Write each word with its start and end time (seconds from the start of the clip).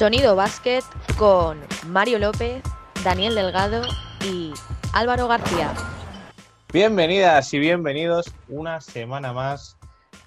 Sonido 0.00 0.34
Básquet 0.34 0.82
con 1.18 1.58
Mario 1.88 2.18
López, 2.18 2.62
Daniel 3.04 3.34
Delgado 3.34 3.82
y 4.24 4.50
Álvaro 4.94 5.28
García. 5.28 5.74
Bienvenidas 6.72 7.52
y 7.52 7.58
bienvenidos 7.58 8.32
una 8.48 8.80
semana 8.80 9.34
más. 9.34 9.76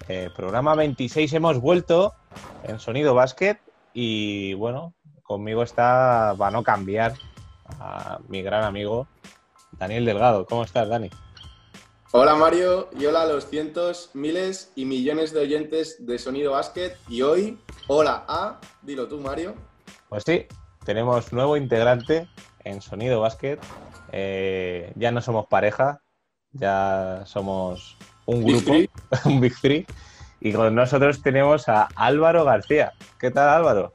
Eh, 0.07 0.29
programa 0.35 0.75
26 0.75 1.33
hemos 1.33 1.59
vuelto 1.59 2.13
en 2.61 2.77
Sonido 2.77 3.15
Básquet 3.15 3.59
y 3.95 4.53
bueno, 4.53 4.93
conmigo 5.23 5.63
está, 5.63 6.33
va 6.33 6.49
a 6.49 6.51
no 6.51 6.61
cambiar, 6.61 7.15
a 7.79 8.19
mi 8.27 8.43
gran 8.43 8.65
amigo 8.65 9.07
Daniel 9.71 10.05
Delgado. 10.05 10.45
¿Cómo 10.45 10.65
estás, 10.65 10.87
Dani? 10.87 11.09
Hola 12.15 12.35
Mario 12.35 12.89
y 12.95 13.07
hola 13.07 13.23
a 13.23 13.25
los 13.25 13.47
cientos, 13.47 14.11
miles 14.13 14.71
y 14.75 14.85
millones 14.85 15.33
de 15.33 15.39
oyentes 15.39 16.05
de 16.05 16.19
Sonido 16.19 16.51
Basket. 16.51 16.95
Y 17.09 17.23
hoy, 17.23 17.57
hola 17.87 18.23
a, 18.27 18.61
dilo 18.83 19.07
tú 19.07 19.19
Mario. 19.19 19.55
Pues 20.09 20.23
sí, 20.23 20.45
tenemos 20.85 21.33
nuevo 21.33 21.57
integrante 21.57 22.27
en 22.65 22.83
Sonido 22.83 23.19
Basket. 23.19 23.57
Eh, 24.11 24.93
ya 24.95 25.11
no 25.11 25.21
somos 25.21 25.47
pareja, 25.47 26.03
ya 26.51 27.23
somos 27.25 27.97
un 28.27 28.45
grupo, 28.45 28.73
un 29.25 29.41
Big 29.41 29.59
Three. 29.59 29.87
Y 30.39 30.53
con 30.53 30.75
nosotros 30.75 31.23
tenemos 31.23 31.67
a 31.67 31.87
Álvaro 31.95 32.45
García. 32.45 32.93
¿Qué 33.19 33.31
tal, 33.31 33.49
Álvaro? 33.49 33.91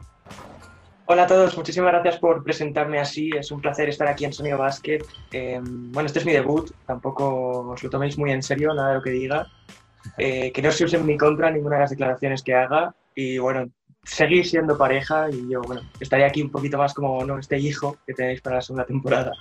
Hola 1.10 1.22
a 1.22 1.26
todos, 1.26 1.56
muchísimas 1.56 1.90
gracias 1.90 2.18
por 2.18 2.44
presentarme 2.44 3.00
así. 3.00 3.30
Es 3.34 3.50
un 3.50 3.62
placer 3.62 3.88
estar 3.88 4.06
aquí 4.06 4.26
en 4.26 4.32
Sonido 4.34 4.58
Basket. 4.58 4.98
Eh, 5.32 5.58
bueno, 5.62 6.06
este 6.06 6.18
es 6.18 6.26
mi 6.26 6.32
debut, 6.32 6.70
tampoco 6.84 7.60
os 7.70 7.82
lo 7.82 7.88
toméis 7.88 8.18
muy 8.18 8.30
en 8.30 8.42
serio, 8.42 8.74
nada 8.74 8.90
de 8.90 8.94
lo 8.96 9.02
que 9.02 9.12
diga. 9.12 9.46
Eh, 10.18 10.52
que 10.52 10.60
no 10.60 10.70
se 10.70 10.84
use 10.84 10.98
en 10.98 11.06
mi 11.06 11.16
contra 11.16 11.50
ninguna 11.50 11.76
de 11.76 11.80
las 11.80 11.90
declaraciones 11.90 12.42
que 12.42 12.54
haga. 12.54 12.94
Y 13.14 13.38
bueno, 13.38 13.70
seguir 14.04 14.46
siendo 14.46 14.76
pareja 14.76 15.30
y 15.30 15.50
yo, 15.50 15.62
bueno, 15.62 15.80
estaría 15.98 16.26
aquí 16.26 16.42
un 16.42 16.50
poquito 16.50 16.76
más 16.76 16.92
como 16.92 17.24
¿no? 17.24 17.38
este 17.38 17.58
hijo 17.58 17.96
que 18.06 18.12
tenéis 18.12 18.42
para 18.42 18.56
la 18.56 18.62
segunda 18.62 18.84
temporada. 18.84 19.32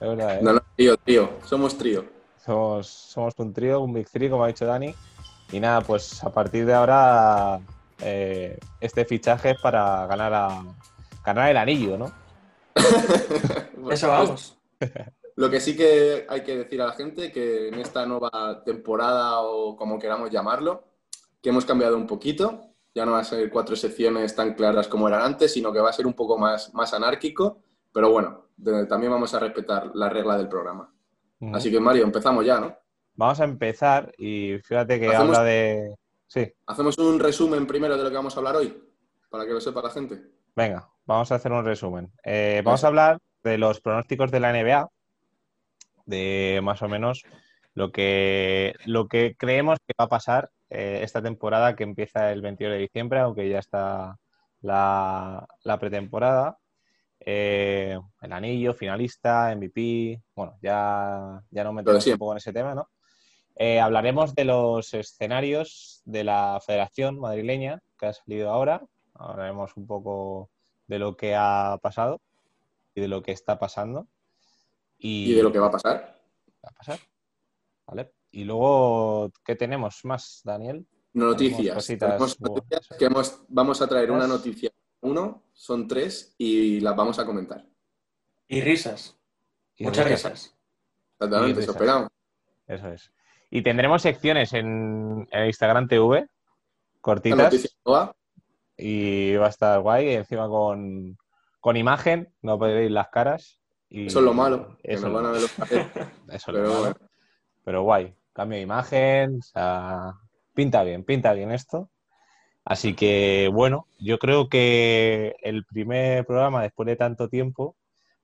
Es 0.00 0.08
verdad, 0.08 0.36
¿eh? 0.36 0.42
No, 0.42 0.52
no, 0.52 0.62
trío, 0.76 0.96
trío, 0.96 1.30
somos 1.44 1.76
trío. 1.76 2.04
Somos, 2.36 2.86
somos 2.86 3.34
un 3.36 3.52
trío, 3.52 3.80
un 3.80 3.92
Big 3.92 4.08
Three, 4.08 4.30
como 4.30 4.44
ha 4.44 4.46
dicho 4.46 4.64
Dani. 4.64 4.94
Y 5.50 5.58
nada, 5.58 5.80
pues 5.80 6.22
a 6.22 6.32
partir 6.32 6.66
de 6.66 6.74
ahora 6.74 7.58
eh, 8.02 8.58
este 8.80 9.04
fichaje 9.04 9.50
es 9.50 9.60
para 9.60 10.06
ganar, 10.06 10.32
a, 10.34 10.62
ganar 11.24 11.50
el 11.50 11.56
anillo, 11.56 11.96
¿no? 11.98 12.12
Eso 13.90 14.08
vamos. 14.08 14.58
Lo 15.36 15.50
que 15.50 15.60
sí 15.60 15.76
que 15.76 16.26
hay 16.28 16.42
que 16.42 16.58
decir 16.58 16.80
a 16.82 16.86
la 16.86 16.92
gente 16.92 17.32
que 17.32 17.68
en 17.68 17.74
esta 17.74 18.04
nueva 18.06 18.62
temporada 18.64 19.40
o 19.40 19.76
como 19.76 19.98
queramos 19.98 20.30
llamarlo, 20.30 20.84
que 21.42 21.50
hemos 21.50 21.64
cambiado 21.64 21.96
un 21.96 22.06
poquito. 22.06 22.68
Ya 22.94 23.06
no 23.06 23.12
va 23.12 23.20
a 23.20 23.24
ser 23.24 23.48
cuatro 23.50 23.74
secciones 23.74 24.36
tan 24.36 24.52
claras 24.52 24.86
como 24.86 25.08
eran 25.08 25.22
antes, 25.22 25.50
sino 25.54 25.72
que 25.72 25.80
va 25.80 25.88
a 25.88 25.94
ser 25.94 26.06
un 26.06 26.12
poco 26.12 26.36
más, 26.36 26.74
más 26.74 26.92
anárquico. 26.92 27.62
Pero 27.90 28.10
bueno, 28.10 28.48
de- 28.56 28.84
también 28.86 29.10
vamos 29.12 29.32
a 29.32 29.38
respetar 29.38 29.90
la 29.94 30.10
regla 30.10 30.36
del 30.36 30.48
programa. 30.48 30.92
Ujú. 31.40 31.56
Así 31.56 31.70
que 31.70 31.80
Mario, 31.80 32.04
empezamos 32.04 32.44
ya, 32.44 32.60
¿no? 32.60 32.76
Vamos 33.14 33.40
a 33.40 33.44
empezar 33.44 34.12
y 34.18 34.58
fíjate 34.58 35.00
que 35.00 35.06
Hacemos- 35.08 35.38
habla 35.38 35.42
de... 35.42 35.94
Sí, 36.32 36.50
Hacemos 36.66 36.96
un 36.96 37.20
resumen 37.20 37.66
primero 37.66 37.94
de 37.94 38.04
lo 38.04 38.08
que 38.08 38.16
vamos 38.16 38.34
a 38.34 38.38
hablar 38.38 38.56
hoy, 38.56 38.74
para 39.28 39.44
que 39.44 39.52
lo 39.52 39.60
sepa 39.60 39.82
la 39.82 39.90
gente. 39.90 40.18
venga, 40.56 40.88
vamos 41.04 41.30
a 41.30 41.34
hacer 41.34 41.52
un 41.52 41.62
resumen. 41.62 42.10
Eh, 42.24 42.62
vamos 42.64 42.82
a 42.82 42.86
hablar 42.86 43.18
de 43.42 43.58
los 43.58 43.82
pronósticos 43.82 44.30
de 44.30 44.40
la 44.40 44.50
NBA, 44.50 44.88
de 46.06 46.60
más 46.62 46.80
o 46.80 46.88
menos 46.88 47.24
lo 47.74 47.92
que, 47.92 48.74
lo 48.86 49.08
que 49.08 49.36
creemos 49.36 49.78
que 49.86 49.92
va 50.00 50.06
a 50.06 50.08
pasar 50.08 50.50
eh, 50.70 51.00
esta 51.02 51.20
temporada 51.20 51.76
que 51.76 51.84
empieza 51.84 52.32
el 52.32 52.40
22 52.40 52.72
de 52.76 52.78
diciembre, 52.78 53.18
aunque 53.20 53.50
ya 53.50 53.58
está 53.58 54.16
la, 54.62 55.46
la 55.64 55.78
pretemporada. 55.78 56.56
Eh, 57.20 57.98
el 58.22 58.32
anillo, 58.32 58.72
finalista, 58.72 59.54
MVP, 59.54 60.22
bueno, 60.34 60.56
ya, 60.62 61.42
ya 61.50 61.62
no 61.62 61.74
metemos 61.74 62.02
siempre. 62.02 62.14
un 62.14 62.18
poco 62.20 62.32
en 62.32 62.38
ese 62.38 62.54
tema, 62.54 62.74
¿no? 62.74 62.88
Eh, 63.56 63.80
hablaremos 63.80 64.34
de 64.34 64.44
los 64.44 64.94
escenarios 64.94 66.02
de 66.04 66.24
la 66.24 66.60
Federación 66.64 67.18
Madrileña 67.18 67.82
que 67.98 68.06
ha 68.06 68.12
salido 68.12 68.50
ahora. 68.50 68.82
Hablaremos 69.14 69.76
un 69.76 69.86
poco 69.86 70.50
de 70.86 70.98
lo 70.98 71.16
que 71.16 71.34
ha 71.36 71.78
pasado 71.82 72.20
y 72.94 73.00
de 73.00 73.08
lo 73.08 73.22
que 73.22 73.32
está 73.32 73.58
pasando. 73.58 74.08
Y, 74.98 75.32
Y 75.32 75.34
de 75.34 75.42
lo 75.42 75.52
que 75.52 75.58
va 75.58 75.66
a 75.66 75.70
pasar. 75.70 76.20
va 76.64 76.68
a 76.70 76.72
pasar. 76.72 76.98
¿Vale? 77.86 78.12
Y 78.30 78.44
luego, 78.44 79.30
¿qué 79.44 79.54
tenemos 79.56 80.04
más, 80.04 80.40
Daniel? 80.44 80.86
Noticias. 81.12 81.74
cositas, 81.74 82.08
Tenemos 82.08 82.38
bueno, 82.38 82.54
noticias 82.56 82.88
que 82.98 83.04
hemos- 83.04 83.42
vamos 83.48 83.82
a 83.82 83.86
traer 83.86 84.10
una 84.10 84.26
noticia. 84.26 84.70
Uno, 85.02 85.42
son 85.52 85.86
tres 85.86 86.34
y 86.38 86.80
las 86.80 86.96
vamos 86.96 87.18
a 87.18 87.26
comentar. 87.26 87.66
Y 88.48 88.60
risas, 88.62 89.18
Y 89.76 89.84
muchas 89.84 90.06
risas. 90.06 90.32
risas. 90.32 90.56
Exactamente, 91.18 91.60
eso 91.60 91.72
esperamos. 91.72 92.08
Eso 92.66 92.88
es. 92.88 93.12
Y 93.54 93.60
tendremos 93.60 94.00
secciones 94.00 94.54
en, 94.54 95.28
en 95.30 95.46
Instagram 95.46 95.86
TV, 95.86 96.26
cortitas, 97.02 97.76
y 98.78 99.36
va 99.36 99.44
a 99.44 99.50
estar 99.50 99.78
guay, 99.80 100.08
y 100.08 100.14
encima 100.14 100.48
con, 100.48 101.18
con 101.60 101.76
imagen, 101.76 102.32
no 102.40 102.58
podéis 102.58 102.90
las 102.90 103.08
caras. 103.08 103.60
Y 103.90 104.06
Eso 104.06 104.20
es 104.20 104.24
lo 104.24 104.32
malo, 104.32 104.78
que 104.82 104.94
Eso 104.94 105.10
nos 105.10 105.16
van 105.16 105.26
a 105.26 105.32
ver 105.32 105.42
los 105.42 105.52
paquetes. 105.52 106.06
Eso 106.30 106.50
es 106.50 106.56
lo 106.56 106.62
malo. 106.62 106.80
bueno. 106.80 106.96
Pero 107.62 107.82
guay, 107.82 108.14
cambio 108.32 108.56
de 108.56 108.62
imagen, 108.62 109.36
o 109.40 109.42
sea, 109.42 110.14
pinta 110.54 110.82
bien, 110.82 111.04
pinta 111.04 111.34
bien 111.34 111.52
esto. 111.52 111.90
Así 112.64 112.94
que 112.94 113.50
bueno, 113.52 113.86
yo 113.98 114.18
creo 114.18 114.48
que 114.48 115.36
el 115.42 115.66
primer 115.66 116.24
programa 116.24 116.62
después 116.62 116.86
de 116.86 116.96
tanto 116.96 117.28
tiempo 117.28 117.76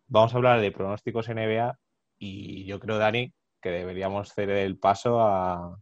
vamos 0.06 0.32
a 0.32 0.38
hablar 0.38 0.62
de 0.62 0.72
pronósticos 0.72 1.28
NBA 1.28 1.78
y 2.18 2.64
yo 2.64 2.80
creo, 2.80 2.96
Dani, 2.96 3.34
que 3.60 3.70
deberíamos 3.70 4.30
hacer 4.30 4.50
el 4.50 4.78
paso 4.78 5.20
a, 5.20 5.78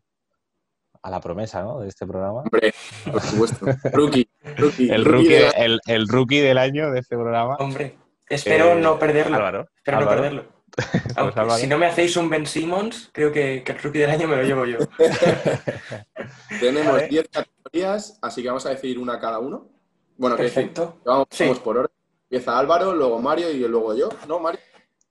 a 1.03 1.11
la 1.11 1.21
promesa 1.21 1.63
¿no? 1.63 1.81
de 1.81 1.89
este 1.89 2.07
programa. 2.07 2.41
Hombre, 2.41 2.73
por 3.11 3.21
supuesto. 3.23 3.67
Rookie. 3.93 4.29
Rookie. 4.57 4.91
El 4.91 5.05
rookie 5.05 5.19
rookie, 5.25 5.29
de 5.35 5.41
la- 5.43 5.51
el, 5.51 5.81
el 5.87 6.09
rookie 6.09 6.41
del 6.41 6.59
año 6.59 6.91
de 6.91 7.01
este 7.01 7.17
programa. 7.17 7.57
Hombre, 7.57 7.97
espero 8.29 8.73
Eh, 8.73 8.81
no 8.81 8.99
perderlo. 8.99 9.37
Álvaro. 9.37 9.69
Espero 9.77 10.01
no 10.01 10.09
perderlo. 10.09 10.57
Aunque 11.17 11.41
Álvaro. 11.41 11.59
si 11.59 11.67
no 11.67 11.79
me 11.79 11.87
hacéis 11.87 12.17
un 12.17 12.29
Ben 12.29 12.45
Simmons, 12.47 13.09
creo 13.13 13.33
que, 13.33 13.63
que 13.65 13.73
el 13.73 13.79
rookie 13.79 13.99
del 14.01 14.11
año 14.11 14.29
me 14.29 14.37
lo 14.37 14.43
llevo 14.43 14.65
yo. 14.67 14.79
Tenemos 16.61 16.93
Vale. 16.95 17.09
10 17.09 17.29
categorías, 17.29 18.19
así 18.23 18.43
que 18.43 18.49
vamos 18.49 18.67
a 18.67 18.71
decir 18.71 18.99
una 18.99 19.19
cada 19.19 19.39
uno. 19.39 19.69
Bueno, 20.17 20.37
que 20.37 20.45
Perfecto. 20.45 21.01
vamos, 21.05 21.27
Sí. 21.31 21.45
vamos 21.45 21.61
por 21.61 21.79
orden. 21.79 21.93
Empieza 22.31 22.59
Álvaro, 22.59 22.93
luego 22.95 23.21
Mario 23.21 23.51
y 23.51 23.59
luego 23.69 23.95
yo. 23.95 24.09
¿No, 24.27 24.39
Mario? 24.41 24.61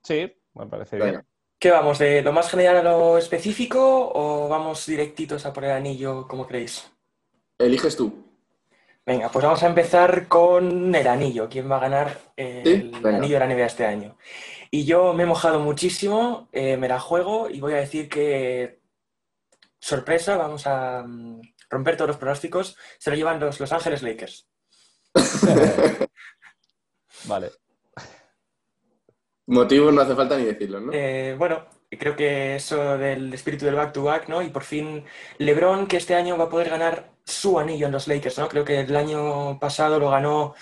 Sí, 0.04 0.32
me 0.54 0.66
parece 0.68 0.98
bien. 0.98 1.26
¿Qué 1.60 1.72
vamos? 1.72 2.00
¿De 2.00 2.22
lo 2.22 2.34
más 2.34 2.50
general 2.50 2.78
a 2.78 2.84
lo 2.84 3.18
específico 3.18 4.12
o 4.14 4.48
vamos 4.48 4.86
directitos 4.86 5.46
a 5.46 5.54
por 5.54 5.66
el 5.66 5.72
anillo, 5.72 6.28
como 6.28 6.46
creéis? 6.46 6.92
Eliges 7.58 7.96
tú. 7.96 8.26
Venga, 9.06 9.30
pues 9.30 9.46
vamos 9.46 9.62
a 9.62 9.68
empezar 9.68 10.28
con 10.28 10.94
el 10.94 11.08
anillo. 11.08 11.48
¿Quién 11.48 11.70
va 11.72 11.78
a 11.78 11.82
ganar 11.82 12.20
Sí, 12.36 12.92
el 12.94 13.06
anillo 13.06 13.40
de 13.40 13.48
la 13.48 13.54
NBA 13.54 13.66
este 13.66 13.86
año? 13.86 14.18
Y 14.72 14.84
yo 14.86 15.14
me 15.14 15.24
he 15.24 15.28
mojado 15.28 15.60
muchísimo, 15.60 16.50
eh, 16.52 16.76
me 16.76 16.88
la 16.88 17.00
juego 17.00 17.50
y 17.50 17.60
voy 17.60 17.74
a 17.74 17.78
decir 17.78 18.10
que, 18.10 18.82
sorpresa, 19.80 20.38
vamos 20.38 20.66
a 20.66 21.04
mm, 21.04 21.40
romper 21.70 21.96
todos 21.96 22.10
los 22.10 22.18
pronósticos. 22.18 22.76
Se 22.98 23.12
lo 23.12 23.16
llevan 23.16 23.40
los 23.40 23.60
Los 23.60 23.72
Ángeles 23.72 24.02
Lakers. 24.02 24.48
Vale. 27.26 27.52
Motivos 29.48 29.94
no 29.94 30.02
hace 30.02 30.16
falta 30.16 30.38
ni 30.38 30.46
decirlos, 30.46 30.82
¿no? 30.82 30.92
Eh, 30.94 31.36
bueno, 31.38 31.66
creo 31.90 32.16
que 32.16 32.56
eso 32.56 32.98
del 32.98 33.34
espíritu 33.34 33.66
del 33.66 33.76
back-to-back, 33.76 34.28
¿no? 34.28 34.42
Y 34.42 34.50
por 34.50 34.64
fin 34.64 35.04
LeBron, 35.38 35.88
que 35.88 35.98
este 35.98 36.16
año 36.16 36.38
va 36.38 36.46
a 36.46 36.50
poder 36.50 36.70
ganar 36.70 37.12
su 37.24 37.60
anillo 37.60 37.86
en 37.86 37.92
los 37.92 38.08
Lakers, 38.08 38.40
¿no? 38.40 38.48
Creo 38.48 38.66
que 38.66 38.80
el 38.80 38.96
año 38.96 39.60
pasado 39.60 40.00
lo 40.00 40.10
ganó 40.10 40.56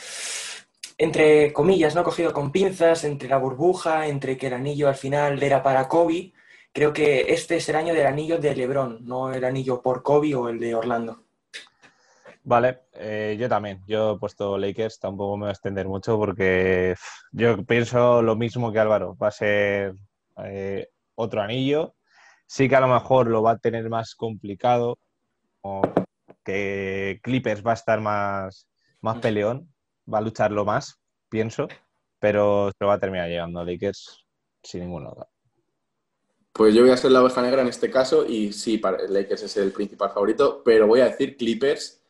entre 0.97 1.51
comillas, 1.53 1.95
¿no? 1.95 2.03
Cogido 2.03 2.33
con 2.33 2.51
pinzas, 2.51 3.03
entre 3.03 3.29
la 3.29 3.37
burbuja, 3.37 4.07
entre 4.07 4.37
que 4.37 4.47
el 4.47 4.53
anillo 4.53 4.87
al 4.87 4.95
final 4.95 5.41
era 5.41 5.63
para 5.63 5.87
Kobe. 5.87 6.33
Creo 6.71 6.93
que 6.93 7.33
este 7.33 7.57
es 7.57 7.69
el 7.69 7.75
año 7.75 7.93
del 7.93 8.07
anillo 8.07 8.37
de 8.39 8.55
LeBron, 8.55 9.05
no 9.05 9.33
el 9.33 9.43
anillo 9.43 9.81
por 9.81 10.03
Kobe 10.03 10.35
o 10.35 10.49
el 10.49 10.59
de 10.59 10.75
Orlando. 10.75 11.22
Vale, 12.43 12.81
eh, 12.93 13.37
yo 13.39 13.47
también. 13.47 13.81
Yo 13.87 14.13
he 14.13 14.19
puesto 14.19 14.57
Lakers, 14.57 14.99
tampoco 14.99 15.37
me 15.37 15.43
voy 15.43 15.49
a 15.49 15.53
extender 15.53 15.87
mucho 15.87 16.17
porque 16.17 16.95
yo 17.31 17.63
pienso 17.65 18.21
lo 18.21 18.35
mismo 18.35 18.71
que 18.71 18.79
Álvaro. 18.79 19.15
Va 19.15 19.29
a 19.29 19.31
ser 19.31 19.93
eh, 20.43 20.89
otro 21.15 21.41
anillo. 21.41 21.95
Sí 22.45 22.67
que 22.67 22.75
a 22.75 22.81
lo 22.81 22.87
mejor 22.87 23.27
lo 23.27 23.41
va 23.41 23.51
a 23.51 23.57
tener 23.57 23.89
más 23.89 24.13
complicado, 24.15 24.99
o 25.61 25.81
que 26.43 27.19
Clippers 27.23 27.65
va 27.65 27.71
a 27.71 27.75
estar 27.75 28.01
más, 28.01 28.67
más 29.01 29.19
peleón, 29.19 29.73
va 30.13 30.17
a 30.19 30.21
lucharlo 30.21 30.65
más, 30.65 30.99
pienso, 31.29 31.67
pero 32.19 32.69
se 32.71 32.77
lo 32.81 32.87
va 32.87 32.95
a 32.95 32.99
terminar 32.99 33.29
llegando 33.29 33.63
Lakers 33.63 34.25
sin 34.61 34.81
ninguna 34.81 35.09
duda. 35.09 35.29
Pues 36.51 36.75
yo 36.75 36.81
voy 36.81 36.91
a 36.91 36.97
ser 36.97 37.11
la 37.11 37.23
oveja 37.23 37.41
negra 37.41 37.61
en 37.63 37.69
este 37.69 37.89
caso 37.89 38.25
y 38.27 38.53
sí, 38.53 38.77
para 38.77 39.07
Lakers 39.07 39.43
es 39.43 39.57
el 39.57 39.71
principal 39.71 40.11
favorito, 40.11 40.61
pero 40.63 40.85
voy 40.85 40.99
a 40.99 41.05
decir 41.05 41.35
Clippers 41.37 42.02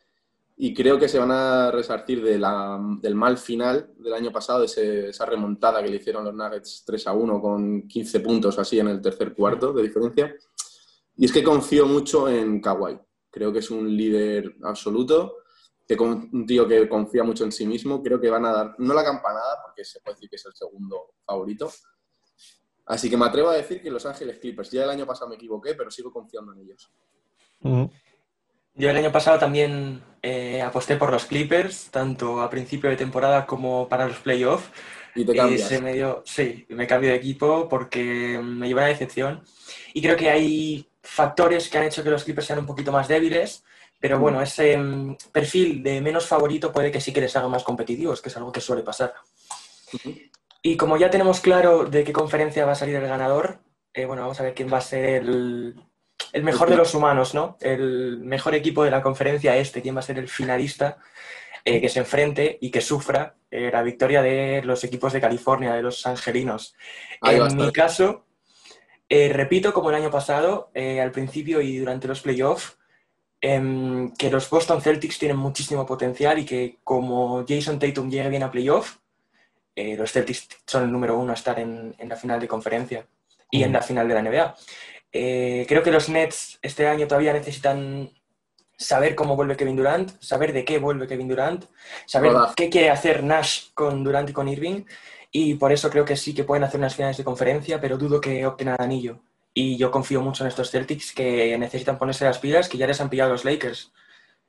y 0.65 0.74
creo 0.74 0.98
que 0.98 1.10
se 1.10 1.19
van 1.19 1.31
a 1.31 1.71
resarcir 1.71 2.24
de 2.24 2.39
la, 2.39 2.80
del 3.01 3.15
mal 3.15 3.38
final 3.38 3.94
del 3.98 4.13
año 4.13 4.31
pasado, 4.31 4.60
de 4.62 4.65
ese- 4.68 5.10
esa 5.10 5.25
remontada 5.25 5.83
que 5.83 5.89
le 5.89 5.98
hicieron 5.98 6.24
los 6.24 6.33
Nuggets 6.33 6.83
3 6.86 7.06
a 7.07 7.13
1 7.13 7.42
con 7.42 7.88
15 7.88 8.21
puntos 8.21 8.57
así 8.57 8.80
en 8.80 8.88
el 8.88 9.01
tercer 9.01 9.33
cuarto 9.33 9.74
de 9.74 9.83
diferencia. 9.83 10.33
Y 11.18 11.25
es 11.25 11.33
que 11.33 11.44
confío 11.44 11.86
mucho 11.86 12.30
en 12.30 12.62
Kawhi. 12.62 12.98
Creo 13.30 13.51
que 13.51 13.60
es 13.60 13.69
un 13.71 13.94
líder 13.94 14.56
absoluto, 14.63 15.38
que 15.86 15.98
con- 15.98 16.30
un 16.31 16.45
tío 16.45 16.65
que 16.65 16.88
confía 16.88 17.24
mucho 17.25 17.44
en 17.44 17.51
sí 17.51 17.65
mismo. 17.65 18.01
Creo 18.01 18.21
que 18.21 18.30
van 18.30 18.45
a 18.45 18.54
dar, 18.54 18.75
no 18.77 18.94
la 18.94 19.04
campanada, 19.04 19.57
porque 19.65 19.83
se 19.83 20.00
puede 20.00 20.15
decir 20.15 20.30
que 20.30 20.38
es 20.38 20.45
el 20.45 20.54
segundo 20.56 21.15
favorito. 21.25 21.69
Así 22.86 23.10
que 23.10 23.18
me 23.18 23.25
atrevo 23.25 23.50
a 23.50 23.56
decir 23.56 23.81
que 23.81 23.92
Los 23.92 24.06
Ángeles 24.06 24.39
Clippers. 24.39 24.71
Ya 24.71 24.86
el 24.86 24.89
año 24.92 25.06
pasado 25.06 25.27
me 25.30 25.36
equivoqué, 25.36 25.74
pero 25.75 25.92
sigo 25.92 26.10
confiando 26.12 26.54
en 26.54 26.60
ellos. 26.60 26.89
Yo 28.75 28.89
el 28.89 28.95
año 28.95 29.12
pasado 29.12 29.38
también 29.39 30.01
eh, 30.25 30.61
aposté 30.61 30.95
por 30.95 31.11
los 31.11 31.25
Clippers, 31.25 31.89
tanto 31.91 32.41
a 32.41 32.49
principio 32.49 32.89
de 32.89 32.95
temporada 32.95 33.45
como 33.45 33.89
para 33.89 34.07
los 34.07 34.17
playoffs. 34.17 34.69
Y 35.15 35.25
te 35.25 35.35
cambias. 35.35 35.67
se 35.67 35.81
me 35.81 35.93
dio, 35.93 36.23
sí, 36.25 36.65
me 36.69 36.87
cambio 36.87 37.11
de 37.11 37.17
equipo 37.17 37.67
porque 37.69 38.39
me 38.41 38.67
lleva 38.67 38.81
a 38.81 38.85
la 38.85 38.89
decepción. 38.89 39.43
Y 39.93 40.01
creo 40.01 40.15
que 40.15 40.29
hay 40.29 40.89
factores 41.03 41.67
que 41.69 41.77
han 41.77 41.83
hecho 41.83 42.03
que 42.03 42.09
los 42.09 42.23
Clippers 42.23 42.47
sean 42.47 42.59
un 42.59 42.65
poquito 42.65 42.91
más 42.91 43.09
débiles, 43.09 43.65
pero 43.99 44.17
bueno, 44.17 44.41
ese 44.41 44.77
mm, 44.77 45.17
perfil 45.31 45.83
de 45.83 45.99
menos 45.99 46.25
favorito 46.25 46.71
puede 46.71 46.89
que 46.89 47.01
sí 47.01 47.11
que 47.11 47.21
les 47.21 47.35
haga 47.35 47.49
más 47.49 47.63
competitivos, 47.63 48.21
que 48.21 48.29
es 48.29 48.37
algo 48.37 48.51
que 48.51 48.61
suele 48.61 48.81
pasar. 48.81 49.13
Y 50.61 50.77
como 50.77 50.95
ya 50.95 51.09
tenemos 51.09 51.41
claro 51.41 51.83
de 51.83 52.05
qué 52.05 52.13
conferencia 52.13 52.65
va 52.65 52.71
a 52.71 52.75
salir 52.75 52.95
el 52.95 53.07
ganador, 53.07 53.59
eh, 53.93 54.05
bueno, 54.05 54.21
vamos 54.21 54.39
a 54.39 54.43
ver 54.43 54.53
quién 54.53 54.71
va 54.71 54.77
a 54.77 54.81
ser 54.81 55.23
el, 55.23 55.75
el 56.31 56.44
mejor 56.44 56.69
de 56.69 56.77
los 56.77 56.94
humanos, 56.95 57.33
¿no? 57.33 57.57
El 57.62 58.19
mejor 58.19 58.56
equipo 58.56 58.83
de 58.83 58.92
la 58.92 59.01
conferencia 59.01 59.56
este, 59.57 59.81
quién 59.81 59.95
va 59.95 60.00
a 60.00 60.04
ser 60.04 60.18
el 60.18 60.27
finalista 60.27 60.98
eh, 61.65 61.80
que 61.80 61.89
se 61.89 62.00
enfrente 62.00 62.57
y 62.60 62.71
que 62.71 62.81
sufra 62.81 63.36
eh, 63.51 63.69
la 63.71 63.83
victoria 63.83 64.21
de 64.21 64.62
los 64.63 64.83
equipos 64.83 65.13
de 65.13 65.21
California, 65.21 65.74
de 65.74 65.81
los 65.81 66.06
angelinos. 66.06 66.75
Ahí 67.21 67.38
en 67.38 67.56
mi 67.56 67.71
caso, 67.71 68.25
eh, 69.07 69.31
repito 69.31 69.74
como 69.74 69.89
el 69.89 69.95
año 69.95 70.12
pasado, 70.12 70.71
al 70.74 71.12
principio 71.12 71.62
y 71.62 71.77
durante 71.77 72.07
los 72.07 72.21
playoffs, 72.21 72.77
em, 73.39 74.12
que 74.15 74.30
los 74.30 74.50
Boston 74.50 74.81
Celtics 74.81 75.19
tienen 75.19 75.38
muchísimo 75.38 75.86
potencial 75.86 76.39
y 76.39 76.45
que 76.45 76.80
como 76.83 77.45
Jason 77.48 77.80
Tatum 77.80 78.10
llegue 78.10 78.30
bien 78.30 78.44
a 78.44 78.51
playoff, 78.51 78.98
eh, 79.75 79.95
los 79.98 80.12
Celtics 80.12 80.48
son 80.68 80.83
el 80.83 80.92
número 80.92 81.18
uno 81.18 81.31
a 81.31 81.36
estar 81.36 81.60
en, 81.60 81.95
en 81.98 82.10
la 82.10 82.15
final 82.15 82.39
de 82.39 82.48
conferencia 82.48 83.07
y 83.50 83.63
en 83.63 83.74
la 83.74 83.81
final 83.81 84.07
de 84.07 84.13
la 84.13 84.21
NBA. 84.21 84.56
Eh, 85.13 85.65
creo 85.69 85.83
que 85.83 85.92
los 85.92 86.10
Nets 86.10 86.57
este 86.63 86.88
año 86.88 87.07
todavía 87.07 87.33
necesitan 87.33 88.12
saber 88.75 89.13
cómo 89.13 89.36
vuelve 89.36 89.56
Kevin 89.56 89.75
Durant, 89.75 90.12
saber 90.19 90.51
de 90.51 90.65
qué 90.65 90.80
vuelve 90.80 91.07
Kevin 91.07 91.27
Durant, 91.27 91.65
saber 92.07 92.33
qué 92.56 92.69
quiere 92.69 92.89
hacer 92.89 93.24
Nash 93.24 93.71
con 93.75 94.04
Durant 94.04 94.30
y 94.30 94.33
con 94.33 94.48
Irving. 94.48 94.83
Y 95.31 95.56
por 95.56 95.71
eso 95.71 95.89
creo 95.89 96.06
que 96.06 96.15
sí 96.15 96.33
que 96.33 96.44
pueden 96.44 96.63
hacer 96.63 96.80
unas 96.80 96.95
finales 96.95 97.18
de 97.18 97.24
conferencia, 97.24 97.80
pero 97.80 97.98
dudo 97.98 98.19
que 98.19 98.45
opten 98.45 98.69
al 98.69 98.77
anillo. 98.80 99.19
Y 99.54 99.77
yo 99.77 99.92
confío 99.92 100.21
mucho 100.21 100.44
en 100.44 100.48
estos 100.48 100.71
Celtics 100.71 101.13
que 101.13 101.57
necesitan 101.57 101.98
ponerse 101.98 102.25
las 102.25 102.39
pilas, 102.39 102.68
que 102.68 102.77
ya 102.77 102.88
les 102.88 103.00
han 103.00 103.10
pillado 103.10 103.31
los 103.31 103.45
Lakers 103.45 103.92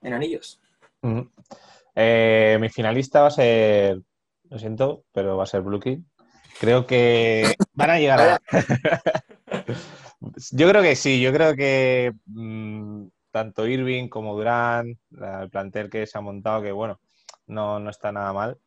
en 0.02 0.14
anillos. 0.14 0.60
Ujú. 1.02 1.30
Eh, 1.94 2.58
mi 2.60 2.68
finalista 2.70 3.20
va 3.20 3.28
a 3.28 3.30
ser, 3.30 4.00
lo 4.48 4.58
siento, 4.58 5.04
pero 5.12 5.36
va 5.36 5.44
a 5.44 5.46
ser 5.46 5.60
Brooklyn. 5.60 6.06
Creo 6.58 6.86
que 6.86 7.54
van 7.74 7.90
a 7.90 7.98
llegar 7.98 8.20
a... 8.20 8.40
Yo 10.52 10.68
creo 10.68 10.82
que 10.82 10.96
sí, 10.96 11.20
yo 11.20 11.32
creo 11.32 11.54
que 11.54 12.12
mm, 12.26 13.06
tanto 13.30 13.66
Irving 13.66 14.08
como 14.08 14.34
Durant, 14.36 14.96
la- 15.10 15.42
el 15.42 15.50
plantel 15.50 15.90
que 15.90 16.06
se 16.06 16.18
ha 16.18 16.20
montado, 16.20 16.62
que 16.62 16.72
bueno, 16.72 17.00
no, 17.46 17.78
no 17.80 17.90
está 17.90 18.12
nada 18.12 18.32
mal. 18.32 18.58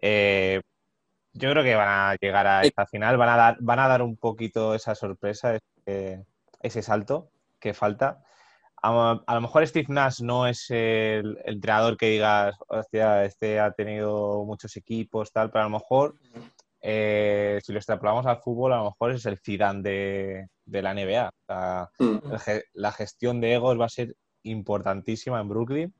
Eh, 0.00 0.60
yo 1.32 1.50
creo 1.50 1.62
que 1.62 1.74
van 1.74 1.88
a 1.88 2.16
llegar 2.20 2.46
a 2.46 2.62
esta 2.68 2.86
final, 2.86 3.16
van 3.18 3.28
a 3.28 3.36
dar, 3.36 3.56
van 3.60 3.78
a 3.78 3.88
dar 3.88 4.02
un 4.02 4.16
poquito 4.16 4.74
esa 4.74 4.94
sorpresa, 4.94 5.56
ese, 5.84 6.24
ese 6.62 6.82
salto 6.82 7.30
que 7.60 7.74
falta. 7.74 8.22
A, 8.82 9.20
a 9.26 9.34
lo 9.34 9.40
mejor 9.40 9.66
Steve 9.66 9.86
Nash 9.88 10.20
no 10.20 10.46
es 10.46 10.70
el, 10.70 11.38
el 11.44 11.54
entrenador 11.54 11.96
que 11.96 12.10
digas, 12.10 12.54
hostia, 12.68 13.24
este 13.24 13.58
ha 13.60 13.72
tenido 13.72 14.44
muchos 14.44 14.76
equipos, 14.76 15.32
tal, 15.32 15.50
pero 15.50 15.62
a 15.64 15.68
lo 15.68 15.78
mejor 15.78 16.14
eh, 16.88 17.58
si 17.64 17.72
lo 17.72 17.78
extrapolamos 17.78 18.24
al 18.26 18.38
fútbol, 18.38 18.72
a 18.72 18.76
lo 18.76 18.84
mejor 18.84 19.10
es 19.10 19.26
el 19.26 19.38
Zidane 19.38 19.82
de, 19.82 20.48
de 20.64 20.82
la 20.82 20.94
NBA. 20.94 21.28
O 21.28 21.44
sea, 21.48 21.90
Mm. 21.98 22.18
la 22.74 22.92
gestión 22.92 23.40
de 23.40 23.54
egos 23.54 23.78
va 23.80 23.86
a 23.86 23.88
ser 23.88 24.14
importantísima 24.44 25.40
en 25.40 25.48
Brooklyn. 25.48 25.94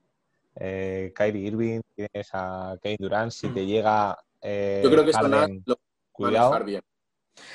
Eh, 0.54 1.12
Kyrie 1.14 1.48
Irving, 1.48 1.80
tienes 1.94 2.28
a 2.32 2.76
Kevin 2.80 2.96
Durant, 3.00 3.32
si 3.32 3.48
te 3.48 3.66
llega 3.66 4.16
eh, 4.40 4.80
Yo 4.84 4.90
creo 4.90 5.04
que 5.04 5.10
esto 5.10 5.28
Harden, 5.28 5.62
lo 5.66 5.74
a 5.74 5.78
cuidado. 6.12 6.50
manejar 6.50 6.64
bien. 6.66 6.82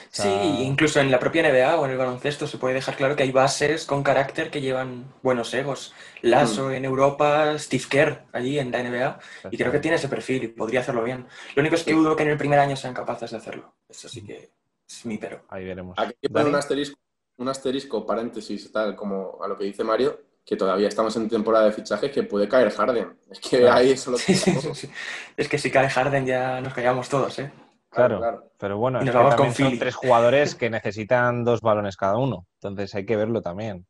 Sí, 0.09 0.21
sea- 0.23 0.43
incluso 0.61 0.99
en 0.99 1.09
la 1.11 1.19
propia 1.19 1.41
NBA 1.49 1.79
o 1.79 1.85
en 1.85 1.91
el 1.91 1.97
baloncesto 1.97 2.45
se 2.47 2.57
puede 2.57 2.73
dejar 2.75 2.95
claro 2.95 3.15
que 3.15 3.23
hay 3.23 3.31
bases 3.31 3.85
con 3.85 4.03
carácter 4.03 4.49
que 4.51 4.61
llevan 4.61 5.05
buenos 5.23 5.53
egos. 5.53 5.93
Lasso 6.21 6.71
en 6.71 6.85
Europa, 6.85 7.57
Steve 7.57 7.83
Kerr 7.89 8.23
allí 8.33 8.59
en 8.59 8.71
la 8.71 8.79
NBA, 8.79 9.19
y 9.51 9.57
creo 9.57 9.71
que 9.71 9.79
tiene 9.79 9.95
ese 9.97 10.07
perfil 10.09 10.43
y 10.43 10.47
podría 10.49 10.81
hacerlo 10.81 11.03
bien. 11.03 11.27
Lo 11.55 11.61
único 11.61 11.75
es 11.75 11.83
que 11.83 11.91
Sí. 11.91 11.95
dudo 11.97 12.15
que 12.15 12.23
en 12.23 12.29
el 12.29 12.37
primer 12.37 12.59
año 12.59 12.75
sean 12.75 12.93
capaces 12.93 13.31
de 13.31 13.37
hacerlo. 13.37 13.73
Eso 13.89 14.07
sí 14.09 14.21
que 14.23 14.51
es 14.87 15.05
mi 15.05 15.17
pero. 15.17 15.43
Ahí 15.49 15.65
veremos. 15.65 15.97
Aquí 15.97 16.07
hay 16.09 16.17
que 16.21 16.29
poner 16.29 16.47
un 16.47 16.55
asterisco, 16.55 16.99
un 17.37 17.47
asterisco, 17.49 18.05
paréntesis, 18.05 18.71
tal 18.71 18.95
como 18.95 19.39
a 19.43 19.47
lo 19.47 19.57
que 19.57 19.63
dice 19.63 19.83
Mario, 19.83 20.19
que 20.45 20.55
todavía 20.57 20.87
estamos 20.89 21.15
en 21.15 21.29
temporada 21.29 21.65
de 21.65 21.71
fichajes 21.71 22.11
que 22.11 22.23
puede 22.23 22.47
caer 22.49 22.71
Harden. 22.71 23.17
Es 23.29 23.39
que 23.39 23.59
Claro. 23.59 23.73
ahí 23.77 23.91
eso 23.91 24.11
lo 24.11 24.17
Sí, 24.19 24.35
sí, 24.35 24.51
sí, 24.59 24.69
sí. 24.75 24.89
Es 25.37 25.47
que 25.47 25.57
si 25.57 25.71
cae 25.71 25.89
Harden 25.89 26.25
ya 26.25 26.59
nos 26.61 26.73
callamos 26.73 27.07
todos, 27.09 27.39
¿eh? 27.39 27.51
Claro, 27.91 28.49
pero 28.57 28.77
bueno, 28.77 29.01
Y 29.01 29.05
nos 29.05 29.13
vamos 29.13 29.35
con 29.35 29.53
son 29.53 29.77
tres 29.77 29.95
jugadores 29.95 30.55
que 30.55 30.69
necesitan 30.69 31.43
dos 31.43 31.59
balones 31.59 31.97
cada 31.97 32.17
uno. 32.17 32.47
Entonces 32.55 32.95
hay 32.95 33.05
que 33.05 33.17
verlo 33.17 33.41
también. 33.41 33.85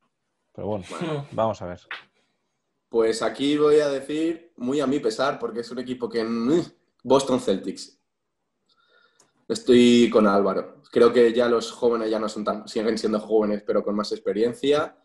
Pero 0.54 0.68
bueno, 0.68 0.86
Bueno, 0.90 1.28
vamos 1.32 1.62
a 1.62 1.68
ver. 1.68 1.80
Pues 2.90 3.22
aquí 3.22 3.58
voy 3.58 3.80
a 3.80 3.90
decir, 3.90 4.54
muy 4.58 4.82
a 4.82 4.88
mi 4.88 5.00
pesar, 5.00 5.38
porque 5.38 5.60
es 5.60 5.70
un 5.72 5.80
equipo 5.80 6.10
que... 6.10 6.24
mm, 6.24 6.62
Boston 7.04 7.40
Celtics. 7.40 8.00
Estoy 9.48 10.10
con 10.12 10.26
Álvaro. 10.26 10.82
Creo 10.92 11.14
que 11.14 11.32
ya 11.32 11.48
los 11.48 11.72
jóvenes 11.72 12.10
ya 12.10 12.20
no 12.20 12.28
son 12.28 12.44
tan... 12.44 12.68
Siguen 12.68 12.98
siendo 12.98 13.20
jóvenes, 13.20 13.64
pero 13.66 13.84
con 13.84 13.96
más 13.96 14.12
experiencia. 14.12 14.98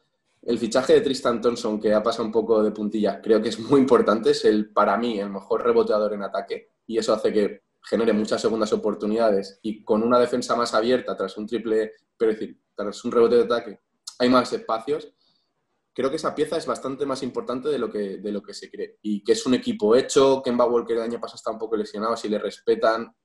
El 0.43 0.59
fichaje 0.59 0.95
de 0.95 1.01
Tristan 1.03 1.41
Thompson, 1.43 1.79
que 1.79 1.93
ha 1.93 2.03
pasado 2.03 2.25
un 2.25 2.33
poco 2.33 2.63
de 2.63 2.71
puntilla, 2.71 3.21
creo 3.21 3.43
que 3.43 3.51
es 3.51 3.59
muy 3.61 3.81
importante. 3.81 4.31
Es 4.31 4.45
el, 4.47 4.71
para 4.71 4.97
mí, 4.97 5.21
el 5.21 5.29
mejor 5.31 5.65
reboteador 5.65 6.15
en 6.15 6.23
ataque. 6.23 6.73
Y 6.87 6.97
eso 6.97 7.13
hace 7.13 7.33
que 7.33 7.66
genere 7.89 8.13
muchas 8.13 8.41
segundas 8.41 8.73
oportunidades. 8.73 9.59
Y 9.63 9.83
con 9.85 10.03
una 10.03 10.19
defensa 10.19 10.57
más 10.57 10.75
abierta, 10.75 11.17
tras 11.17 11.37
un 11.37 11.47
triple, 11.47 11.93
pero 12.17 12.33
es 12.33 12.41
decir, 12.41 12.61
tras 12.75 13.05
un 13.05 13.13
rebote 13.13 13.37
de 13.37 13.45
ataque, 13.45 13.81
hay 14.19 14.29
más 14.29 14.53
espacios 14.53 15.13
creo 15.97 16.11
que 16.11 16.17
esa 16.17 16.35
pieza 16.35 16.59
es 16.59 16.67
bastante 16.67 17.07
más 17.07 17.23
importante 17.23 17.71
de 17.71 17.79
lo 17.79 17.91
que, 17.91 18.19
de 18.19 18.31
lo 18.31 18.43
que 18.43 18.53
se 18.53 18.71
cree. 18.71 18.99
Y 19.01 19.25
que 19.25 19.33
es 19.33 19.47
un 19.47 19.55
equipo 19.55 19.97
hecho, 19.97 20.43
Kemba 20.43 20.67
Walker 20.67 20.95
el 20.95 21.03
año 21.03 21.19
pasado 21.19 21.37
está 21.37 21.51
un 21.51 21.59
poco 21.59 21.75
lesionado, 21.75 22.15
si 22.19 22.29
le 22.29 22.39
respetan, 22.39 23.17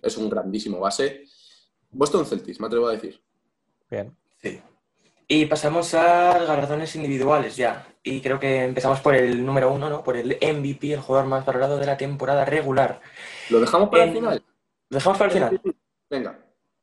es 0.00 0.16
un 0.16 0.30
grandísimo 0.30 0.80
base. 0.80 1.24
Boston 1.90 2.24
Celtics, 2.24 2.58
me 2.60 2.66
atrevo 2.66 2.88
a 2.88 2.92
decir. 2.92 3.22
Bien. 3.90 4.16
Sí. 4.40 4.58
Y 5.28 5.44
pasamos 5.44 5.92
a 5.92 6.38
galardones 6.38 6.96
individuales 6.96 7.56
ya. 7.56 7.93
Y 8.06 8.20
creo 8.20 8.38
que 8.38 8.64
empezamos 8.64 9.00
por 9.00 9.14
el 9.16 9.44
número 9.44 9.72
uno, 9.72 9.88
¿no? 9.88 10.04
Por 10.04 10.16
el 10.18 10.36
MVP, 10.40 10.92
el 10.92 11.00
jugador 11.00 11.26
más 11.26 11.44
valorado 11.44 11.78
de 11.78 11.86
la 11.86 11.96
temporada 11.96 12.44
regular. 12.44 13.00
¿Lo 13.48 13.58
dejamos 13.60 13.88
para 13.88 14.02
el 14.04 14.10
En- 14.10 14.14
final? 14.16 14.44
¿Lo 14.90 14.98
dejamos 14.98 15.18
para 15.18 15.30
el 15.30 15.34
final? 15.34 15.60
Venga. 16.10 16.38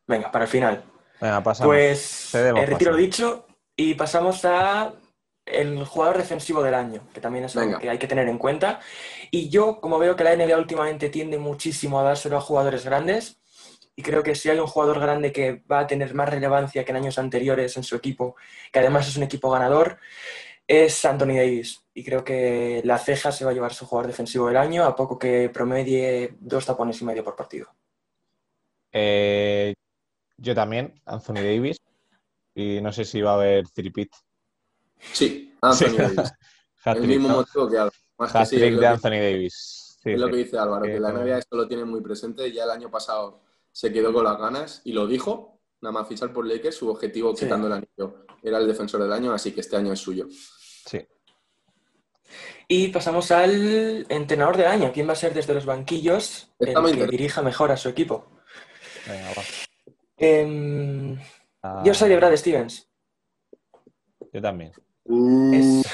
Venga, 0.07 0.31
para 0.31 0.45
el 0.45 0.49
final. 0.51 0.83
Venga, 1.21 1.43
pasamos. 1.43 1.67
Pues 1.73 2.29
Cedemos 2.31 2.63
eh, 2.63 2.65
retiro 2.65 2.95
dicho 2.95 3.45
y 3.75 3.93
pasamos 3.93 4.43
a 4.45 4.93
el 5.45 5.85
jugador 5.85 6.17
defensivo 6.17 6.63
del 6.63 6.73
año, 6.73 7.01
que 7.13 7.21
también 7.21 7.45
es 7.45 7.55
algo 7.55 7.77
que 7.77 7.89
hay 7.89 7.97
que 7.99 8.07
tener 8.07 8.27
en 8.27 8.37
cuenta. 8.39 8.79
Y 9.29 9.49
yo, 9.49 9.79
como 9.79 9.99
veo 9.99 10.15
que 10.15 10.23
la 10.23 10.35
NBA 10.35 10.57
últimamente 10.57 11.09
tiende 11.09 11.37
muchísimo 11.37 11.99
a 11.99 12.03
dárselo 12.03 12.37
a 12.37 12.41
jugadores 12.41 12.83
grandes, 12.83 13.37
y 13.95 14.01
creo 14.01 14.23
que 14.23 14.33
si 14.35 14.49
hay 14.49 14.57
un 14.59 14.67
jugador 14.67 14.99
grande 14.99 15.31
que 15.31 15.61
va 15.69 15.79
a 15.79 15.87
tener 15.87 16.13
más 16.15 16.29
relevancia 16.29 16.83
que 16.83 16.91
en 16.91 16.97
años 16.97 17.19
anteriores 17.19 17.75
en 17.77 17.83
su 17.83 17.95
equipo, 17.95 18.35
que 18.71 18.79
además 18.79 19.07
es 19.07 19.17
un 19.17 19.23
equipo 19.23 19.51
ganador, 19.51 19.99
es 20.71 21.03
Anthony 21.05 21.35
Davis. 21.35 21.81
Y 21.93 22.03
creo 22.03 22.23
que 22.23 22.81
la 22.85 22.97
ceja 22.97 23.31
se 23.31 23.43
va 23.43 23.51
a 23.51 23.53
llevar 23.53 23.73
su 23.73 23.85
jugador 23.85 24.07
defensivo 24.07 24.47
del 24.47 24.57
año, 24.57 24.85
a 24.85 24.95
poco 24.95 25.19
que 25.19 25.49
promedie 25.49 26.35
dos 26.39 26.65
tapones 26.65 27.01
y 27.01 27.05
medio 27.05 27.23
por 27.23 27.35
partido. 27.35 27.67
Eh, 28.91 29.73
yo 30.37 30.55
también, 30.55 30.99
Anthony 31.05 31.35
Davis. 31.35 31.77
Y 32.55 32.81
no 32.81 32.91
sé 32.91 33.05
si 33.05 33.21
va 33.21 33.31
a 33.31 33.35
haber 33.35 33.67
tripit. 33.69 34.11
Sí, 35.13 35.55
Anthony 35.61 35.97
Davis. 35.97 36.33
El 36.85 37.07
mismo 37.07 37.27
¿no? 37.29 37.35
motivo 37.37 37.69
que 37.69 37.77
Álvaro. 37.77 37.95
Más 38.17 38.31
que 38.33 38.45
sí, 38.45 38.57
de 38.57 38.77
que- 38.79 38.85
Anthony 38.85 39.09
Davis. 39.21 39.97
Sí, 40.03 40.11
Es 40.13 40.19
lo 40.19 40.29
que 40.29 40.37
dice 40.37 40.57
Álvaro, 40.57 40.83
que 40.85 40.95
Eh, 40.95 40.99
la 40.99 41.11
no. 41.11 41.19
NBA 41.23 41.37
esto 41.37 41.55
lo 41.55 41.67
tiene 41.67 41.85
muy 41.85 42.01
presente. 42.01 42.51
Ya 42.51 42.63
el 42.63 42.71
año 42.71 42.89
pasado 42.89 43.41
se 43.71 43.91
quedó 43.93 44.11
con 44.11 44.23
las 44.23 44.37
ganas 44.37 44.81
y 44.83 44.93
lo 44.93 45.05
dijo. 45.07 45.59
Nada 45.81 45.93
más 45.93 46.07
fichar 46.07 46.31
por 46.33 46.45
Lakers, 46.45 46.75
su 46.75 46.89
objetivo 46.89 47.35
Sí. 47.35 47.45
quitando 47.45 47.67
el 47.67 47.73
anillo 47.73 48.25
era 48.43 48.57
el 48.59 48.67
defensor 48.67 49.01
del 49.01 49.11
año, 49.13 49.31
así 49.33 49.51
que 49.51 49.61
este 49.61 49.75
año 49.75 49.93
es 49.93 49.99
suyo. 49.99 50.27
Sí. 50.85 51.05
Y 52.67 52.87
pasamos 52.89 53.31
al 53.31 54.05
entrenador 54.09 54.55
del 54.57 54.67
año. 54.67 54.91
¿Quién 54.93 55.07
va 55.07 55.13
a 55.13 55.17
ser 55.17 55.33
desde 55.33 55.53
los 55.53 55.65
banquillos 55.65 56.51
Está 56.59 56.79
el 56.79 56.97
que 56.97 57.07
dirija 57.07 57.41
mejor 57.41 57.71
a 57.71 57.77
su 57.77 57.89
equipo? 57.89 58.27
Venga, 59.07 59.29
va. 59.37 59.43
Em, 60.17 61.17
Ah, 61.63 61.83
yo 61.85 61.93
soy 61.93 62.09
de 62.09 62.15
Brad 62.15 62.35
Stevens. 62.37 62.87
Yo 64.33 64.41
también. 64.41 64.71
Es- 65.53 65.83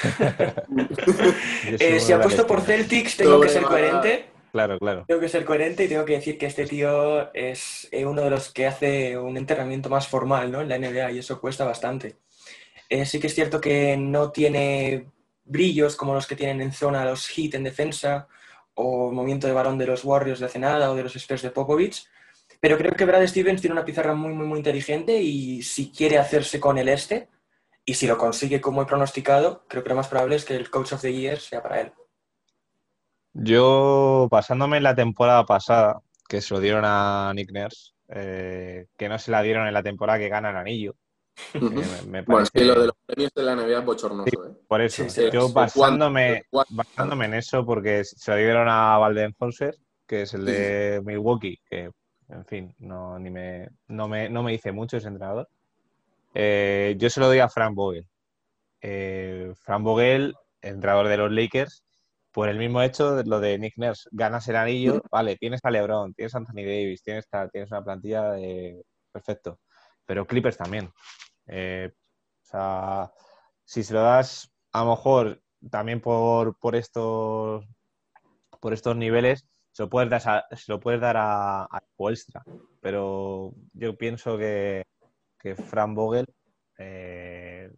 Yo 0.70 1.76
soy 1.78 1.86
Eh, 1.86 2.00
si 2.00 2.12
apuesto 2.12 2.46
por. 2.46 2.62
Celtics, 2.62 3.16
tengo 3.16 3.40
que 3.40 3.48
ser 3.50 3.64
coherente. 3.64 4.30
Claro, 4.52 4.78
claro. 4.78 5.04
Tengo 5.06 5.20
que 5.20 5.28
ser 5.28 5.44
coherente 5.44 5.84
y 5.84 5.88
tengo 5.88 6.06
que 6.06 6.14
decir 6.14 6.38
que 6.38 6.46
este 6.46 6.64
tío 6.66 7.32
es 7.34 7.86
eh, 7.90 8.06
uno 8.06 8.22
de 8.22 8.30
los 8.30 8.50
que 8.50 8.66
hace 8.66 9.18
un 9.18 9.36
entrenamiento 9.36 9.90
más 9.90 10.08
formal 10.08 10.50
¿no? 10.50 10.62
en 10.62 10.68
la 10.70 10.78
NBA 10.78 11.12
y 11.12 11.18
eso 11.18 11.38
cuesta 11.40 11.64
bastante. 11.66 12.16
Eh, 12.88 13.04
sí 13.04 13.20
que 13.20 13.26
es 13.26 13.34
cierto 13.34 13.60
que 13.60 13.96
no 13.96 14.30
tiene 14.30 15.10
brillos 15.44 15.96
como 15.96 16.14
los 16.14 16.26
que 16.26 16.36
tienen 16.36 16.60
en 16.60 16.72
zona 16.72 17.04
los 17.04 17.26
Heat 17.28 17.54
en 17.54 17.64
defensa 17.64 18.28
o 18.74 19.10
movimiento 19.10 19.46
de 19.46 19.52
balón 19.52 19.78
de 19.78 19.86
los 19.86 20.04
Warriors 20.04 20.40
de 20.40 20.46
hace 20.46 20.58
nada 20.58 20.90
o 20.90 20.94
de 20.94 21.02
los 21.02 21.16
Spurs 21.16 21.42
de 21.42 21.50
Popovich, 21.50 22.06
pero 22.60 22.78
creo 22.78 22.92
que 22.92 23.04
Brad 23.04 23.26
Stevens 23.26 23.60
tiene 23.60 23.72
una 23.72 23.84
pizarra 23.84 24.14
muy, 24.14 24.32
muy, 24.32 24.46
muy 24.46 24.58
inteligente 24.58 25.20
y 25.20 25.62
si 25.62 25.90
quiere 25.90 26.18
hacerse 26.18 26.60
con 26.60 26.78
el 26.78 26.88
este 26.88 27.28
y 27.84 27.94
si 27.94 28.06
lo 28.06 28.18
consigue 28.18 28.60
como 28.60 28.82
he 28.82 28.86
pronosticado, 28.86 29.64
creo 29.68 29.82
que 29.82 29.88
lo 29.88 29.94
más 29.96 30.08
probable 30.08 30.36
es 30.36 30.44
que 30.44 30.54
el 30.54 30.70
Coach 30.70 30.92
of 30.92 31.00
the 31.00 31.12
Year 31.12 31.38
sea 31.38 31.62
para 31.62 31.80
él. 31.80 31.92
Yo, 33.32 34.28
basándome 34.30 34.78
en 34.78 34.82
la 34.82 34.94
temporada 34.94 35.46
pasada, 35.46 36.00
que 36.28 36.40
se 36.40 36.52
lo 36.52 36.60
dieron 36.60 36.84
a 36.84 37.32
Nick 37.34 37.50
Nurse, 37.52 37.92
eh, 38.08 38.86
que 38.96 39.08
no 39.08 39.18
se 39.18 39.30
la 39.30 39.42
dieron 39.42 39.66
en 39.66 39.74
la 39.74 39.82
temporada 39.82 40.18
que 40.18 40.28
gana 40.28 40.50
el 40.50 40.56
anillo. 40.56 40.96
Me, 41.54 42.02
me 42.06 42.22
Bueno, 42.22 42.42
es 42.42 42.50
que 42.50 42.64
lo 42.64 42.80
de 42.80 42.86
los 42.86 42.96
premios 43.06 43.32
de 43.34 43.42
la 43.42 43.56
NBA 43.56 43.78
es 43.78 43.84
bochornoso, 43.84 44.46
¿eh? 44.46 44.52
Por 44.66 44.80
eso, 44.80 45.08
Sí, 45.08 45.22
yo 45.32 45.48
basándome, 45.50 46.44
en 46.50 47.34
eso, 47.34 47.64
porque 47.64 48.04
se 48.04 48.30
lo 48.30 48.36
dieron 48.36 48.68
a 48.68 48.98
Waldenhauser, 48.98 49.76
que 50.06 50.22
es 50.22 50.34
el 50.34 50.44
de 50.44 51.00
Milwaukee, 51.04 51.58
que, 51.68 51.90
en 52.28 52.44
fin, 52.46 52.74
no, 52.78 53.18
ni 53.18 53.30
me, 53.30 53.68
no, 53.88 54.08
me, 54.08 54.28
no 54.28 54.42
me 54.42 54.52
dice 54.52 54.72
mucho 54.72 54.96
ese 54.96 55.08
entrenador. 55.08 55.48
Eh, 56.34 56.94
yo 56.98 57.10
se 57.10 57.20
lo 57.20 57.26
doy 57.26 57.38
a 57.38 57.48
Frank 57.48 57.74
Vogel. 57.74 58.06
Eh, 58.80 59.52
Frank 59.56 59.82
Vogel, 59.82 60.34
entrenador 60.62 61.08
de 61.08 61.16
los 61.16 61.32
Lakers, 61.32 61.82
por 62.32 62.48
el 62.48 62.58
mismo 62.58 62.82
hecho 62.82 63.16
de 63.16 63.24
lo 63.24 63.40
de 63.40 63.58
Nick 63.58 63.74
Nurse, 63.76 64.08
ganas 64.12 64.46
el 64.48 64.56
anillo, 64.56 65.02
vale, 65.10 65.36
tienes 65.36 65.60
a 65.64 65.70
LeBron, 65.70 66.14
tienes 66.14 66.34
a 66.34 66.38
Anthony 66.38 66.62
Davis, 66.62 67.02
tienes, 67.02 67.28
tal, 67.28 67.50
tienes 67.50 67.70
una 67.70 67.82
plantilla 67.82 68.30
de... 68.32 68.82
perfecto, 69.10 69.58
pero 70.06 70.26
Clippers 70.26 70.56
también. 70.56 70.88
Eh, 71.48 71.92
o 71.92 72.46
sea, 72.46 73.12
si 73.64 73.82
se 73.82 73.94
lo 73.94 74.02
das, 74.02 74.50
a 74.72 74.84
lo 74.84 74.90
mejor 74.90 75.42
también 75.70 76.00
por, 76.00 76.56
por 76.58 76.76
estos 76.76 77.64
por 78.60 78.72
estos 78.72 78.96
niveles, 78.96 79.46
se 79.72 79.82
lo 79.84 79.88
puedes 79.90 80.10
dar 80.10 80.22
a, 80.26 80.56
se 80.56 80.72
lo 80.72 80.80
puedes 80.80 81.00
dar 81.00 81.16
a, 81.16 81.64
a. 81.64 81.82
Pero 82.80 83.54
yo 83.72 83.96
pienso 83.96 84.36
que, 84.36 84.84
que 85.38 85.54
Fran 85.54 85.94
Vogel 85.94 86.26
eh, 86.78 87.72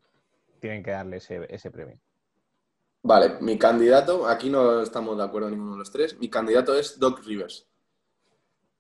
tienen 0.61 0.83
que 0.83 0.93
darle 0.93 1.19
ese, 1.19 1.47
ese 1.49 1.71
premio. 1.71 1.99
Vale, 3.03 3.39
mi 3.41 3.59
candidato, 3.59 4.27
aquí 4.27 4.51
no 4.51 4.83
estamos 4.83 5.17
de 5.17 5.25
acuerdo 5.25 5.51
ninguno 5.51 5.73
de 5.73 5.79
los 5.79 5.91
tres, 5.91 6.19
mi 6.19 6.29
candidato 6.29 6.75
es 6.75 6.99
Doc 6.99 7.25
Rivers. 7.25 7.67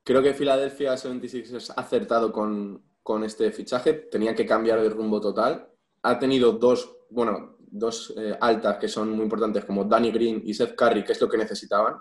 Creo 0.02 0.22
que 0.22 0.34
Philadelphia 0.34 0.96
76 0.96 1.70
ha 1.70 1.80
acertado 1.80 2.32
con, 2.32 2.82
con 3.02 3.24
este 3.24 3.50
fichaje, 3.52 3.94
tenía 3.94 4.34
que 4.34 4.46
cambiar 4.46 4.80
de 4.80 4.88
rumbo 4.88 5.20
total. 5.20 5.68
Ha 6.02 6.18
tenido 6.18 6.52
dos, 6.52 6.96
bueno, 7.10 7.58
dos 7.58 8.12
eh, 8.16 8.36
altas 8.40 8.78
que 8.78 8.88
son 8.88 9.10
muy 9.10 9.24
importantes, 9.24 9.64
como 9.64 9.84
Danny 9.84 10.10
Green 10.10 10.42
y 10.44 10.54
Seth 10.54 10.74
Curry, 10.74 11.04
que 11.04 11.12
es 11.12 11.20
lo 11.20 11.28
que 11.28 11.38
necesitaban. 11.38 11.96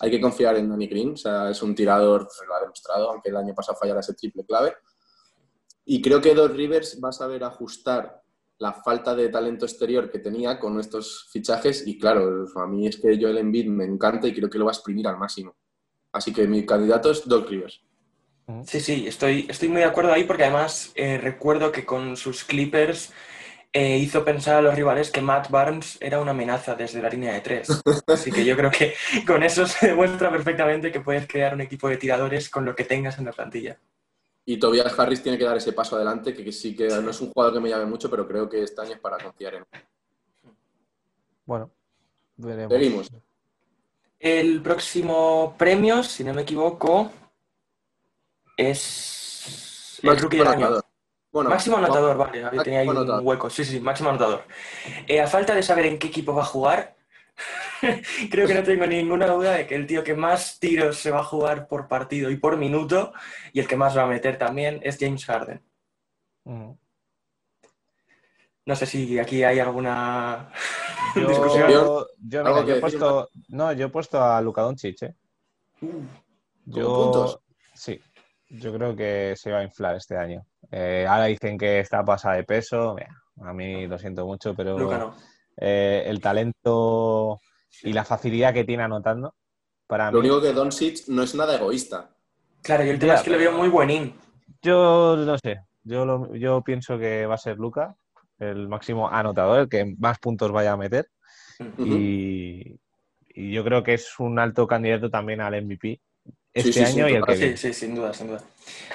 Hay 0.00 0.10
que 0.10 0.20
confiar 0.20 0.56
en 0.56 0.68
Danny 0.68 0.86
Green, 0.86 1.14
es 1.14 1.62
un 1.62 1.74
tirador, 1.74 2.28
lo 2.46 2.54
ha 2.54 2.60
demostrado, 2.60 3.10
aunque 3.10 3.30
el 3.30 3.36
año 3.36 3.54
pasado 3.54 3.78
fallara 3.78 4.00
ese 4.00 4.14
triple 4.14 4.44
clave. 4.44 4.74
Y 5.84 6.00
creo 6.00 6.20
que 6.20 6.34
Doc 6.34 6.52
Rivers 6.52 7.00
va 7.02 7.08
a 7.08 7.12
saber 7.12 7.42
ajustar 7.42 8.22
la 8.58 8.72
falta 8.72 9.14
de 9.14 9.28
talento 9.28 9.64
exterior 9.64 10.10
que 10.10 10.18
tenía 10.18 10.58
con 10.58 10.78
estos 10.80 11.28
fichajes 11.30 11.86
y 11.86 11.98
claro, 11.98 12.44
a 12.56 12.66
mí 12.66 12.86
es 12.86 12.96
que 12.96 13.18
Joel 13.20 13.38
Embiid 13.38 13.68
me 13.68 13.84
encanta 13.84 14.26
y 14.26 14.34
creo 14.34 14.50
que 14.50 14.58
lo 14.58 14.66
va 14.66 14.72
a 14.72 14.74
exprimir 14.74 15.06
al 15.06 15.16
máximo. 15.16 15.56
Así 16.12 16.32
que 16.32 16.46
mi 16.46 16.66
candidato 16.66 17.10
es 17.10 17.26
Doc 17.26 17.48
Rivers. 17.48 17.82
Sí, 18.66 18.80
sí, 18.80 19.06
estoy, 19.06 19.46
estoy 19.48 19.68
muy 19.68 19.78
de 19.78 19.84
acuerdo 19.84 20.12
ahí 20.12 20.24
porque 20.24 20.44
además 20.44 20.92
eh, 20.94 21.18
recuerdo 21.18 21.70
que 21.70 21.84
con 21.84 22.16
sus 22.16 22.44
Clippers 22.44 23.12
eh, 23.74 23.98
hizo 23.98 24.24
pensar 24.24 24.56
a 24.56 24.62
los 24.62 24.74
rivales 24.74 25.10
que 25.10 25.20
Matt 25.20 25.50
Barnes 25.50 25.98
era 26.00 26.18
una 26.18 26.30
amenaza 26.30 26.74
desde 26.74 27.02
la 27.02 27.10
línea 27.10 27.34
de 27.34 27.42
tres. 27.42 27.68
Así 28.06 28.32
que 28.32 28.46
yo 28.46 28.56
creo 28.56 28.70
que 28.70 28.94
con 29.26 29.42
eso 29.42 29.66
se 29.66 29.88
demuestra 29.88 30.30
perfectamente 30.30 30.90
que 30.90 31.00
puedes 31.00 31.26
crear 31.26 31.52
un 31.52 31.60
equipo 31.60 31.90
de 31.90 31.98
tiradores 31.98 32.48
con 32.48 32.64
lo 32.64 32.74
que 32.74 32.84
tengas 32.84 33.18
en 33.18 33.26
la 33.26 33.32
plantilla. 33.32 33.78
Y 34.46 34.58
Tobias 34.58 34.98
Harris 34.98 35.22
tiene 35.22 35.36
que 35.36 35.44
dar 35.44 35.58
ese 35.58 35.74
paso 35.74 35.96
adelante, 35.96 36.32
que, 36.32 36.42
que 36.42 36.52
sí 36.52 36.74
que 36.74 36.88
no 36.88 37.10
es 37.10 37.20
un 37.20 37.30
jugador 37.30 37.52
que 37.52 37.60
me 37.60 37.68
llame 37.68 37.84
mucho, 37.84 38.08
pero 38.08 38.26
creo 38.26 38.48
que 38.48 38.62
este 38.62 38.80
año 38.80 38.92
es 38.92 38.98
para 38.98 39.18
confiar 39.18 39.56
en 39.56 39.64
él. 39.70 39.80
Bueno, 41.44 41.70
veremos. 42.38 42.72
Seguimos. 42.72 43.10
El 44.18 44.62
próximo 44.62 45.54
premio, 45.58 46.02
si 46.02 46.24
no 46.24 46.32
me 46.32 46.42
equivoco, 46.42 47.12
es 48.58 50.00
el 50.02 50.18
rookie 50.18 50.36
del 50.38 50.48
año. 50.48 50.80
Bueno, 51.30 51.50
máximo 51.50 51.76
anotador, 51.76 52.16
vale, 52.16 52.44
había- 52.44 52.62
tenía 52.62 52.80
ahí 52.80 52.88
un 52.88 53.20
hueco. 53.22 53.48
Sí, 53.48 53.64
sí, 53.64 53.80
máximo 53.80 54.10
anotador. 54.10 54.44
Eh, 55.06 55.20
a 55.20 55.26
falta 55.26 55.54
de 55.54 55.62
saber 55.62 55.86
en 55.86 55.98
qué 55.98 56.08
equipo 56.08 56.34
va 56.34 56.42
a 56.42 56.46
jugar, 56.46 56.96
creo 58.30 58.46
que 58.48 58.54
no 58.54 58.62
tengo 58.64 58.86
ninguna 58.86 59.26
duda 59.28 59.52
de 59.52 59.66
que 59.66 59.74
el 59.76 59.86
tío 59.86 60.02
que 60.02 60.14
más 60.14 60.58
tiros 60.58 60.96
se 60.98 61.10
va 61.10 61.20
a 61.20 61.24
jugar 61.24 61.68
por 61.68 61.86
partido 61.86 62.30
y 62.30 62.36
por 62.36 62.56
minuto, 62.56 63.12
y 63.52 63.60
el 63.60 63.68
que 63.68 63.76
más 63.76 63.96
va 63.96 64.02
a 64.02 64.06
meter 64.06 64.36
también, 64.38 64.80
es 64.82 64.96
James 64.98 65.24
Harden. 65.24 65.62
Ujú. 66.44 66.78
No 68.66 68.74
sé 68.76 68.86
si 68.86 69.18
aquí 69.18 69.44
hay 69.44 69.60
alguna 69.60 70.50
Yo, 71.14 71.28
discusión. 71.28 71.70
yo, 71.70 72.06
mira, 72.18 72.40
¿Algo 72.48 72.64
yo 72.64 72.74
he 72.74 72.80
puesto, 72.80 73.30
no, 73.48 73.72
yo 73.72 73.86
he 73.86 73.90
puesto 73.90 74.22
a 74.22 74.40
Luka 74.40 74.62
Doncic, 74.62 75.02
¿eh? 75.02 75.14
Yo, 76.64 76.94
puntos? 76.94 77.40
sí, 77.74 78.00
yo 78.48 78.72
creo 78.72 78.96
que 78.96 79.34
se 79.36 79.50
va 79.52 79.58
a 79.58 79.64
inflar 79.64 79.96
este 79.96 80.16
año. 80.16 80.44
Eh, 80.70 81.06
ahora 81.08 81.24
dicen 81.26 81.58
que 81.58 81.80
está 81.80 82.04
pasada 82.04 82.36
de 82.36 82.44
peso. 82.44 82.94
Mira, 82.94 83.14
a 83.48 83.52
mí 83.52 83.86
lo 83.86 83.98
siento 83.98 84.26
mucho, 84.26 84.54
pero 84.54 84.78
no. 84.78 85.14
eh, 85.56 86.04
el 86.06 86.20
talento 86.20 87.40
y 87.82 87.92
la 87.92 88.04
facilidad 88.04 88.52
que 88.54 88.64
tiene 88.64 88.82
anotando, 88.82 89.34
para 89.86 90.10
Lo 90.10 90.18
mí, 90.20 90.28
único 90.28 90.40
que 90.42 90.52
Doncic 90.52 91.08
no 91.08 91.22
es 91.22 91.34
nada 91.34 91.56
egoísta. 91.56 92.10
Claro, 92.62 92.84
y 92.84 92.88
el 92.90 92.98
tema 92.98 93.12
Ya, 93.14 93.18
es 93.18 93.24
que 93.24 93.30
le 93.30 93.38
veo 93.38 93.52
muy 93.52 93.68
buenín. 93.68 94.14
yo 94.62 95.16
no 95.16 95.36
sé. 95.38 95.60
Yo, 95.84 96.04
lo- 96.04 96.34
yo 96.34 96.62
pienso 96.62 96.98
que 96.98 97.24
va 97.26 97.34
a 97.34 97.38
ser 97.38 97.56
Luca, 97.58 97.94
el 98.38 98.68
máximo 98.68 99.08
anotador, 99.08 99.60
el 99.60 99.68
que 99.68 99.94
más 99.98 100.18
puntos 100.18 100.50
vaya 100.52 100.72
a 100.72 100.76
meter. 100.76 101.08
Y, 101.78 102.78
y 103.28 103.52
yo 103.52 103.64
creo 103.64 103.82
que 103.82 103.94
es 103.94 104.18
un 104.18 104.38
alto 104.38 104.66
candidato 104.66 105.10
también 105.10 105.40
al 105.40 105.54
MVP 105.54 106.00
este 106.60 106.72
sí, 106.72 106.86
sí, 106.86 106.92
año 107.00 107.08
y 107.08 107.14
el 107.14 107.24
que. 107.24 107.34
Sí, 107.34 107.40
viene. 107.40 107.56
sí, 107.56 107.72
sin 107.72 107.94
duda, 107.94 108.12
sin 108.14 108.28
duda. 108.28 108.42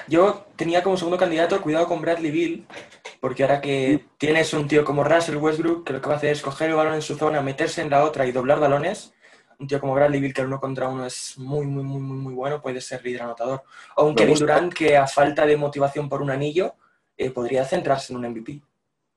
Yo 0.08 0.46
tenía 0.56 0.82
como 0.82 0.96
segundo 0.96 1.16
candidato 1.18 1.60
cuidado 1.60 1.86
con 1.86 2.00
Bradley 2.00 2.30
Bill, 2.30 2.66
porque 3.20 3.42
ahora 3.42 3.60
que 3.60 4.04
tienes 4.18 4.52
un 4.54 4.68
tío 4.68 4.84
como 4.84 5.04
Russell 5.04 5.36
Westbrook, 5.36 5.84
que 5.84 5.92
lo 5.94 6.00
que 6.00 6.08
va 6.08 6.14
a 6.14 6.16
hacer 6.18 6.30
es 6.32 6.42
coger 6.42 6.70
el 6.70 6.76
balón 6.76 6.94
en 6.94 7.02
su 7.02 7.16
zona, 7.16 7.40
meterse 7.40 7.82
en 7.82 7.90
la 7.90 8.04
otra 8.04 8.26
y 8.26 8.32
doblar 8.32 8.60
balones, 8.60 9.12
un 9.58 9.66
tío 9.66 9.80
como 9.80 9.94
Bradley 9.94 10.20
Bill, 10.20 10.34
que 10.34 10.40
el 10.42 10.48
uno 10.48 10.60
contra 10.60 10.88
uno 10.88 11.06
es 11.06 11.38
muy, 11.38 11.66
muy, 11.66 11.82
muy, 11.84 12.00
muy, 12.00 12.16
muy 12.18 12.34
bueno, 12.34 12.60
puede 12.60 12.80
ser 12.80 13.02
líder 13.04 13.22
anotador. 13.22 13.62
O 13.96 14.04
un 14.06 14.14
Kevin. 14.14 14.38
Durant 14.38 14.74
que 14.74 14.96
a 14.96 15.06
falta 15.06 15.46
de 15.46 15.56
motivación 15.56 16.08
por 16.08 16.20
un 16.22 16.30
anillo, 16.30 16.74
eh, 17.16 17.30
podría 17.30 17.64
centrarse 17.64 18.12
en 18.12 18.18
un 18.18 18.26
MVP. 18.26 18.60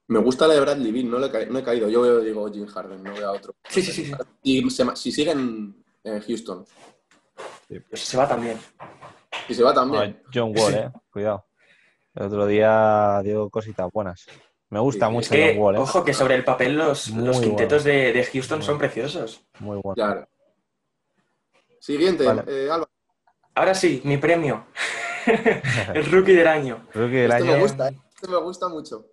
Me 0.09 0.19
gusta 0.19 0.47
la 0.47 0.53
de 0.53 0.61
Bradley 0.61 0.91
Beal, 0.91 1.09
no, 1.09 1.19
le 1.19 1.27
he 1.27 1.31
ca- 1.31 1.45
no 1.47 1.59
he 1.59 1.63
caído. 1.63 1.89
Yo 1.89 2.01
veo, 2.01 2.19
digo, 2.21 2.49
Jim 2.49 2.65
Harden, 2.65 3.03
no 3.03 3.13
veo 3.13 3.27
a 3.27 3.33
otro. 3.33 3.55
Sí, 3.67 3.81
sí, 3.81 3.91
sí. 3.91 4.11
Y 4.41 4.69
se 4.69 4.85
si 4.95 5.11
siguen 5.11 5.83
en 6.03 6.21
Houston, 6.21 6.65
Pues 7.67 8.01
se 8.01 8.17
va 8.17 8.27
también. 8.27 8.57
y 9.49 9.53
se 9.53 9.63
va 9.63 9.71
Ah, 9.71 9.73
también. 9.73 10.21
John 10.33 10.53
Wall, 10.57 10.73
eh, 10.73 10.91
cuidado. 11.11 11.45
El 12.15 12.23
otro 12.27 12.45
día 12.47 13.21
dio 13.23 13.49
cositas 13.49 13.89
buenas. 13.91 14.25
Me 14.69 14.79
gusta 14.79 15.07
Sí, 15.07 15.11
mucho 15.13 15.29
Que, 15.31 15.53
John 15.53 15.61
Wall, 15.63 15.75
eh. 15.75 15.79
ojo, 15.79 16.03
que 16.03 16.13
sobre 16.13 16.35
el 16.35 16.43
papel 16.43 16.75
los, 16.77 17.09
los 17.09 17.39
quintetos 17.39 17.83
bueno. 17.83 17.99
de, 17.99 18.13
de 18.13 18.23
Houston 18.25 18.59
Muy 18.59 18.65
son 18.65 18.77
bueno. 18.77 18.79
preciosos. 18.93 19.45
Muy 19.59 19.77
bueno. 19.83 19.95
Claro. 19.95 20.27
Siguiente, 21.79 22.25
Vale. 22.25 22.43
eh, 22.47 22.69
Álvaro. 22.71 22.89
Ahora 23.55 23.73
sí, 23.73 24.01
mi 24.03 24.17
premio. 24.17 24.67
el 25.93 26.05
rookie 26.11 26.33
del 26.33 26.47
año. 26.47 26.85
El 26.93 27.13
Este 27.13 27.33
año. 27.33 27.45
me 27.53 27.59
gusta, 27.59 27.89
eh. 27.89 27.97
Este 28.15 28.27
me 28.27 28.37
gusta 28.37 28.67
mucho. 28.67 29.05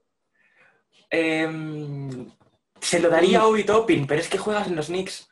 Em, 1.10 2.30
se 2.80 3.00
lo 3.00 3.08
daría 3.10 3.40
a 3.40 3.46
Obi 3.46 3.64
Toppin, 3.64 4.06
pero 4.06 4.20
es 4.20 4.28
que 4.28 4.38
juegas 4.38 4.66
en 4.66 4.76
los 4.76 4.86
Knicks. 4.86 5.28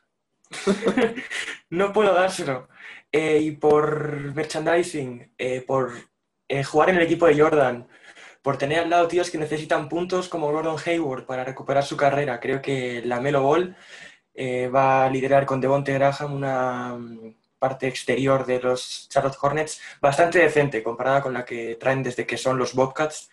no 1.69 1.91
puedo 1.93 2.13
dárselo. 2.13 2.67
Eh, 3.15 3.39
y 3.41 3.51
por 3.51 4.33
merchandising, 4.33 5.33
eh, 5.37 5.61
por 5.61 5.91
eh, 6.47 6.63
jugar 6.63 6.89
en 6.89 6.95
el 6.97 7.03
equipo 7.03 7.27
de 7.27 7.39
Jordan, 7.39 7.87
por 8.41 8.57
tener 8.57 8.79
al 8.79 8.89
lado 8.89 9.07
tíos 9.07 9.31
que 9.31 9.37
necesitan 9.37 9.87
puntos 9.87 10.27
como 10.29 10.51
Gordon 10.51 10.77
Hayward 10.85 11.25
para 11.25 11.43
recuperar 11.45 11.83
su 11.83 11.95
carrera, 11.95 12.39
creo 12.39 12.61
que 12.61 13.01
la 13.05 13.21
Melo 13.21 13.43
Ball 13.43 13.75
eh, 14.33 14.67
va 14.67 15.05
a 15.05 15.09
liderar 15.09 15.45
con 15.45 15.61
Devonte 15.61 15.93
Graham 15.93 16.33
una 16.33 16.95
mm, 16.95 17.35
parte 17.59 17.87
exterior 17.87 18.45
de 18.45 18.59
los 18.59 19.07
Charlotte 19.09 19.37
Hornets 19.41 19.79
bastante 20.01 20.39
decente 20.39 20.83
comparada 20.83 21.21
con 21.21 21.33
la 21.33 21.45
que 21.45 21.75
traen 21.75 22.03
desde 22.03 22.25
que 22.25 22.37
son 22.37 22.57
los 22.57 22.73
Bobcats, 22.73 23.29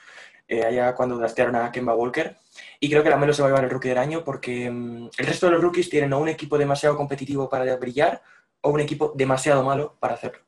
eh, 0.47 0.65
allá 0.65 0.95
cuando 0.95 1.17
draftearon 1.17 1.57
a 1.57 1.73
Kemba 1.73 1.95
Walker. 1.95 2.37
Y 2.81 2.91
creo 2.91 3.03
que 3.03 3.11
la 3.11 3.17
Melo 3.17 3.33
se 3.33 3.43
va 3.43 3.49
a 3.49 3.51
llevar 3.51 3.65
el 3.65 3.71
rookie 3.71 3.89
del 3.89 3.99
año 3.99 4.25
porque 4.25 4.71
mm, 4.71 5.11
el 5.19 5.27
resto 5.27 5.47
de 5.47 5.53
los 5.53 5.63
rookies 5.63 5.91
tienen 5.91 6.13
o 6.13 6.21
un 6.21 6.29
equipo 6.29 6.59
demasiado 6.59 6.97
competitivo 6.97 7.49
para 7.49 7.77
brillar 7.77 8.23
o 8.63 8.71
un 8.71 8.81
equipo 8.81 9.13
demasiado 9.17 9.63
malo 9.65 9.97
para 10.01 10.15
hacerlo. 10.15 10.41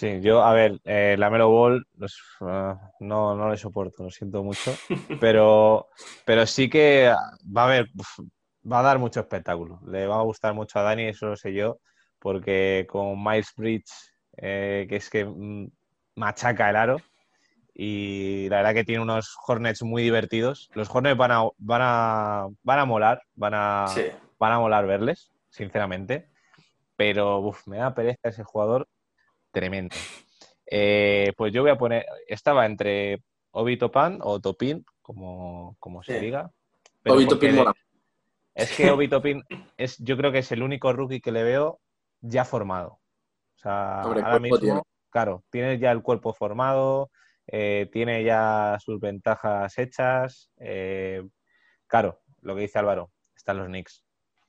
Sí, 0.00 0.20
yo, 0.22 0.42
a 0.42 0.54
ver, 0.54 0.80
eh, 0.84 1.16
la 1.18 1.28
Melo 1.30 1.50
Ball 1.50 1.86
pues, 1.98 2.16
ah, 2.40 2.92
no, 3.00 3.34
no 3.36 3.50
le 3.50 3.56
soporto, 3.58 4.04
lo 4.04 4.10
siento 4.10 4.42
mucho, 4.42 4.72
pero, 5.20 5.88
pero 6.24 6.46
sí 6.46 6.70
que 6.70 7.12
va 7.54 7.62
a 7.62 7.66
haber, 7.66 7.88
va 8.70 8.78
a 8.78 8.82
dar 8.82 8.98
mucho 8.98 9.20
espectáculo. 9.20 9.80
Le 9.86 10.06
va 10.06 10.20
a 10.20 10.22
gustar 10.22 10.54
mucho 10.54 10.78
a 10.78 10.82
Dani, 10.82 11.04
eso 11.04 11.26
lo 11.26 11.36
sé 11.36 11.52
yo, 11.52 11.80
porque 12.18 12.86
con 12.88 13.22
Miles 13.22 13.52
Bridge, 13.56 13.90
eh, 14.38 14.86
que 14.88 14.96
es 14.96 15.10
que 15.10 15.24
mm, 15.24 15.68
machaca 16.14 16.70
el 16.70 16.76
aro, 16.76 16.96
y 17.74 18.48
la 18.48 18.58
verdad 18.58 18.74
que 18.74 18.84
tiene 18.84 19.02
unos 19.02 19.36
Hornets 19.46 19.82
muy 19.82 20.02
divertidos. 20.02 20.70
Los 20.74 20.88
Hornets 20.88 21.18
van 21.18 21.32
a, 21.32 21.42
van 21.58 21.82
a, 21.82 22.46
van 22.62 22.78
a 22.78 22.84
molar, 22.84 23.22
van 23.34 23.54
a, 23.54 23.86
van 24.38 24.52
a 24.52 24.58
molar 24.60 24.86
verles, 24.86 25.30
sinceramente, 25.50 26.29
pero 27.00 27.38
uf, 27.38 27.66
me 27.66 27.78
da 27.78 27.94
pereza 27.94 28.28
ese 28.28 28.44
jugador 28.44 28.86
tremendo. 29.50 29.96
Eh, 30.66 31.32
pues 31.34 31.50
yo 31.50 31.62
voy 31.62 31.70
a 31.70 31.78
poner, 31.78 32.04
estaba 32.28 32.66
entre 32.66 33.22
Obi 33.52 33.78
Topan 33.78 34.18
o 34.20 34.38
Topin, 34.38 34.84
como, 35.00 35.78
como 35.78 36.02
se 36.02 36.20
diga. 36.20 36.50
Obi 37.06 37.26
Topin 37.26 37.54
mola. 37.54 37.72
Es 38.54 38.76
que 38.76 38.90
Obi 38.90 39.08
Topin 39.08 39.42
es, 39.78 39.96
yo 39.96 40.14
creo 40.18 40.30
que 40.30 40.40
es 40.40 40.52
el 40.52 40.62
único 40.62 40.92
rookie 40.92 41.22
que 41.22 41.32
le 41.32 41.42
veo 41.42 41.80
ya 42.20 42.44
formado. 42.44 43.00
O 43.56 43.58
sea, 43.58 44.02
ahora 44.02 44.38
mismo, 44.38 44.82
claro, 45.08 45.42
tiene 45.48 45.78
ya 45.78 45.92
el 45.92 46.02
cuerpo 46.02 46.34
formado, 46.34 47.10
eh, 47.46 47.88
tiene 47.90 48.24
ya 48.24 48.76
sus 48.78 49.00
ventajas 49.00 49.78
hechas. 49.78 50.50
Eh, 50.58 51.26
claro, 51.86 52.20
lo 52.42 52.54
que 52.54 52.60
dice 52.60 52.78
Álvaro, 52.78 53.10
están 53.34 53.56
los 53.56 53.68
Knicks. 53.68 54.04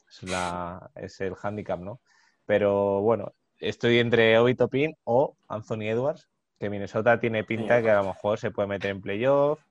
Es, 0.09 0.23
la, 0.23 0.91
es 0.95 1.21
el 1.21 1.33
handicap, 1.41 1.79
¿no? 1.79 2.01
Pero 2.45 3.01
bueno, 3.01 3.33
estoy 3.59 3.99
entre 3.99 4.37
Obi 4.37 4.55
Topin 4.55 4.95
o 5.03 5.35
Anthony 5.47 5.83
Edwards, 5.83 6.27
que 6.59 6.69
Minnesota 6.69 7.19
tiene 7.19 7.43
pinta 7.43 7.81
que 7.81 7.89
a 7.89 8.01
lo 8.01 8.09
mejor 8.09 8.39
se 8.39 8.51
puede 8.51 8.67
meter 8.67 8.91
en 8.91 9.01
playoff 9.01 9.63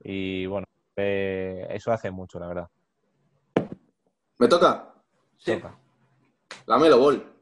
y 0.00 0.46
bueno, 0.46 0.66
eh, 0.96 1.66
eso 1.70 1.92
hace 1.92 2.10
mucho, 2.10 2.38
la 2.38 2.48
verdad. 2.48 2.68
¿Me 4.38 4.48
toca? 4.48 4.94
Sí. 5.38 5.60
La 6.66 6.78
Melo 6.78 6.98
Ball. 6.98 7.32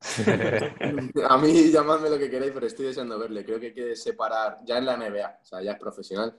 a 1.28 1.36
mí 1.36 1.70
llamadme 1.70 2.08
lo 2.08 2.18
que 2.18 2.30
queráis, 2.30 2.52
pero 2.52 2.66
estoy 2.66 2.86
deseando 2.86 3.18
verle. 3.18 3.44
Creo 3.44 3.60
que 3.60 3.66
hay 3.66 3.74
que 3.74 3.96
separar, 3.96 4.58
ya 4.64 4.78
en 4.78 4.86
la 4.86 4.96
NBA, 4.96 5.38
o 5.42 5.44
sea, 5.44 5.62
ya 5.62 5.72
es 5.72 5.78
profesional, 5.78 6.38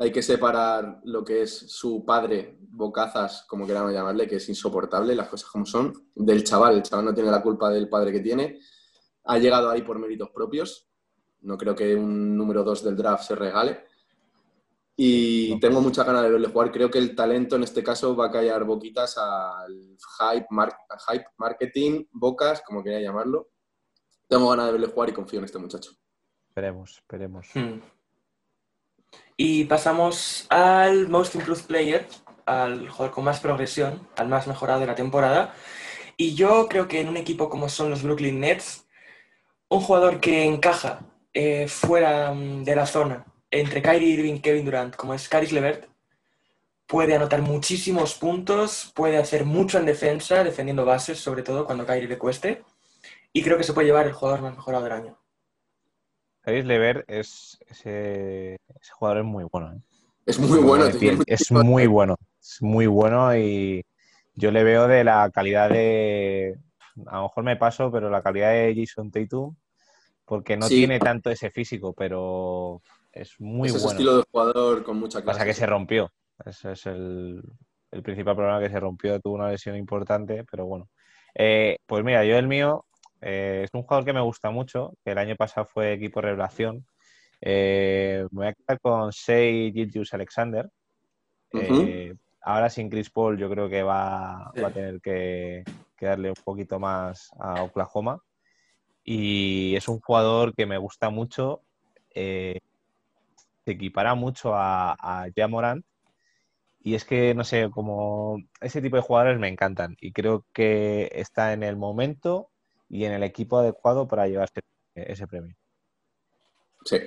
hay 0.00 0.10
que 0.10 0.22
separar 0.22 1.02
lo 1.04 1.22
que 1.22 1.42
es 1.42 1.58
su 1.70 2.06
padre, 2.06 2.56
bocazas, 2.70 3.44
como 3.46 3.66
queramos 3.66 3.92
llamarle, 3.92 4.26
que 4.26 4.36
es 4.36 4.48
insoportable, 4.48 5.14
las 5.14 5.28
cosas 5.28 5.50
como 5.50 5.66
son, 5.66 5.92
del 6.14 6.42
chaval. 6.42 6.76
El 6.76 6.82
chaval 6.82 7.04
no 7.04 7.14
tiene 7.14 7.30
la 7.30 7.42
culpa 7.42 7.68
del 7.68 7.86
padre 7.86 8.10
que 8.10 8.20
tiene. 8.20 8.60
Ha 9.24 9.36
llegado 9.36 9.68
ahí 9.68 9.82
por 9.82 9.98
méritos 9.98 10.30
propios. 10.30 10.88
No 11.42 11.58
creo 11.58 11.74
que 11.74 11.94
un 11.94 12.34
número 12.34 12.64
dos 12.64 12.82
del 12.82 12.96
draft 12.96 13.24
se 13.24 13.34
regale. 13.34 13.84
Y 14.96 15.60
tengo 15.60 15.82
mucha 15.82 16.02
ganas 16.02 16.22
de 16.22 16.30
verle 16.30 16.48
jugar. 16.48 16.72
Creo 16.72 16.90
que 16.90 16.98
el 16.98 17.14
talento 17.14 17.56
en 17.56 17.64
este 17.64 17.84
caso 17.84 18.16
va 18.16 18.28
a 18.28 18.30
callar 18.30 18.64
boquitas 18.64 19.18
al 19.18 19.98
hype, 20.18 20.46
hype 21.10 21.26
marketing, 21.36 22.06
bocas, 22.10 22.62
como 22.62 22.82
quería 22.82 23.02
llamarlo. 23.02 23.50
Tengo 24.26 24.48
ganas 24.48 24.64
de 24.64 24.72
verle 24.72 24.86
jugar 24.86 25.10
y 25.10 25.12
confío 25.12 25.40
en 25.40 25.44
este 25.44 25.58
muchacho. 25.58 25.90
Esperemos, 26.48 26.96
esperemos. 26.96 27.48
Hmm. 27.52 27.80
Y 29.42 29.64
pasamos 29.64 30.44
al 30.50 31.08
Most 31.08 31.34
Improved 31.34 31.64
Player, 31.64 32.06
al 32.44 32.90
jugador 32.90 33.14
con 33.14 33.24
más 33.24 33.40
progresión, 33.40 34.06
al 34.18 34.28
más 34.28 34.46
mejorado 34.46 34.80
de 34.80 34.86
la 34.86 34.94
temporada. 34.94 35.54
Y 36.18 36.34
yo 36.34 36.68
creo 36.68 36.88
que 36.88 37.00
en 37.00 37.08
un 37.08 37.16
equipo 37.16 37.48
como 37.48 37.70
son 37.70 37.88
los 37.88 38.02
Brooklyn 38.02 38.38
Nets, 38.38 38.86
un 39.70 39.80
jugador 39.80 40.20
que 40.20 40.44
encaja 40.44 41.06
eh, 41.32 41.68
fuera 41.68 42.34
mm, 42.34 42.64
de 42.64 42.76
la 42.76 42.84
zona 42.84 43.24
entre 43.50 43.80
Kyrie 43.80 44.10
Irving 44.10 44.34
y 44.34 44.40
Kevin 44.40 44.66
Durant, 44.66 44.94
como 44.94 45.14
es 45.14 45.26
Caris 45.26 45.52
Levert, 45.52 45.88
puede 46.86 47.14
anotar 47.14 47.40
muchísimos 47.40 48.16
puntos, 48.16 48.92
puede 48.94 49.16
hacer 49.16 49.46
mucho 49.46 49.78
en 49.78 49.86
defensa, 49.86 50.44
defendiendo 50.44 50.84
bases, 50.84 51.18
sobre 51.18 51.42
todo 51.42 51.64
cuando 51.64 51.86
Kyrie 51.86 52.08
le 52.08 52.18
cueste. 52.18 52.62
Y 53.32 53.42
creo 53.42 53.56
que 53.56 53.64
se 53.64 53.72
puede 53.72 53.86
llevar 53.86 54.06
el 54.06 54.12
jugador 54.12 54.42
más 54.42 54.54
mejorado 54.54 54.84
del 54.84 54.92
año. 54.92 55.18
Caris 56.42 56.64
Levert 56.64 57.08
es 57.08 57.58
ese, 57.68 58.58
jugador 58.92 59.18
es 59.18 59.24
muy 59.24 59.44
bueno. 59.50 59.72
¿eh? 59.72 59.80
Es 60.26 60.38
muy 60.38 60.58
bueno. 60.58 60.86
es 61.26 61.50
muy 61.50 61.86
bueno. 61.86 62.16
Es 62.40 62.62
muy 62.62 62.86
bueno 62.86 63.36
y 63.36 63.84
yo 64.34 64.50
le 64.50 64.64
veo 64.64 64.88
de 64.88 65.04
la 65.04 65.30
calidad 65.30 65.68
de... 65.68 66.58
A 67.06 67.16
lo 67.16 67.22
mejor 67.24 67.44
me 67.44 67.56
paso, 67.56 67.90
pero 67.90 68.10
la 68.10 68.22
calidad 68.22 68.52
de 68.52 68.74
Jason 68.74 69.10
Tatum, 69.10 69.54
porque 70.24 70.56
no 70.56 70.68
tiene 70.68 70.98
tanto 70.98 71.30
ese 71.30 71.50
físico, 71.50 71.92
pero 71.92 72.82
es 73.12 73.38
muy 73.38 73.68
es 73.68 73.74
bueno. 73.74 73.90
estilo 73.90 74.16
de 74.16 74.24
jugador 74.30 74.82
con 74.82 74.98
mucha 74.98 75.22
clase. 75.22 75.38
Pasa 75.38 75.44
que 75.44 75.54
se 75.54 75.66
rompió. 75.66 76.10
Ese 76.44 76.72
es 76.72 76.86
el, 76.86 77.42
principal 78.02 78.36
problema 78.36 78.60
que 78.60 78.70
se 78.70 78.80
rompió. 78.80 79.20
Tuvo 79.20 79.34
una 79.34 79.50
lesión 79.50 79.76
importante, 79.76 80.44
pero 80.50 80.66
bueno. 80.66 80.88
Eh, 81.34 81.78
pues 81.86 82.02
mira, 82.02 82.24
yo 82.24 82.36
el 82.36 82.48
mío 82.48 82.84
eh, 83.20 83.62
es 83.64 83.70
un 83.74 83.82
jugador 83.82 84.04
que 84.04 84.12
me 84.12 84.20
gusta 84.20 84.50
mucho, 84.50 84.94
que 85.04 85.12
el 85.12 85.18
año 85.18 85.36
pasado 85.36 85.66
fue 85.66 85.92
equipo 85.92 86.20
revelación. 86.20 86.86
Eh, 87.40 88.26
me 88.30 88.38
voy 88.38 88.46
a 88.48 88.54
quedar 88.54 88.80
con 88.80 89.10
Shea 89.10 89.70
Gilgius 89.72 90.14
Alexander. 90.14 90.70
Eh, 91.52 92.14
ahora 92.42 92.70
sin 92.70 92.88
Chris 92.88 93.10
Paul 93.10 93.36
yo 93.36 93.50
creo 93.50 93.68
que 93.68 93.82
va, 93.82 94.48
a 94.48 94.70
tener 94.72 95.00
que, 95.00 95.64
darle 96.00 96.30
un 96.30 96.42
poquito 96.44 96.78
más 96.78 97.30
a 97.38 97.62
Oklahoma. 97.62 98.22
Y 99.04 99.74
es 99.76 99.88
un 99.88 100.00
jugador 100.00 100.54
que 100.54 100.66
me 100.66 100.78
gusta 100.78 101.10
mucho. 101.10 101.62
se 102.12 102.60
equipara 103.66 104.14
mucho 104.14 104.54
a, 104.54 104.92
a 104.98 105.26
Jamorant. 105.34 105.84
Y 106.82 106.94
es 106.94 107.04
que, 107.04 107.34
no 107.34 107.44
sé, 107.44 107.68
como 107.70 108.38
ese 108.62 108.80
tipo 108.80 108.96
de 108.96 109.02
jugadores 109.02 109.38
me 109.38 109.48
encantan. 109.48 109.96
Y 110.00 110.12
creo 110.12 110.46
que 110.54 111.10
está 111.12 111.52
en 111.52 111.62
el 111.62 111.76
momento 111.76 112.49
y 112.90 113.04
en 113.04 113.12
el 113.12 113.22
equipo 113.22 113.58
adecuado 113.58 114.06
para 114.06 114.26
llevarse 114.26 114.60
ese 114.94 115.26
premio. 115.26 115.56
Sí, 116.84 116.98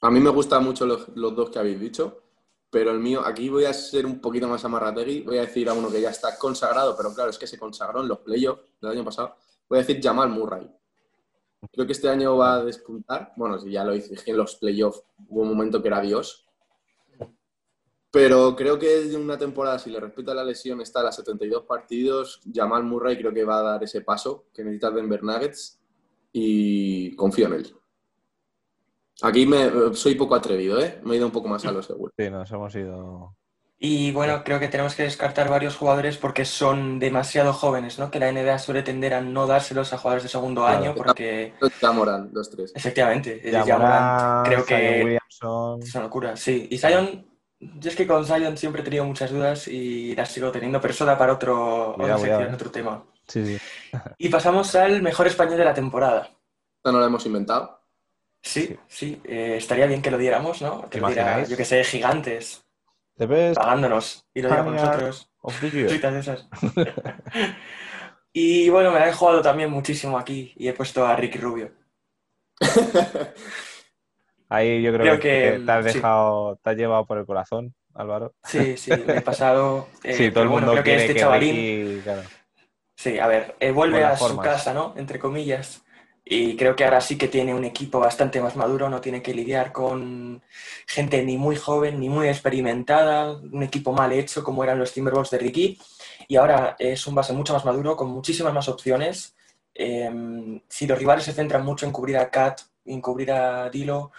a 0.00 0.10
mí 0.10 0.20
me 0.20 0.30
gustan 0.30 0.64
mucho 0.64 0.86
los, 0.86 1.12
dos 1.14 1.50
que 1.50 1.58
habéis 1.58 1.80
dicho, 1.80 2.22
pero 2.70 2.92
el 2.92 3.00
mío, 3.00 3.22
aquí 3.24 3.48
voy 3.48 3.64
a 3.64 3.72
ser 3.72 4.06
un 4.06 4.20
poquito 4.20 4.48
más 4.48 4.64
amarrategui, 4.64 5.22
voy 5.22 5.38
a 5.38 5.42
decir 5.42 5.68
a 5.68 5.74
uno 5.74 5.90
que 5.90 6.00
ya 6.00 6.10
está 6.10 6.38
consagrado, 6.38 6.96
pero 6.96 7.12
claro, 7.12 7.30
es 7.30 7.38
que 7.38 7.46
se 7.46 7.58
consagró 7.58 8.00
en 8.00 8.08
los 8.08 8.20
playoffs 8.20 8.62
del 8.80 8.92
año 8.92 9.04
pasado, 9.04 9.36
voy 9.68 9.78
a 9.78 9.82
decir 9.82 10.00
Jamal 10.02 10.28
Murray. 10.28 10.70
Creo 11.70 11.86
que 11.86 11.92
este 11.92 12.08
año 12.08 12.36
va 12.36 12.54
a 12.54 12.64
despuntar, 12.64 13.32
bueno, 13.36 13.58
si 13.58 13.70
ya 13.70 13.84
lo 13.84 13.94
hice 13.94 14.16
en 14.26 14.36
los 14.36 14.56
playoffs, 14.56 15.02
hubo 15.28 15.42
un 15.42 15.48
momento 15.48 15.80
que 15.80 15.88
era 15.88 16.00
Dios, 16.00 16.46
pero 18.12 18.54
creo 18.54 18.78
que 18.78 19.04
de 19.04 19.16
una 19.16 19.38
temporada, 19.38 19.78
si 19.78 19.90
le 19.90 19.98
respeta 19.98 20.34
la 20.34 20.44
lesión, 20.44 20.82
está 20.82 21.00
a 21.00 21.04
las 21.04 21.16
72 21.16 21.64
partidos. 21.64 22.42
Jamal 22.52 22.84
Murray 22.84 23.16
creo 23.16 23.32
que 23.32 23.42
va 23.42 23.60
a 23.60 23.62
dar 23.62 23.82
ese 23.82 24.02
paso 24.02 24.44
que 24.52 24.62
necesita 24.62 24.90
Denver 24.90 25.22
Nuggets 25.22 25.80
y 26.30 27.16
confío 27.16 27.46
en 27.46 27.54
él. 27.54 27.74
Aquí 29.22 29.46
me, 29.46 29.94
soy 29.94 30.14
poco 30.14 30.34
atrevido, 30.34 30.78
¿eh? 30.78 31.00
Me 31.04 31.14
he 31.14 31.16
ido 31.16 31.26
un 31.26 31.32
poco 31.32 31.48
más 31.48 31.64
a 31.64 31.72
lo 31.72 31.82
seguro. 31.82 32.12
Sí, 32.18 32.28
nos 32.28 32.52
hemos 32.52 32.74
ido. 32.74 33.34
Y 33.78 34.12
bueno, 34.12 34.44
creo 34.44 34.60
que 34.60 34.68
tenemos 34.68 34.94
que 34.94 35.04
descartar 35.04 35.48
varios 35.48 35.76
jugadores 35.76 36.18
porque 36.18 36.44
son 36.44 36.98
demasiado 36.98 37.54
jóvenes, 37.54 37.98
¿no? 37.98 38.10
Que 38.10 38.18
la 38.18 38.30
NBA 38.30 38.58
suele 38.58 38.82
tender 38.82 39.14
a 39.14 39.22
no 39.22 39.46
dárselos 39.46 39.90
a 39.94 39.98
jugadores 39.98 40.24
de 40.24 40.28
segundo 40.28 40.66
año 40.66 40.94
porque... 40.94 41.54
Jamoran, 41.80 42.28
los 42.32 42.50
tres. 42.50 42.72
Efectivamente. 42.74 43.40
Jamoran, 43.50 44.44
creo 44.44 44.66
que 44.66 45.16
es 45.16 45.42
una 45.42 46.04
locura, 46.04 46.36
sí. 46.36 46.68
Y 46.70 46.76
Zion 46.76 47.31
yo 47.78 47.90
es 47.90 47.96
que 47.96 48.06
con 48.06 48.24
Zion 48.26 48.56
siempre 48.56 48.82
he 48.82 48.84
tenido 48.84 49.04
muchas 49.04 49.30
dudas 49.30 49.68
y 49.68 50.14
las 50.16 50.32
sigo 50.32 50.50
teniendo, 50.50 50.80
pero 50.80 50.92
eso 50.92 51.04
da 51.04 51.16
para 51.16 51.32
otro, 51.32 51.96
otro 51.96 52.70
tema. 52.70 53.04
Sí, 53.28 53.56
y 54.18 54.28
pasamos 54.28 54.74
al 54.74 55.00
mejor 55.00 55.28
español 55.28 55.58
de 55.58 55.64
la 55.64 55.74
temporada. 55.74 56.30
¿Esta 56.76 56.92
no 56.92 56.98
la 56.98 57.06
hemos 57.06 57.24
inventado? 57.24 57.80
Sí, 58.42 58.76
sí. 58.88 59.20
Eh, 59.24 59.54
estaría 59.58 59.86
bien 59.86 60.02
que 60.02 60.10
lo 60.10 60.18
diéramos, 60.18 60.60
¿no? 60.60 60.90
Que 60.90 61.00
lo 61.00 61.06
diera, 61.06 61.44
yo 61.44 61.56
que 61.56 61.64
sé, 61.64 61.84
gigantes. 61.84 62.64
Pagándonos 63.16 64.26
y 64.34 64.42
lo 64.42 64.48
diera 64.48 64.64
con 64.64 64.74
nosotros. 64.74 65.30
esas. 66.16 66.48
y 68.32 68.68
bueno, 68.70 68.90
me 68.90 68.98
la 68.98 69.08
he 69.08 69.12
jugado 69.12 69.40
también 69.40 69.70
muchísimo 69.70 70.18
aquí 70.18 70.52
y 70.56 70.66
he 70.66 70.72
puesto 70.72 71.06
a 71.06 71.14
Ricky 71.14 71.38
Rubio. 71.38 71.70
Ahí 74.52 74.82
yo 74.82 74.92
creo, 74.92 75.18
que, 75.18 75.62
te 75.64 75.72
has 75.72 75.82
dejado, 75.82 76.58
te 76.62 76.70
has 76.70 76.76
llevado 76.76 77.06
por 77.06 77.16
el 77.16 77.24
corazón. 77.24 77.74
Álvaro. 77.94 78.34
Sí, 78.44 78.76
sí, 78.76 78.90
me 79.06 79.16
he 79.16 79.20
pasado. 79.22 79.88
eh, 80.04 80.12
sí, 80.12 80.30
todo 80.30 80.44
el 80.44 80.50
bueno, 80.50 80.66
mundo 80.66 80.82
creo 80.82 80.84
que 80.84 80.90
quiere 80.90 81.02
este 81.02 81.14
que 81.14 81.20
chavalín. 81.20 81.56
Ricky, 81.56 82.00
claro. 82.02 82.22
Sí, 82.94 83.18
a 83.18 83.26
ver, 83.28 83.56
eh, 83.60 83.70
vuelve 83.70 84.04
a 84.04 84.10
las 84.10 84.18
su 84.18 84.26
formas. 84.26 84.46
casa, 84.46 84.74
¿no? 84.74 84.92
Entre 84.98 85.18
comillas. 85.18 85.82
Y 86.22 86.54
creo 86.56 86.76
que 86.76 86.84
ahora 86.84 87.00
sí 87.00 87.16
que 87.16 87.28
tiene 87.28 87.54
un 87.54 87.64
equipo 87.64 87.98
bastante 87.98 88.42
más 88.42 88.54
maduro, 88.54 88.90
no 88.90 89.00
tiene 89.00 89.22
que 89.22 89.32
lidiar 89.32 89.72
con 89.72 90.42
gente 90.86 91.22
ni 91.24 91.38
muy 91.38 91.56
joven 91.56 91.98
ni 91.98 92.10
muy 92.10 92.28
experimentada, 92.28 93.32
un 93.32 93.62
equipo 93.62 93.92
mal 93.92 94.12
hecho 94.12 94.44
como 94.44 94.62
eran 94.62 94.78
los 94.78 94.92
Timberwolves 94.92 95.30
de 95.30 95.38
Ricky. 95.38 95.78
Y 96.28 96.36
ahora 96.36 96.76
es 96.78 97.06
un 97.06 97.14
base 97.14 97.32
mucho 97.32 97.54
más 97.54 97.64
maduro, 97.64 97.96
con 97.96 98.10
muchísimas 98.10 98.52
más 98.52 98.68
opciones. 98.68 99.34
Eh, 99.74 100.60
si 100.68 100.86
los 100.86 100.98
rivales 100.98 101.24
se 101.24 101.32
centran 101.32 101.64
mucho 101.64 101.86
en 101.86 101.92
cubrir 101.92 102.18
a 102.18 102.30
Kat, 102.30 102.60
en 102.84 103.00
cubrir 103.00 103.32
a 103.32 103.70
Dilo, 103.70 104.12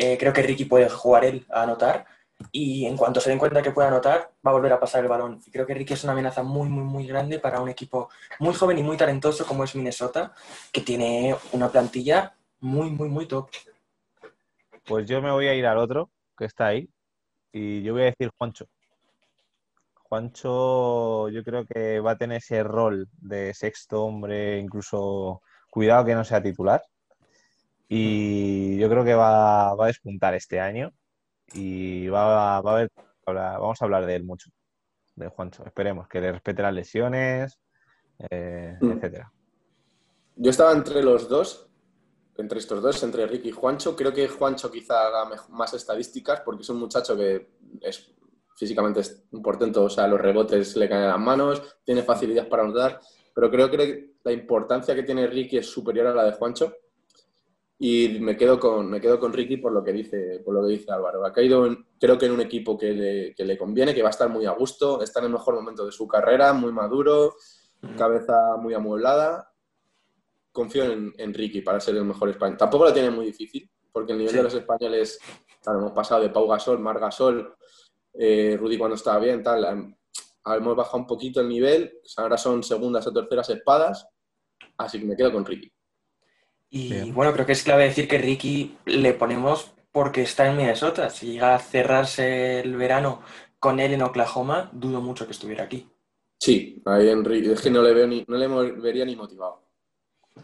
eh, 0.00 0.16
creo 0.18 0.32
que 0.32 0.42
Ricky 0.42 0.64
puede 0.64 0.88
jugar 0.88 1.24
él 1.26 1.46
a 1.50 1.62
anotar. 1.62 2.06
Y 2.52 2.86
en 2.86 2.96
cuanto 2.96 3.20
se 3.20 3.28
den 3.28 3.38
cuenta 3.38 3.60
que 3.60 3.70
puede 3.70 3.88
anotar, 3.88 4.30
va 4.44 4.50
a 4.50 4.54
volver 4.54 4.72
a 4.72 4.80
pasar 4.80 5.02
el 5.02 5.10
balón. 5.10 5.42
Y 5.46 5.50
creo 5.50 5.66
que 5.66 5.74
Ricky 5.74 5.92
es 5.92 6.04
una 6.04 6.14
amenaza 6.14 6.42
muy, 6.42 6.70
muy, 6.70 6.84
muy 6.84 7.06
grande 7.06 7.38
para 7.38 7.60
un 7.60 7.68
equipo 7.68 8.08
muy 8.38 8.54
joven 8.54 8.78
y 8.78 8.82
muy 8.82 8.96
talentoso 8.96 9.46
como 9.46 9.62
es 9.62 9.76
Minnesota, 9.76 10.32
que 10.72 10.80
tiene 10.80 11.36
una 11.52 11.68
plantilla 11.68 12.34
muy, 12.60 12.88
muy, 12.88 13.10
muy 13.10 13.26
top. 13.26 13.50
Pues 14.86 15.06
yo 15.06 15.20
me 15.20 15.30
voy 15.30 15.48
a 15.48 15.54
ir 15.54 15.66
al 15.66 15.76
otro, 15.76 16.10
que 16.36 16.46
está 16.46 16.68
ahí, 16.68 16.88
y 17.52 17.82
yo 17.82 17.92
voy 17.92 18.02
a 18.02 18.06
decir 18.06 18.30
Juancho. 18.38 18.66
Juancho, 20.08 21.28
yo 21.28 21.44
creo 21.44 21.66
que 21.66 22.00
va 22.00 22.12
a 22.12 22.18
tener 22.18 22.38
ese 22.38 22.62
rol 22.64 23.06
de 23.18 23.52
sexto 23.52 24.02
hombre, 24.02 24.58
incluso 24.58 25.42
cuidado 25.70 26.06
que 26.06 26.14
no 26.14 26.24
sea 26.24 26.42
titular. 26.42 26.82
Y 27.92 28.78
yo 28.78 28.88
creo 28.88 29.04
que 29.04 29.14
va, 29.14 29.74
va 29.74 29.84
a 29.84 29.88
despuntar 29.88 30.32
este 30.34 30.60
año 30.60 30.92
y 31.52 32.06
va, 32.06 32.60
va 32.60 32.70
a 32.70 32.74
haber, 32.74 32.92
vamos 33.26 33.82
a 33.82 33.84
hablar 33.84 34.06
de 34.06 34.14
él 34.14 34.22
mucho, 34.22 34.48
de 35.16 35.26
Juancho. 35.26 35.64
Esperemos 35.66 36.06
que 36.06 36.20
le 36.20 36.30
respete 36.30 36.62
las 36.62 36.72
lesiones, 36.72 37.58
eh, 38.30 38.78
Mm. 38.80 38.92
etcétera. 38.92 39.32
Yo 40.36 40.50
estaba 40.50 40.70
entre 40.70 41.02
los 41.02 41.28
dos, 41.28 41.68
entre 42.38 42.60
estos 42.60 42.80
dos, 42.80 43.02
entre 43.02 43.26
Ricky 43.26 43.48
y 43.48 43.52
Juancho. 43.52 43.96
Creo 43.96 44.12
que 44.12 44.28
Juancho 44.28 44.70
quizá 44.70 45.08
haga 45.08 45.28
más 45.48 45.74
estadísticas 45.74 46.42
porque 46.42 46.62
es 46.62 46.68
un 46.68 46.78
muchacho 46.78 47.16
que 47.16 47.48
es 47.80 48.14
físicamente 48.56 49.00
es 49.00 49.24
un 49.32 49.42
portento, 49.42 49.82
o 49.82 49.90
sea, 49.90 50.06
los 50.06 50.20
rebotes 50.20 50.76
le 50.76 50.88
caen 50.88 51.04
a 51.04 51.08
las 51.08 51.18
manos, 51.18 51.78
tiene 51.82 52.04
facilidad 52.04 52.46
para 52.46 52.62
anotar, 52.62 53.00
pero 53.34 53.50
creo 53.50 53.68
que 53.68 54.12
la 54.22 54.30
importancia 54.30 54.94
que 54.94 55.02
tiene 55.02 55.26
Ricky 55.26 55.56
es 55.56 55.66
superior 55.66 56.06
a 56.06 56.14
la 56.14 56.24
de 56.24 56.32
Juancho. 56.32 56.72
Y 57.82 58.18
me 58.20 58.36
quedo 58.36 58.60
con, 58.60 58.90
me 58.90 59.00
quedo 59.00 59.18
con 59.18 59.32
Ricky 59.32 59.56
por 59.56 59.72
lo 59.72 59.82
que 59.82 59.92
dice, 59.92 60.42
por 60.44 60.52
lo 60.54 60.60
que 60.62 60.72
dice 60.74 60.92
Álvaro. 60.92 61.24
Ha 61.24 61.32
caído, 61.32 61.64
en- 61.66 61.86
creo 61.98 62.18
que 62.18 62.26
en 62.26 62.32
un 62.32 62.42
equipo 62.42 62.76
que 62.76 62.92
le, 62.92 63.34
que 63.34 63.42
le 63.44 63.56
conviene, 63.56 63.94
que 63.94 64.02
va 64.02 64.08
a 64.08 64.10
estar 64.10 64.28
muy 64.28 64.44
a 64.44 64.50
gusto, 64.50 65.02
está 65.02 65.20
en 65.20 65.26
el 65.26 65.32
mejor 65.32 65.54
momento 65.54 65.86
de 65.86 65.92
su 65.92 66.06
carrera, 66.06 66.52
muy 66.52 66.72
maduro, 66.72 67.34
cabeza 67.96 68.56
muy 68.58 68.74
amueblada. 68.74 69.50
Confío 70.52 70.84
en, 70.84 71.14
en 71.16 71.32
Ricky 71.32 71.62
para 71.62 71.80
ser 71.80 71.96
el 71.96 72.04
mejor 72.04 72.28
español. 72.28 72.58
Tampoco 72.58 72.84
lo 72.84 72.92
tiene 72.92 73.10
muy 73.10 73.24
difícil, 73.24 73.70
porque 73.90 74.12
el 74.12 74.18
nivel 74.18 74.32
Sí. 74.32 74.36
de 74.36 74.42
los 74.42 74.54
españoles, 74.54 75.18
claro, 75.62 75.78
hemos 75.78 75.92
pasado 75.92 76.20
de 76.20 76.28
Pau 76.28 76.46
Gasol, 76.46 76.78
Mar 76.80 76.98
Gasol, 77.00 77.54
eh, 78.12 78.58
Rudy 78.60 78.76
cuando 78.76 78.96
estaba 78.96 79.18
bien, 79.20 79.42
tal. 79.42 79.64
hem- 79.64 79.96
Hemos 80.44 80.74
bajado 80.76 80.98
un 80.98 81.06
poquito 81.06 81.40
el 81.40 81.48
nivel, 81.48 81.98
ahora 82.16 82.36
son 82.36 82.62
segundas 82.62 83.06
o 83.06 83.12
terceras 83.12 83.48
espadas, 83.50 84.06
así 84.78 84.98
que 84.98 85.04
me 85.06 85.14
quedo 85.16 85.32
con 85.32 85.44
Ricky. 85.46 85.70
Y 86.70 86.88
Bien. 86.88 87.14
bueno, 87.14 87.32
creo 87.32 87.46
que 87.46 87.52
es 87.52 87.64
clave 87.64 87.84
decir 87.84 88.06
que 88.06 88.18
Ricky 88.18 88.76
le 88.86 89.12
ponemos 89.12 89.72
porque 89.92 90.22
está 90.22 90.48
en 90.48 90.56
Minnesota. 90.56 91.10
Si 91.10 91.32
llega 91.32 91.54
a 91.54 91.58
cerrarse 91.58 92.60
el 92.60 92.76
verano 92.76 93.22
con 93.58 93.80
él 93.80 93.92
en 93.92 94.02
Oklahoma, 94.02 94.70
dudo 94.72 95.00
mucho 95.00 95.26
que 95.26 95.32
estuviera 95.32 95.64
aquí. 95.64 95.88
Sí, 96.38 96.80
ahí 96.86 97.08
en 97.08 97.24
Ricky, 97.24 97.50
es 97.50 97.60
que 97.60 97.70
no 97.70 97.82
le, 97.82 97.92
veo 97.92 98.06
ni, 98.06 98.24
no 98.26 98.36
le 98.36 98.72
vería 98.72 99.04
ni 99.04 99.16
motivado. 99.16 99.62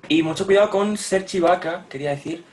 Y 0.09 0.23
mucho 0.23 0.45
cuidado 0.45 0.69
con 0.69 0.97
Serge 0.97 1.39
Ibaka, 1.39 1.87
quería 1.89 2.11
decir, 2.11 2.45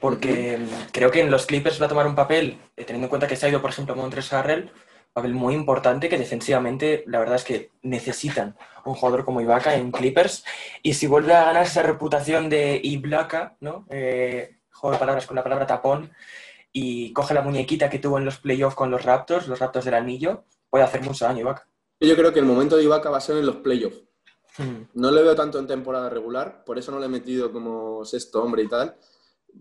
porque 0.00 0.58
creo 0.92 1.10
que 1.10 1.20
en 1.20 1.30
los 1.30 1.46
Clippers 1.46 1.80
va 1.80 1.86
a 1.86 1.88
tomar 1.88 2.06
un 2.06 2.14
papel, 2.14 2.58
eh, 2.76 2.84
teniendo 2.84 3.06
en 3.06 3.10
cuenta 3.10 3.26
que 3.26 3.34
se 3.34 3.46
ha 3.46 3.48
ido, 3.48 3.60
por 3.60 3.70
ejemplo, 3.70 3.96
Montres 3.96 4.32
Harrell, 4.32 4.70
papel 5.12 5.34
muy 5.34 5.54
importante 5.54 6.08
que 6.08 6.18
defensivamente 6.18 7.04
la 7.06 7.18
verdad 7.18 7.36
es 7.36 7.44
que 7.44 7.70
necesitan 7.82 8.56
un 8.84 8.94
jugador 8.94 9.24
como 9.24 9.40
Ibaka 9.40 9.74
en 9.74 9.92
Clippers. 9.92 10.44
Y 10.82 10.94
si 10.94 11.06
vuelve 11.06 11.34
a 11.34 11.44
ganar 11.44 11.64
esa 11.64 11.82
reputación 11.82 12.48
de 12.48 12.80
Ibaka, 12.82 13.56
¿no? 13.60 13.86
Eh, 13.90 14.56
juego 14.70 14.94
de 14.94 15.00
palabras 15.00 15.26
con 15.26 15.36
la 15.36 15.42
palabra 15.42 15.66
tapón, 15.66 16.10
y 16.72 17.12
coge 17.12 17.34
la 17.34 17.42
muñequita 17.42 17.90
que 17.90 17.98
tuvo 17.98 18.18
en 18.18 18.24
los 18.24 18.38
playoffs 18.38 18.74
con 18.74 18.90
los 18.90 19.04
Raptors, 19.04 19.46
los 19.46 19.58
Raptors 19.58 19.84
del 19.84 19.94
anillo, 19.94 20.44
puede 20.70 20.84
hacer 20.84 21.02
mucho 21.02 21.26
daño 21.26 21.40
Ibaka. 21.40 21.68
Yo 22.00 22.16
creo 22.16 22.32
que 22.32 22.40
el 22.40 22.46
momento 22.46 22.76
de 22.76 22.84
Ibaka 22.84 23.10
va 23.10 23.18
a 23.18 23.20
ser 23.20 23.36
en 23.36 23.46
los 23.46 23.56
playoffs. 23.56 24.02
Hmm. 24.56 24.84
No 24.94 25.10
le 25.10 25.22
veo 25.22 25.34
tanto 25.34 25.58
en 25.58 25.66
temporada 25.66 26.08
regular, 26.08 26.64
por 26.64 26.78
eso 26.78 26.90
no 26.90 26.98
le 26.98 27.06
he 27.06 27.10
metido 27.10 27.52
como 27.52 28.04
sexto 28.04 28.42
hombre 28.42 28.62
y 28.62 28.68
tal. 28.68 28.96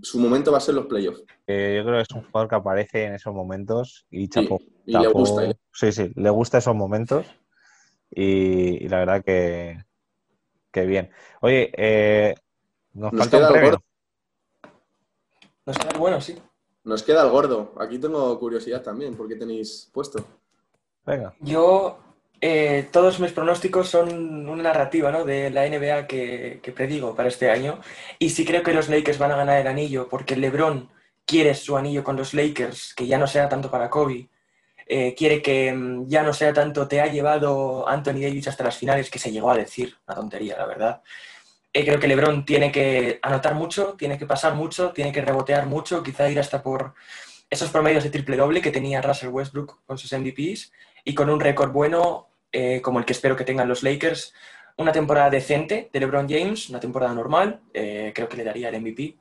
Su 0.01 0.19
momento 0.19 0.51
va 0.51 0.57
a 0.57 0.61
ser 0.61 0.75
los 0.75 0.85
playoffs. 0.87 1.23
Eh, 1.47 1.75
yo 1.77 1.83
creo 1.83 1.95
que 1.97 2.01
es 2.03 2.11
un 2.11 2.23
jugador 2.23 2.49
que 2.49 2.55
aparece 2.55 3.03
en 3.05 3.13
esos 3.15 3.33
momentos 3.33 4.05
y 4.09 4.27
chapó. 4.29 4.59
y 4.85 4.97
le 4.97 5.07
gusta, 5.07 5.41
le- 5.41 5.57
Sí, 5.73 5.91
sí, 5.91 6.11
le 6.15 6.29
gusta 6.29 6.57
esos 6.59 6.75
momentos 6.75 7.25
y, 8.09 8.85
y 8.85 8.87
la 8.89 8.99
verdad 8.99 9.23
que, 9.23 9.83
que 10.71 10.85
bien. 10.85 11.09
Oye, 11.41 11.71
eh, 11.75 12.35
nos, 12.93 13.11
Nos 13.13 13.19
falta 13.21 13.37
queda 13.37 13.49
un 13.51 13.55
el 13.57 13.61
gordo. 13.63 13.83
Nos 15.65 15.77
queda 15.77 15.97
bueno, 15.99 16.21
sí. 16.21 16.37
Nos 16.83 17.03
queda 17.03 17.23
el 17.23 17.29
gordo. 17.29 17.73
Aquí 17.79 17.99
tengo 17.99 18.37
curiosidad 18.39 18.81
también, 18.81 19.15
¿por 19.15 19.27
qué 19.27 19.35
tenéis 19.35 19.89
puesto? 19.93 20.23
Venga, 21.05 21.33
Yo, 21.39 21.99
eh, 22.43 22.89
todos 22.91 23.19
mis 23.19 23.31
pronósticos 23.33 23.87
son 23.87 24.49
una 24.49 24.63
narrativa 24.63 25.11
¿no? 25.11 25.23
de 25.23 25.51
la 25.51 25.67
NBA 25.67 26.07
que, 26.07 26.59
predigo 26.75 27.15
para 27.15 27.29
este 27.29 27.51
año. 27.51 27.79
Y 28.17 28.31
sí 28.31 28.45
creo 28.45 28.63
que 28.63 28.73
los 28.73 28.89
Lakers 28.89 29.19
van 29.19 29.31
a 29.31 29.37
ganar 29.37 29.61
el 29.61 29.67
anillo 29.67 30.09
porque 30.09 30.35
LeBron 30.35 30.89
quiere 31.25 31.53
su 31.53 31.77
anillo 31.77 32.03
con 32.03 32.17
los 32.17 32.33
Lakers, 32.33 32.95
que 32.95 33.05
ya 33.05 33.19
no 33.19 33.27
sea 33.27 33.47
tanto 33.47 33.69
para 33.69 33.89
Kobe. 33.91 34.27
Eh, 34.87 35.13
quiere 35.15 35.41
que 35.41 35.71
mm, 35.71 36.07
ya 36.07 36.23
no 36.23 36.33
sea 36.33 36.51
tanto 36.51 36.87
te 36.87 36.99
ha 36.99 37.07
llevado 37.07 37.87
Anthony 37.87 38.21
Davis 38.21 38.47
hasta 38.47 38.63
las 38.63 38.77
finales, 38.77 39.09
que 39.11 39.19
se 39.19 39.31
llegó 39.31 39.51
a 39.51 39.57
decir, 39.57 39.95
una 40.07 40.15
tontería, 40.15 40.57
la 40.57 40.65
verdad. 40.65 41.01
Eh, 41.73 41.85
creo 41.85 41.99
que 41.99 42.07
LeBron 42.07 42.43
tiene 42.45 42.71
que 42.71 43.19
anotar 43.21 43.53
mucho, 43.55 43.93
tiene 43.97 44.17
que 44.17 44.25
pasar 44.25 44.55
mucho, 44.55 44.91
tiene 44.91 45.11
que 45.11 45.21
rebotear 45.21 45.67
mucho, 45.67 46.03
quizá 46.03 46.29
ir 46.29 46.39
hasta 46.39 46.63
por 46.63 46.95
esos 47.49 47.69
promedios 47.69 48.03
de 48.03 48.09
triple 48.09 48.37
doble 48.37 48.61
que 48.61 48.71
tenía 48.71 49.01
Russell 49.01 49.29
Westbrook 49.29 49.81
con 49.85 49.97
sus 49.97 50.11
MVPs 50.11 50.71
y 51.03 51.13
con 51.13 51.29
un 51.29 51.39
récord 51.39 51.71
bueno 51.71 52.30
eh, 52.51 52.81
como 52.81 52.99
el 52.99 53.05
que 53.05 53.13
espero 53.13 53.35
que 53.35 53.43
tengan 53.43 53.67
los 53.67 53.83
Lakers. 53.83 54.33
Una 54.77 54.91
temporada 54.91 55.29
decente 55.29 55.89
de 55.91 55.99
LeBron 55.99 56.27
James, 56.27 56.69
una 56.69 56.79
temporada 56.79 57.13
normal, 57.13 57.61
eh, 57.73 58.11
creo 58.15 58.27
que 58.27 58.37
le 58.37 58.43
daría 58.43 58.69
el 58.69 58.81
MVP. 58.81 59.17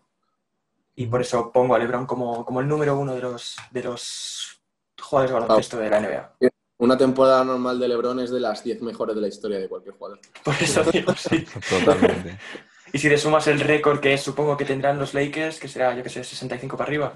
Y 0.96 1.06
por 1.06 1.20
eso 1.20 1.50
pongo 1.52 1.74
a 1.74 1.78
LeBron 1.78 2.06
como, 2.06 2.44
como 2.44 2.60
el 2.60 2.68
número 2.68 2.98
uno 2.98 3.14
de 3.14 3.22
los, 3.22 3.56
de 3.70 3.82
los 3.82 4.60
jugadores 5.00 5.34
de 5.34 5.40
baloncesto 5.40 5.78
de 5.78 5.90
la 5.90 6.00
NBA. 6.00 6.50
Una 6.78 6.96
temporada 6.96 7.44
normal 7.44 7.78
de 7.78 7.88
LeBron 7.88 8.20
es 8.20 8.30
de 8.30 8.40
las 8.40 8.64
10 8.64 8.82
mejores 8.82 9.14
de 9.14 9.20
la 9.20 9.28
historia 9.28 9.58
de 9.58 9.68
cualquier 9.68 9.94
jugador. 9.94 10.18
Por 10.42 10.54
eso 10.54 10.82
digo, 10.84 11.14
sí. 11.14 11.44
totalmente. 11.70 12.38
Y 12.92 12.98
si 12.98 13.08
le 13.08 13.18
sumas 13.18 13.46
el 13.46 13.60
récord 13.60 14.00
que 14.00 14.16
supongo 14.18 14.56
que 14.56 14.64
tendrán 14.64 14.98
los 14.98 15.14
Lakers, 15.14 15.60
que 15.60 15.68
será, 15.68 15.94
yo 15.94 16.02
que 16.02 16.08
sé, 16.08 16.24
65 16.24 16.76
para 16.76 16.88
arriba. 16.88 17.12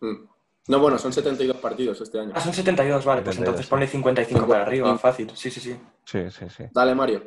Mm. 0.00 0.31
No, 0.68 0.78
bueno, 0.78 0.96
son 0.98 1.12
72 1.12 1.56
partidos 1.56 2.00
este 2.00 2.20
año. 2.20 2.32
Ah, 2.34 2.40
son 2.40 2.52
72, 2.52 3.04
vale, 3.04 3.22
pues 3.22 3.34
72, 3.36 3.38
entonces 3.48 3.66
sí. 3.66 3.70
ponle 3.70 3.86
55 3.88 4.46
para 4.46 4.62
arriba, 4.62 4.96
fácil. 4.98 5.30
Sí, 5.34 5.50
sí, 5.50 5.60
sí. 5.60 5.76
Sí, 6.04 6.30
sí, 6.30 6.46
sí. 6.48 6.64
Dale, 6.72 6.94
Mario. 6.94 7.22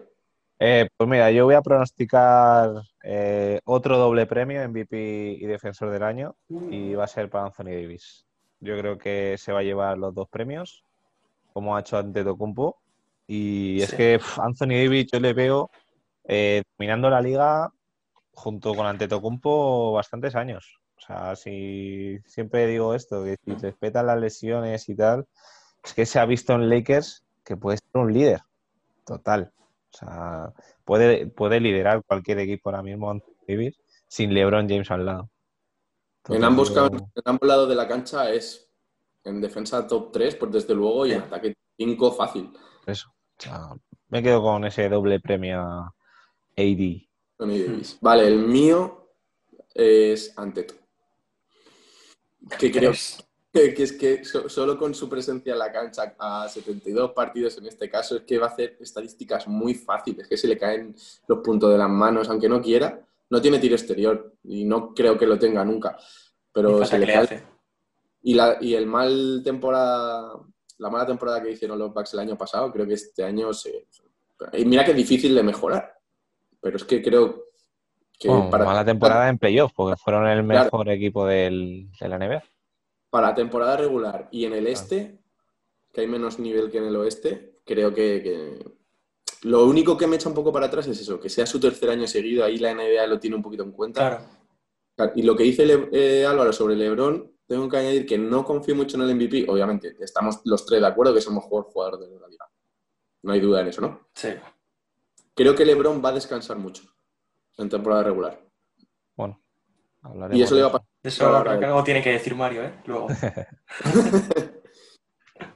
Eh, 0.57 0.87
pues 0.95 1.09
mira, 1.09 1.29
yo 1.31 1.43
voy 1.43 1.55
a 1.55 1.61
pronosticar 1.61 2.71
eh, 3.03 3.59
otro 3.65 3.97
doble 3.97 4.25
premio, 4.25 4.67
MVP 4.69 5.37
y 5.41 5.45
Defensor 5.45 5.91
del 5.91 6.03
Año, 6.03 6.35
y 6.49 6.93
va 6.93 7.03
a 7.03 7.07
ser 7.07 7.29
para 7.29 7.45
Anthony 7.47 7.65
Davis. 7.71 8.25
Yo 8.61 8.77
creo 8.77 8.97
que 8.97 9.35
se 9.37 9.51
va 9.51 9.59
a 9.59 9.63
llevar 9.63 9.97
los 9.97 10.15
dos 10.15 10.29
premios, 10.29 10.85
como 11.51 11.75
ha 11.75 11.81
hecho 11.81 11.97
Antetokounmpo. 11.97 12.77
Y 13.27 13.81
es 13.81 13.89
Sí. 13.89 13.97
que 13.97 14.19
Anthony 14.37 14.69
Davis 14.83 15.07
yo 15.11 15.19
le 15.19 15.33
veo 15.33 15.69
eh, 16.27 16.63
dominando 16.77 17.09
la 17.09 17.19
liga 17.21 17.69
junto 18.33 18.73
con 18.73 18.85
Antetokounmpo 18.85 19.91
bastantes 19.93 20.35
años. 20.35 20.79
O 20.97 21.01
sea, 21.01 21.35
si 21.35 22.19
siempre 22.25 22.67
digo 22.67 22.93
esto, 22.93 23.23
que 23.23 23.37
si 23.43 23.53
respetan 23.55 24.07
las 24.07 24.19
lesiones 24.19 24.87
y 24.89 24.95
tal, 24.95 25.27
es 25.83 25.93
que 25.93 26.05
se 26.05 26.19
ha 26.19 26.25
visto 26.25 26.53
en 26.53 26.69
Lakers 26.69 27.23
que 27.43 27.57
puede 27.57 27.77
ser 27.77 28.01
un 28.01 28.13
líder 28.13 28.41
total. 29.05 29.51
O 29.93 29.97
sea, 29.97 30.53
puede, 30.83 31.27
puede 31.27 31.59
liderar 31.59 32.03
cualquier 32.03 32.39
equipo 32.39 32.69
ahora 32.69 32.83
mismo 32.83 33.21
Davis 33.47 33.79
sin 34.07 34.33
LeBron 34.33 34.67
James 34.67 34.89
al 34.91 35.05
lado. 35.05 35.29
En 36.27 36.43
ambos, 36.43 36.73
en 36.75 37.39
lados 37.41 37.69
de 37.69 37.75
la 37.75 37.87
cancha 37.87 38.31
es 38.31 38.67
en 39.23 39.41
defensa 39.41 39.85
top 39.85 40.11
3, 40.11 40.35
pues 40.35 40.51
desde 40.51 40.73
luego, 40.73 41.05
y 41.05 41.13
en 41.13 41.21
ataque 41.21 41.55
5 41.77 42.11
fácil. 42.13 42.51
Eso. 42.85 43.09
O 43.09 43.43
sea, 43.43 43.69
me 44.09 44.23
quedo 44.23 44.41
con 44.41 44.65
ese 44.65 44.89
doble 44.89 45.19
premio 45.19 45.93
AD. 46.57 47.07
Vale, 48.01 48.27
el 48.27 48.39
mío 48.39 49.11
es 49.73 50.33
Anteto. 50.37 50.75
Que 52.59 52.71
creo, 52.71 52.91
que 53.51 53.83
es 53.83 53.93
que 53.93 54.23
so- 54.25 54.49
solo 54.49 54.77
con 54.77 54.93
su 54.93 55.07
presencia 55.09 55.53
en 55.53 55.59
la 55.59 55.71
cancha 55.71 56.15
a 56.19 56.47
72 56.49 57.11
partidos 57.11 57.57
en 57.57 57.67
este 57.67 57.89
caso 57.89 58.17
es 58.17 58.23
que 58.23 58.37
va 58.37 58.47
a 58.47 58.49
hacer 58.49 58.77
estadísticas 58.79 59.47
muy 59.47 59.73
fáciles, 59.73 60.27
que 60.27 60.37
se 60.37 60.47
le 60.47 60.57
caen 60.57 60.95
los 61.27 61.39
puntos 61.39 61.71
de 61.71 61.77
las 61.77 61.89
manos, 61.89 62.29
aunque 62.29 62.49
no 62.49 62.61
quiera. 62.61 63.01
No 63.29 63.41
tiene 63.41 63.57
tiro 63.57 63.73
exterior 63.75 64.33
y 64.43 64.65
no 64.65 64.93
creo 64.93 65.17
que 65.17 65.25
lo 65.25 65.39
tenga 65.39 65.65
nunca, 65.65 65.97
pero 66.53 66.77
se 66.85 66.99
le 66.99 67.05
cae. 67.07 67.43
Y, 68.21 68.33
la, 68.35 68.57
y 68.61 68.75
el 68.75 68.85
mal 68.85 69.41
temporada, 69.43 70.33
la 70.77 70.89
mala 70.91 71.05
temporada 71.07 71.41
que 71.41 71.51
hicieron 71.51 71.79
los 71.79 71.91
Bucks 71.93 72.13
el 72.13 72.19
año 72.19 72.37
pasado, 72.37 72.71
creo 72.71 72.85
que 72.85 72.93
este 72.93 73.23
año 73.23 73.51
se... 73.53 73.87
Y 74.53 74.65
mira 74.65 74.83
que 74.85 74.91
es 74.91 74.97
difícil 74.97 75.33
de 75.33 75.41
mejorar, 75.41 75.97
pero 76.61 76.77
es 76.77 76.83
que 76.83 77.01
creo 77.01 77.45
que 78.19 78.27
Bueno, 78.29 78.49
para, 78.49 78.65
mala 78.65 78.85
temporada 78.85 79.29
en 79.29 79.37
playoff, 79.37 79.71
porque 79.75 79.97
fueron 79.97 80.27
el 80.27 80.45
Claro. 80.45 80.63
mejor 80.65 80.89
equipo 80.89 81.25
del, 81.25 81.89
de 81.99 82.09
la 82.09 82.17
NBA. 82.17 82.43
para 83.09 83.33
temporada 83.33 83.77
regular 83.77 84.27
y 84.31 84.45
en 84.45 84.53
el 84.53 84.67
este, 84.67 85.19
que 85.93 86.01
hay 86.01 86.07
menos 86.07 86.37
nivel 86.39 86.69
que 86.69 86.77
en 86.79 86.85
el 86.85 86.95
oeste, 86.97 87.59
creo 87.65 87.93
que, 87.93 88.21
que 88.21 88.65
lo 89.43 89.65
único 89.65 89.95
que 89.97 90.07
me 90.07 90.15
echa 90.17 90.27
un 90.29 90.35
poco 90.35 90.51
para 90.51 90.65
atrás 90.67 90.87
es 90.87 90.99
eso, 90.99 91.19
que 91.19 91.29
sea 91.29 91.45
su 91.45 91.59
tercer 91.59 91.89
año 91.89 92.07
seguido, 92.07 92.43
ahí 92.43 92.57
la 92.57 92.73
NBA 92.73 93.07
lo 93.07 93.19
tiene 93.19 93.35
un 93.37 93.41
poquito 93.41 93.63
en 93.63 93.71
cuenta. 93.71 94.19
Claro. 94.97 95.11
Y 95.15 95.23
lo 95.23 95.35
que 95.35 95.43
dice 95.43 95.65
Le- 95.65 95.89
eh, 95.91 96.25
Álvaro 96.25 96.51
sobre 96.53 96.75
LeBron, 96.75 97.31
tengo 97.47 97.67
que 97.69 97.77
añadir 97.77 98.05
que 98.05 98.17
no 98.17 98.43
confío 98.43 98.75
mucho 98.75 98.97
en 98.97 99.03
el 99.03 99.15
MVP. 99.15 99.45
Obviamente, 99.49 99.95
estamos 99.99 100.39
los 100.45 100.65
tres 100.65 100.81
de 100.81 100.87
acuerdo 100.87 101.13
que 101.13 101.19
es 101.19 101.27
el 101.27 101.33
mejor 101.33 101.63
jugador 101.65 101.99
de 101.99 102.19
la 102.19 102.27
liga. 102.27 102.45
No 103.23 103.33
hay 103.33 103.39
duda 103.39 103.61
en 103.61 103.67
eso, 103.67 103.81
¿no? 103.81 104.07
Sí. 104.13 104.29
Creo 105.33 105.53
que 105.53 105.65
LeBron 105.65 106.01
va 106.03 106.09
a 106.09 106.13
descansar 106.13 106.57
mucho 106.57 106.83
en 107.57 107.69
temporada 107.69 108.03
regular. 108.03 108.39
Bueno, 109.15 109.41
hablaremos 110.01 110.39
Y 110.39 110.43
eso 110.43 110.55
de 110.55 110.61
le 110.61 110.63
va 110.63 110.69
a 110.69 110.71
pasar. 110.73 110.87
De 111.03 111.09
eso 111.09 111.29
claro. 111.29 111.51
algo 111.51 111.83
tiene 111.83 112.01
que 112.01 112.11
decir 112.11 112.35
Mario, 112.35 112.63
¿eh? 112.63 112.73
Luego. 112.85 113.07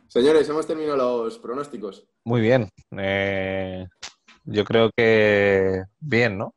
Señores, 0.07 0.49
hemos 0.49 0.65
terminado 0.65 1.25
los 1.25 1.37
pronósticos. 1.37 2.07
Muy 2.25 2.41
bien. 2.41 2.69
Eh, 2.97 3.87
yo 4.43 4.63
creo 4.65 4.89
que 4.95 5.83
bien, 5.99 6.37
¿no? 6.37 6.55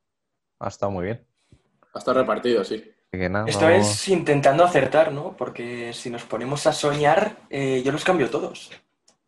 Ha 0.59 0.69
estado 0.69 0.93
muy 0.93 1.05
bien. 1.05 1.27
Va 1.53 1.91
a 1.95 1.99
estar 1.99 2.17
repartido, 2.17 2.65
sí. 2.65 2.77
Así 2.77 3.21
que 3.21 3.29
nada, 3.29 3.45
Esto 3.47 3.67
vamos- 3.67 3.87
es 3.91 4.09
intentando 4.09 4.65
acertar, 4.65 5.13
¿no? 5.13 5.37
Porque 5.37 5.93
si 5.93 6.09
nos 6.09 6.25
ponemos 6.25 6.67
a 6.67 6.73
soñar, 6.73 7.41
eh, 7.51 7.83
yo 7.85 7.93
los 7.93 8.05
cambio 8.05 8.31
todos. 8.31 8.71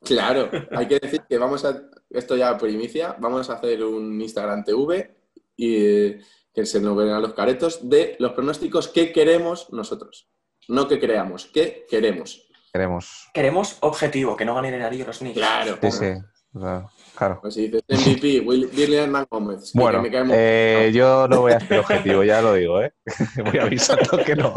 Claro, 0.03 0.51
hay 0.71 0.87
que 0.89 0.99
decir 0.99 1.23
que 1.29 1.39
vamos 1.39 1.65
a, 1.65 1.83
esto 2.11 2.37
ya 2.37 2.57
por 2.57 2.69
inicia, 2.71 3.17
vamos 3.19 3.49
a 3.51 3.55
hacer 3.55 3.83
un 3.85 4.21
Instagram 4.21 4.65
TV 4.65 5.15
y 5.57 6.15
que 6.53 6.65
se 6.67 6.81
nos 6.81 6.97
verán 6.97 7.23
los 7.23 7.35
caretos 7.35 7.89
de 7.89 8.17
los 8.19 8.33
pronósticos 8.33 8.89
que 8.89 9.13
queremos 9.13 9.73
nosotros. 9.73 10.29
No 10.69 10.87
que 10.89 10.99
creamos, 11.01 11.47
que 11.47 11.85
queremos. 11.89 12.49
queremos. 12.73 13.29
Queremos 13.35 13.77
objetivo, 13.81 14.37
que 14.37 14.45
no 14.45 14.55
ganen 14.55 14.75
el 14.75 14.83
anillo 14.83 15.07
los 15.07 15.19
Knicks. 15.19 15.37
Claro. 15.39 15.79
Sí, 15.83 15.91
sí. 15.91 16.13
Claro. 16.53 16.89
claro. 17.17 17.39
Pues 17.43 17.55
si 17.55 17.67
dices 17.67 17.83
MVP, 17.89 18.41
Will- 18.47 18.71
Billy 18.71 18.95
Hernán 18.95 19.27
Gómez. 19.29 19.73
que 19.73 19.79
Bueno, 19.81 20.01
me 20.03 20.09
eh, 20.33 20.93
yo 20.95 21.27
no 21.27 21.41
voy 21.41 21.53
a 21.53 21.57
hacer 21.57 21.81
objetivo, 21.81 22.23
ya 22.23 22.41
lo 22.41 22.55
digo, 22.55 22.81
¿eh? 22.81 22.93
Voy 23.45 23.59
avisando 23.59 24.19
que 24.25 24.37
no, 24.37 24.55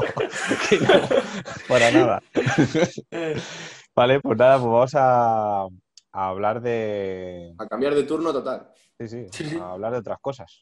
que 0.69 0.77
no, 0.77 0.99
para 1.67 1.89
nada. 1.89 2.21
Vale, 3.95 4.19
pues 4.21 4.37
nada, 4.37 4.59
pues 4.59 4.71
vamos 4.71 4.91
a, 4.95 5.61
a 5.63 6.29
hablar 6.29 6.61
de... 6.61 7.55
A 7.57 7.67
cambiar 7.67 7.95
de 7.95 8.03
turno 8.03 8.31
total. 8.31 8.69
Sí, 8.99 9.07
sí, 9.07 9.25
Sí, 9.31 9.45
sí. 9.49 9.57
a 9.57 9.71
hablar 9.71 9.93
de 9.93 9.97
otras 9.99 10.19
cosas. 10.21 10.59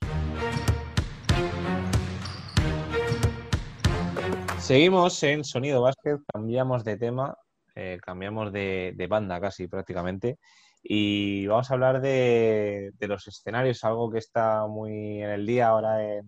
Seguimos 4.66 5.22
en 5.22 5.44
Sonido 5.44 5.84
Básquet, 5.84 6.22
cambiamos 6.34 6.84
de 6.84 6.98
tema, 6.98 7.38
eh, 7.76 8.00
cambiamos 8.02 8.52
de, 8.52 9.06
banda 9.08 9.40
casi 9.40 9.68
prácticamente 9.68 10.40
y 10.82 11.46
vamos 11.46 11.70
a 11.70 11.76
hablar 11.76 12.02
de, 12.02 12.92
los 13.02 13.28
escenarios, 13.28 13.84
algo 13.84 14.10
que 14.10 14.18
está 14.18 14.66
muy 14.66 15.22
en 15.22 15.30
el 15.30 15.46
día 15.46 15.68
ahora 15.68 16.04
en, 16.04 16.26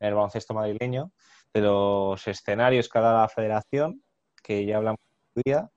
el 0.00 0.14
baloncesto 0.14 0.52
madrileño, 0.52 1.12
de 1.54 1.60
los 1.60 2.26
escenarios 2.26 2.88
que 2.88 2.98
federación, 3.32 4.02
que 4.42 4.66
ya 4.66 4.78
hablamos 4.78 4.98
día, 5.44 5.70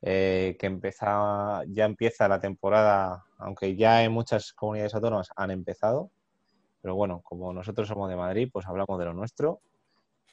eh, 0.00 0.56
que 0.58 0.66
empieza, 0.66 1.64
ya 1.68 1.84
empieza 1.84 2.28
la 2.28 2.40
temporada, 2.40 3.26
aunque 3.36 3.76
ya 3.76 4.02
en 4.02 4.10
muchas 4.10 4.54
comunidades 4.54 4.94
autónomas 4.94 5.28
han 5.36 5.50
empezado, 5.50 6.10
pero 6.80 6.94
bueno, 6.94 7.20
como 7.22 7.52
nosotros 7.52 7.88
somos 7.88 8.08
de 8.08 8.16
Madrid, 8.16 8.48
pues 8.50 8.66
hablamos 8.66 8.98
de 8.98 9.04
lo 9.04 9.12
nuestro, 9.12 9.60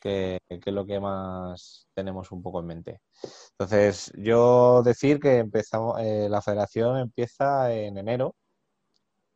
que, 0.04 0.40
es 0.50 0.74
lo 0.74 0.86
que 0.86 1.00
más 1.00 1.88
tenemos 1.94 2.32
un 2.34 2.44
poco 2.44 2.60
en 2.60 2.68
mente. 2.68 3.00
Entonces, 3.52 4.12
yo 4.18 4.84
decir 4.84 5.20
que 5.20 5.38
empezamos, 5.38 5.98
eh, 6.02 6.28
la 6.30 6.42
federación 6.42 6.98
empieza 6.98 7.74
en 7.74 7.98
enero, 7.98 8.36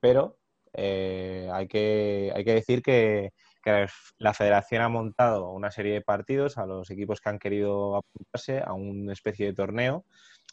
pero 0.01 0.38
eh, 0.73 1.49
hay, 1.53 1.67
que, 1.69 2.34
hay 2.36 2.43
que 2.43 2.53
decir 2.53 2.82
que, 2.82 3.32
que 3.63 3.88
la 4.17 4.34
federación 4.34 4.82
ha 4.82 4.89
montado 4.89 5.51
una 5.51 5.71
serie 5.71 5.93
de 5.93 6.01
partidos 6.01 6.58
a 6.58 6.65
los 6.65 6.89
equipos 6.91 7.21
que 7.21 7.30
han 7.30 7.39
querido 7.39 7.95
apuntarse 7.95 8.60
a 8.60 8.73
una 8.73 9.13
especie 9.13 9.45
de 9.45 9.53
torneo, 9.53 10.03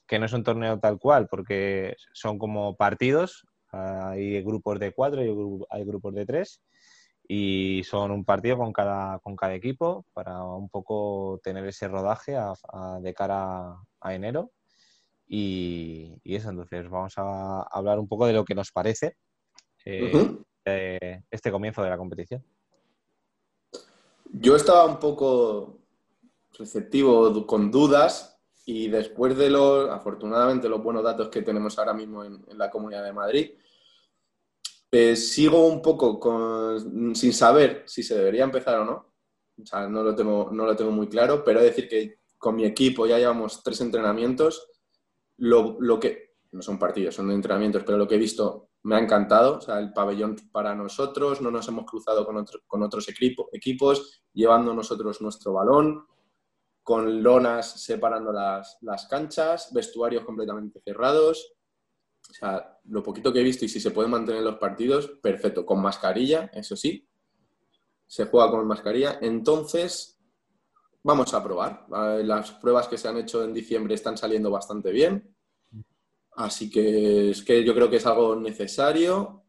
que 0.06 0.20
no 0.20 0.26
es 0.26 0.32
un 0.32 0.44
torneo 0.44 0.78
tal 0.78 0.98
cual, 1.00 1.26
porque 1.28 1.96
son 2.12 2.38
como 2.38 2.76
partidos, 2.76 3.44
hay 3.72 4.40
grupos 4.44 4.78
de 4.78 4.92
cuatro 4.92 5.24
y 5.24 5.66
hay 5.70 5.84
grupos 5.84 6.14
de 6.14 6.24
tres, 6.24 6.60
y 7.26 7.82
son 7.84 8.10
un 8.10 8.24
partido 8.24 8.58
con 8.58 8.72
cada, 8.72 9.18
con 9.20 9.34
cada 9.36 9.54
equipo 9.54 10.04
para 10.12 10.42
un 10.44 10.68
poco 10.68 11.40
tener 11.42 11.64
ese 11.66 11.88
rodaje 11.88 12.36
a- 12.36 12.52
a- 12.72 12.98
de 13.00 13.14
cara 13.14 13.76
a 14.00 14.14
enero. 14.14 14.50
Y, 15.26 16.20
y 16.22 16.36
eso, 16.36 16.50
entonces 16.50 16.88
vamos 16.90 17.14
a 17.16 17.62
hablar 17.62 17.98
un 17.98 18.06
poco 18.08 18.26
de 18.26 18.34
lo 18.34 18.44
que 18.44 18.54
nos 18.54 18.70
parece 18.72 19.16
eh, 19.86 20.12
Ujú. 20.14 20.44
eh, 20.66 21.22
este 21.30 21.50
comienzo 21.50 21.82
de 21.82 21.90
la 21.90 21.96
competición. 21.96 22.44
Yo 24.32 24.56
estaba 24.56 24.84
un 24.84 24.98
poco 24.98 25.78
receptivo, 26.58 27.46
con 27.46 27.70
dudas, 27.70 28.38
y 28.66 28.88
después 28.88 29.36
de 29.36 29.50
los, 29.50 29.90
afortunadamente, 29.90 30.68
los 30.68 30.82
buenos 30.82 31.04
datos 31.04 31.28
que 31.28 31.42
tenemos 31.42 31.78
ahora 31.78 31.92
mismo 31.94 32.24
en, 32.24 32.42
en 32.48 32.58
la 32.58 32.70
Comunidad 32.70 33.04
de 33.04 33.12
Madrid, 33.12 33.50
eh, 34.94 35.16
sigo 35.16 35.66
un 35.66 35.82
poco 35.82 36.18
con- 36.20 37.14
sin 37.14 37.32
saber 37.32 37.82
si 37.86 38.02
se 38.02 38.16
debería 38.16 38.44
empezar 38.44 38.78
o 38.78 38.84
no. 38.84 39.12
O 39.62 39.66
sea, 39.66 39.88
no 39.88 40.02
lo 40.02 40.14
tengo, 40.14 40.50
no 40.52 40.64
lo 40.66 40.74
tengo 40.76 40.90
muy 40.90 41.08
claro, 41.08 41.42
pero 41.44 41.60
decir 41.62 41.88
que 41.88 42.20
con 42.38 42.56
mi 42.56 42.64
equipo 42.64 43.06
ya 43.06 43.18
llevamos 43.18 43.62
tres 43.62 43.80
entrenamientos. 43.80 44.68
Lo, 45.38 45.76
lo 45.80 45.98
que, 45.98 46.36
no 46.52 46.62
son 46.62 46.78
partidos, 46.78 47.14
son 47.16 47.30
entrenamientos, 47.30 47.82
pero 47.84 47.98
lo 47.98 48.06
que 48.06 48.14
he 48.16 48.18
visto 48.18 48.70
me 48.84 48.96
ha 48.96 49.00
encantado. 49.00 49.58
O 49.58 49.60
sea, 49.60 49.78
el 49.78 49.92
pabellón 49.92 50.36
para 50.52 50.74
nosotros, 50.74 51.40
no 51.40 51.50
nos 51.50 51.66
hemos 51.68 51.84
cruzado 51.86 52.24
con, 52.26 52.36
otro- 52.36 52.60
con 52.66 52.82
otros 52.82 53.08
equipo- 53.08 53.48
equipos, 53.52 54.22
llevando 54.32 54.74
nosotros 54.74 55.20
nuestro 55.20 55.52
balón, 55.54 56.06
con 56.82 57.22
lonas 57.22 57.82
separando 57.82 58.30
las, 58.32 58.76
las 58.82 59.06
canchas, 59.06 59.72
vestuarios 59.72 60.24
completamente 60.24 60.80
cerrados. 60.84 61.53
O 62.30 62.32
sea, 62.34 62.78
lo 62.86 63.02
poquito 63.02 63.32
que 63.32 63.40
he 63.40 63.44
visto 63.44 63.64
y 63.64 63.68
si 63.68 63.80
se 63.80 63.90
pueden 63.90 64.10
mantener 64.10 64.42
los 64.42 64.56
partidos, 64.56 65.08
perfecto. 65.22 65.64
Con 65.64 65.80
mascarilla, 65.80 66.50
eso 66.52 66.74
sí. 66.76 67.06
Se 68.06 68.26
juega 68.26 68.50
con 68.50 68.66
mascarilla. 68.66 69.18
Entonces, 69.20 70.18
vamos 71.02 71.32
a 71.34 71.42
probar. 71.42 71.86
Eh, 71.94 72.22
Las 72.24 72.52
pruebas 72.52 72.88
que 72.88 72.98
se 72.98 73.08
han 73.08 73.18
hecho 73.18 73.44
en 73.44 73.52
diciembre 73.54 73.94
están 73.94 74.16
saliendo 74.18 74.50
bastante 74.50 74.90
bien. 74.90 75.34
Así 76.36 76.68
que 76.70 77.30
es 77.30 77.42
que 77.44 77.62
yo 77.64 77.74
creo 77.74 77.88
que 77.88 77.96
es 77.96 78.06
algo 78.06 78.34
necesario. 78.36 79.42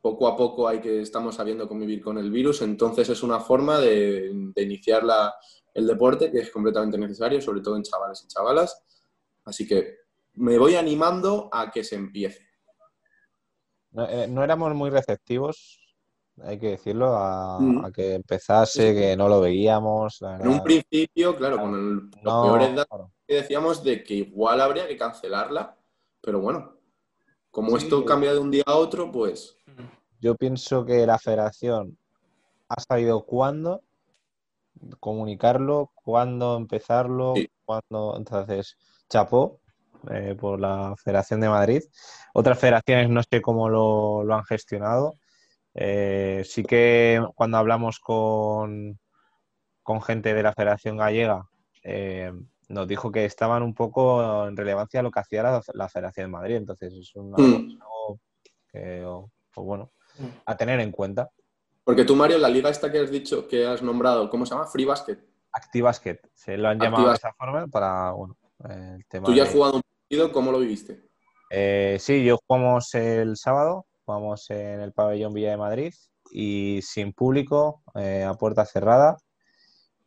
Poco 0.00 0.26
a 0.26 0.36
poco 0.36 0.66
hay 0.66 0.80
que 0.80 1.02
estamos 1.02 1.36
sabiendo 1.36 1.68
convivir 1.68 2.02
con 2.02 2.16
el 2.18 2.30
virus, 2.30 2.62
entonces 2.62 3.08
es 3.10 3.22
una 3.22 3.38
forma 3.38 3.78
de, 3.78 4.30
de 4.54 4.62
iniciar 4.62 5.04
la- 5.04 5.34
el 5.74 5.86
deporte 5.86 6.32
que 6.32 6.38
es 6.40 6.50
completamente 6.50 6.96
necesario, 6.98 7.40
sobre 7.40 7.60
todo 7.60 7.76
en 7.76 7.82
chavales 7.82 8.24
y 8.24 8.28
chavalas. 8.28 8.82
Así 9.44 9.68
que 9.68 9.98
me 10.34 10.58
voy 10.58 10.74
animando 10.76 11.48
a 11.52 11.70
que 11.70 11.84
se 11.84 11.96
empiece. 11.96 12.46
No, 13.92 14.08
eh, 14.08 14.26
no 14.28 14.44
éramos 14.44 14.72
muy 14.74 14.90
receptivos, 14.90 15.78
hay 16.42 16.58
que 16.58 16.70
decirlo, 16.70 17.16
a, 17.16 17.58
Mm. 17.60 17.84
a 17.84 17.92
que 17.92 18.14
empezase, 18.14 18.90
Sí, 18.90 18.98
que 18.98 19.16
no 19.16 19.28
lo 19.28 19.40
veíamos. 19.40 20.20
la 20.20 20.36
En 20.36 20.48
un 20.48 20.62
principio, 20.62 21.36
claro, 21.36 21.58
con 21.58 21.74
el- 21.74 22.10
los 22.22 22.22
No, 22.22 22.42
peores 22.42 22.74
datos 22.74 22.88
claro. 22.88 23.12
que 23.26 23.34
decíamos 23.34 23.82
de 23.82 24.02
que 24.04 24.14
igual 24.14 24.60
habría 24.60 24.86
que 24.86 24.96
cancelarla, 24.96 25.76
pero 26.20 26.40
bueno, 26.40 26.76
como 27.50 27.70
Sí. 27.70 27.84
esto 27.84 28.04
cambia 28.04 28.32
de 28.32 28.38
un 28.38 28.50
día 28.50 28.62
a 28.66 28.76
otro, 28.76 29.10
pues 29.10 29.56
Yo 30.22 30.34
pienso 30.36 30.84
que 30.84 31.06
la 31.06 31.18
federación 31.18 31.96
ha 32.68 32.78
sabido 32.80 33.24
cuándo 33.24 33.82
comunicarlo, 35.00 35.90
cuándo 35.94 36.56
empezarlo, 36.56 37.34
Sí. 37.36 37.48
cuándo. 37.64 38.14
Entonces, 38.16 38.76
chapó 39.08 39.60
eh, 40.10 40.34
por 40.38 40.60
la 40.60 40.94
Federación 40.96 41.40
de 41.40 41.48
Madrid. 41.48 41.82
Otras 42.34 42.58
federaciones 42.58 43.08
no 43.10 43.22
sé 43.22 43.40
cómo 43.42 43.68
lo, 43.68 44.24
lo 44.24 44.34
han 44.34 44.44
gestionado. 44.44 45.14
Eh, 45.74 46.42
sí 46.44 46.62
que 46.62 47.24
cuando 47.34 47.58
hablamos 47.58 48.00
con, 48.00 48.98
con 49.82 50.02
gente 50.02 50.34
de 50.34 50.42
la 50.42 50.52
Federación 50.52 50.96
Gallega, 50.96 51.48
eh, 51.82 52.32
nos 52.68 52.86
dijo 52.86 53.10
que 53.10 53.24
estaban 53.24 53.62
un 53.62 53.74
poco 53.74 54.46
en 54.46 54.56
relevancia 54.56 55.00
a 55.00 55.02
lo 55.02 55.10
que 55.10 55.20
hacía 55.20 55.62
la, 55.74 55.88
Federación 55.88 56.26
de 56.26 56.32
Madrid. 56.32 56.56
Entonces 56.56 56.92
es 56.94 57.14
un 57.14 57.30
Mm. 57.32 57.80
algo 57.80 58.20
que, 58.70 59.04
pues 59.52 59.66
bueno, 59.66 59.90
Mm. 60.18 60.26
a 60.46 60.56
tener 60.56 60.80
en 60.80 60.92
cuenta. 60.92 61.30
Porque 61.84 62.04
tú, 62.04 62.14
Mario, 62.14 62.38
la 62.38 62.48
liga 62.48 62.70
esta 62.70 62.90
que 62.90 63.00
has 63.00 63.10
dicho, 63.10 63.48
que 63.48 63.66
has 63.66 63.82
nombrado, 63.82 64.28
¿cómo 64.30 64.46
se 64.46 64.54
llama? 64.54 64.66
Free 64.66 64.84
Basket. 64.84 65.18
Activasket, 65.52 66.30
se 66.32 66.56
lo 66.56 66.68
han 66.68 66.78
llamado 66.78 67.08
de 67.08 67.14
esa 67.14 67.32
forma 67.32 67.66
para, 67.66 68.12
bueno, 68.12 68.36
el 68.68 69.04
tema 69.06 69.26
Tú 69.28 69.34
ya 69.34 69.42
has 69.44 69.48
de- 69.50 69.54
jugado 69.54 69.76
un 69.76 69.82
partido, 69.82 70.32
¿cómo 70.32 70.52
lo 70.52 70.58
viviste? 70.58 71.08
Eh, 71.50 71.96
sí, 72.00 72.24
yo 72.24 72.38
jugamos 72.46 72.94
el 72.94 73.36
sábado, 73.36 73.86
jugamos 74.04 74.48
en 74.50 74.80
el 74.80 74.92
pabellón 74.92 75.32
Villa 75.34 75.50
de 75.50 75.56
Madrid 75.56 75.94
y 76.30 76.80
sin 76.82 77.12
público, 77.12 77.82
eh, 77.94 78.22
a 78.24 78.34
puerta 78.34 78.64
cerrada. 78.64 79.16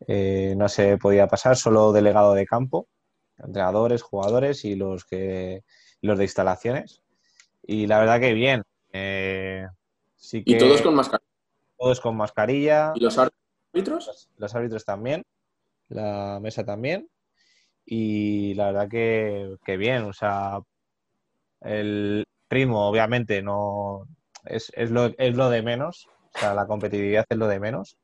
Eh, 0.06 0.54
no 0.56 0.68
se 0.68 0.96
podía 0.98 1.26
pasar, 1.28 1.56
solo 1.56 1.92
delegado 1.92 2.34
de 2.34 2.46
campo, 2.46 2.88
entrenadores, 3.38 4.02
jugadores 4.02 4.64
y 4.64 4.74
los 4.74 5.04
que 5.04 5.62
los 6.00 6.18
de 6.18 6.24
instalaciones. 6.24 7.02
Y 7.62 7.86
la 7.86 7.98
verdad 7.98 8.20
que 8.20 8.32
bien. 8.34 8.62
Eh, 8.92 9.66
sí 10.16 10.38
Y 10.44 10.52
que 10.52 10.58
todos 10.58 10.82
con 10.82 10.94
mascarilla. 10.94 11.28
todos 11.78 12.00
con 12.00 12.16
mascarilla, 12.16 12.92
¿Y 12.94 13.00
los 13.00 13.16
árbitros? 13.18 14.06
los, 14.06 14.30
los 14.36 14.54
árbitros 14.54 14.84
también, 14.84 15.22
la 15.88 16.38
mesa 16.40 16.64
también. 16.64 17.08
Y 17.86 18.54
la 18.54 18.66
verdad 18.66 18.88
que, 18.88 19.56
que 19.64 19.76
bien, 19.76 20.02
o 20.04 20.12
sea, 20.12 20.60
el 21.60 22.24
ritmo 22.50 22.88
obviamente 22.88 23.42
no 23.42 24.06
es, 24.44 24.70
es, 24.74 24.90
lo, 24.90 25.06
es 25.18 25.34
lo 25.34 25.50
de 25.50 25.62
menos, 25.62 26.06
o 26.34 26.38
sea, 26.38 26.54
la 26.54 26.66
competitividad 26.66 27.24
es 27.28 27.38
lo 27.38 27.48
de 27.48 27.60
menos, 27.60 27.96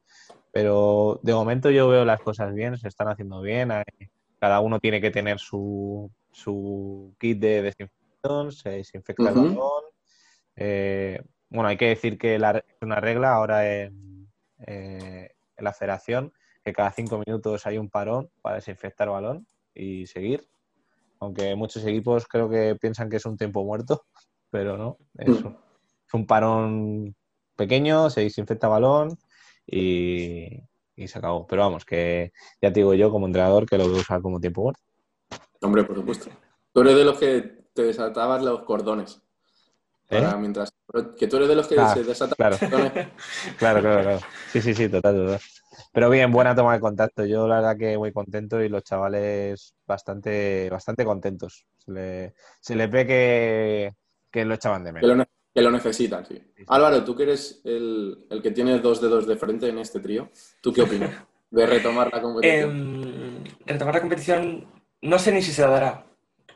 pero 0.53 1.21
de 1.23 1.35
momento 1.35 1.71
yo 1.71 1.89
veo 1.89 2.05
las 2.05 2.21
cosas 2.21 2.55
bien, 2.55 2.77
se 2.77 2.89
están 2.89 3.09
haciendo 3.09 3.41
bien, 3.41 3.71
hay- 3.71 3.85
cada 4.39 4.61
uno 4.61 4.81
tiene 4.81 5.01
que 5.03 5.11
tener 5.11 5.39
su, 5.39 6.11
su 6.33 7.15
kit 7.19 7.39
de 7.39 7.61
desinfección, 7.63 8.53
se 8.53 8.71
desinfecta 8.71 9.29
el 9.29 9.35
balón. 9.35 9.85
Eh, 10.57 11.21
bueno, 11.51 11.69
hay 11.69 11.77
que 11.77 11.89
decir 11.89 12.17
que 12.17 12.39
la- 12.39 12.59
es 12.59 12.77
una 12.81 13.01
regla 13.01 13.35
ahora 13.35 13.71
en, 13.71 14.31
eh, 14.67 15.31
en 15.57 15.65
la 15.65 15.75
federación, 15.75 16.33
que 16.65 16.73
cada 16.73 16.91
cinco 16.93 17.23
minutos 17.27 17.67
hay 17.67 17.77
un 17.77 17.91
parón 17.91 18.31
para 18.41 18.57
desinfectar 18.57 19.09
balón 19.11 19.47
y 19.75 20.07
seguir. 20.07 20.47
Aunque 21.21 21.55
muchos 21.55 21.85
equipos 21.85 22.27
creo 22.27 22.49
que 22.49 22.77
piensan 22.77 23.09
que 23.11 23.17
es 23.17 23.27
un 23.27 23.37
tiempo 23.37 23.65
muerto, 23.65 24.07
pero 24.51 24.77
no. 24.77 24.97
Es, 25.19 25.29
Mm. 25.43 25.47
un- 25.47 25.57
es 26.07 26.15
un 26.15 26.27
parón 26.27 27.15
pequeño, 27.57 28.09
se 28.11 28.23
desinfecta 28.23 28.69
balón 28.69 29.19
y, 29.67 30.63
y 30.97 31.09
se 31.09 31.19
acabó. 31.19 31.47
Pero 31.47 31.63
vamos, 31.63 31.85
que 31.85 32.33
ya 32.61 32.73
te 32.73 32.81
digo 32.81 32.95
yo 32.95 33.11
como 33.11 33.27
entrenador 33.27 33.67
que 33.67 33.77
lo 33.79 33.87
voy 33.87 33.99
a 33.99 34.01
usar 34.01 34.23
como 34.23 34.41
tiempo 34.41 34.63
muerto. 34.63 34.81
Hombre, 35.61 35.85
por 35.85 35.97
supuesto. 35.97 36.31
Tú 36.73 36.81
eres 36.81 36.97
de 36.97 37.05
los 37.05 37.19
que 37.19 37.67
te 37.75 37.83
desatabas 37.83 38.43
los 38.43 38.63
cordones. 38.65 39.23
Para 40.11 40.31
¿Eh? 40.33 40.37
mientras... 40.39 40.71
Que 41.17 41.29
tú 41.29 41.37
eres 41.37 41.49
de 41.49 41.55
los 41.55 41.69
que 41.69 41.77
Ah, 41.79 41.95
se 41.95 42.03
desatan 42.05 42.35
claro. 42.37 42.57
Claro, 43.59 43.81
claro, 43.81 44.03
claro. 44.03 44.21
Sí, 44.53 44.61
sí, 44.61 44.75
sí, 44.75 44.89
total, 44.89 45.15
total. 45.17 45.41
Pero 45.93 46.11
bien, 46.11 46.33
buena 46.33 46.55
toma 46.55 46.75
de 46.75 46.81
contacto. 46.81 47.25
Yo 47.25 47.47
la 47.47 47.57
verdad 47.57 47.77
que 47.77 47.97
muy 47.97 48.13
contento 48.13 48.61
y 48.63 48.69
los 48.69 48.83
chavales 48.83 49.75
bastante, 49.87 50.69
bastante 50.71 51.05
contentos. 51.05 51.65
Se 51.79 51.93
le, 51.93 52.35
se 52.61 52.75
les 52.75 52.91
ve 52.91 53.07
que, 53.07 53.95
que 54.31 54.45
lo 54.45 54.55
echaban 54.55 54.83
de 54.85 54.91
Que 54.91 55.01
menos. 55.01 55.17
lo, 55.17 55.25
que 55.55 55.63
lo 55.63 55.71
necesitan, 55.71 56.27
sí. 56.27 56.43
sí. 56.57 56.65
Álvaro, 56.67 57.05
tú 57.05 57.15
que 57.15 57.23
eres 57.23 57.61
el, 57.65 58.27
el 58.31 58.43
que 58.43 58.51
tiene 58.51 58.79
dos 58.81 59.01
dedos 59.01 59.27
de 59.27 59.37
frente 59.37 59.69
en 59.69 59.79
este 59.79 60.01
trío, 60.01 60.29
¿tú 60.61 60.73
qué 60.73 60.83
opinas 60.83 61.11
de 61.51 61.67
retomar 61.67 62.13
la 62.13 62.21
competición? 62.21 62.71
Em, 62.71 63.45
retomar 63.65 63.95
la 63.95 64.01
competición, 64.01 64.67
no 65.03 65.19
sé 65.21 65.33
ni 65.33 65.41
si 65.43 65.53
se 65.53 65.63
dará, 65.63 66.05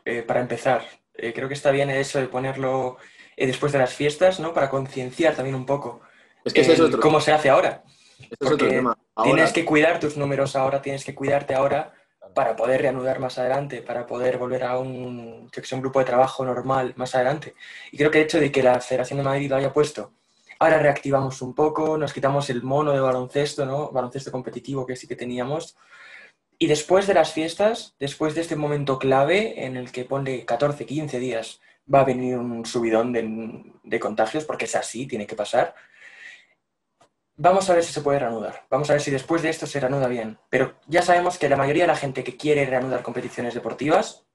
eh, 0.03 0.23
para 0.23 0.41
empezar. 0.41 0.83
Eh, 1.13 1.31
creo 1.33 1.47
que 1.47 1.53
está 1.53 1.71
bien 1.71 1.89
eso 1.89 2.19
de 2.19 2.27
ponerlo 2.27 2.97
eh, 3.37 3.47
después 3.47 3.71
de 3.71 3.79
las 3.79 3.93
fiestas, 3.93 4.39
¿no? 4.39 4.53
Para 4.53 4.69
concienciar 4.69 5.35
también 5.35 5.55
un 5.55 5.65
poco 5.65 6.01
es 6.45 6.53
que 6.53 6.61
ese 6.61 6.73
es 6.73 6.79
el 6.79 6.85
otro, 6.85 7.01
cómo 7.01 7.19
se 7.19 7.31
hace 7.31 7.49
ahora. 7.49 7.83
es 8.19 8.51
otro 8.51 8.55
tema. 8.55 8.95
Ahora, 9.15 9.31
Tienes 9.31 9.51
que 9.51 9.65
cuidar 9.65 9.99
tus 9.99 10.15
números 10.15 10.55
ahora, 10.55 10.81
tienes 10.81 11.03
que 11.03 11.15
cuidarte 11.15 11.55
ahora 11.55 11.93
para 12.35 12.55
poder 12.55 12.81
reanudar 12.81 13.19
más 13.19 13.39
adelante, 13.39 13.81
para 13.81 14.05
poder 14.05 14.37
volver 14.37 14.63
a 14.63 14.77
un, 14.77 15.49
yo 15.51 15.61
que 15.61 15.67
sé, 15.67 15.73
un 15.73 15.81
grupo 15.81 15.99
de 15.99 16.05
trabajo 16.05 16.45
normal 16.45 16.93
más 16.97 17.15
adelante. 17.15 17.55
Y 17.91 17.97
creo 17.97 18.11
que 18.11 18.19
el 18.19 18.25
hecho 18.25 18.39
de 18.39 18.51
que 18.51 18.61
la 18.61 18.79
Federación 18.79 19.17
de 19.17 19.23
Madrid 19.23 19.49
lo 19.49 19.55
haya 19.55 19.73
puesto, 19.73 20.13
ahora 20.59 20.77
reactivamos 20.77 21.41
un 21.41 21.55
poco, 21.55 21.97
nos 21.97 22.13
quitamos 22.13 22.49
el 22.51 22.61
mono 22.61 22.91
de 22.91 22.99
baloncesto, 22.99 23.65
¿no? 23.65 23.89
Baloncesto 23.91 24.31
competitivo 24.31 24.85
que 24.85 24.95
sí 24.95 25.07
que 25.07 25.15
teníamos. 25.15 25.75
Y 26.59 26.67
después 26.67 27.07
de 27.07 27.15
las 27.15 27.33
fiestas, 27.33 27.95
después 27.99 28.35
de 28.35 28.41
este 28.41 28.55
momento 28.55 28.99
clave 28.99 29.65
en 29.65 29.77
el 29.77 29.91
que 29.91 30.05
pone 30.05 30.45
14, 30.45 30.85
15 30.85 31.19
días, 31.19 31.59
va 31.93 32.01
a 32.01 32.05
venir 32.05 32.37
un 32.37 32.65
subidón 32.65 33.11
de, 33.13 33.73
de 33.83 33.99
contagios, 33.99 34.45
porque 34.45 34.65
es 34.65 34.75
así, 34.75 35.07
tiene 35.07 35.27
que 35.27 35.35
pasar. 35.35 35.75
Vamos 37.37 37.69
a 37.69 37.73
ver 37.73 37.83
si 37.83 37.91
se 37.91 38.01
puede 38.01 38.19
reanudar. 38.19 38.65
Vamos 38.69 38.89
a 38.89 38.93
ver 38.93 39.01
si 39.01 39.11
después 39.11 39.41
de 39.41 39.49
esto 39.49 39.67
se 39.67 39.79
reanuda 39.79 40.07
bien. 40.07 40.37
Pero 40.49 40.75
ya 40.87 41.01
sabemos 41.01 41.37
que 41.37 41.49
la 41.49 41.57
mayoría 41.57 41.83
de 41.83 41.87
la 41.87 41.97
gente 41.97 42.23
que 42.23 42.37
quiere 42.37 42.65
reanudar 42.65 43.03
competiciones 43.03 43.53
deportivas 43.53 44.25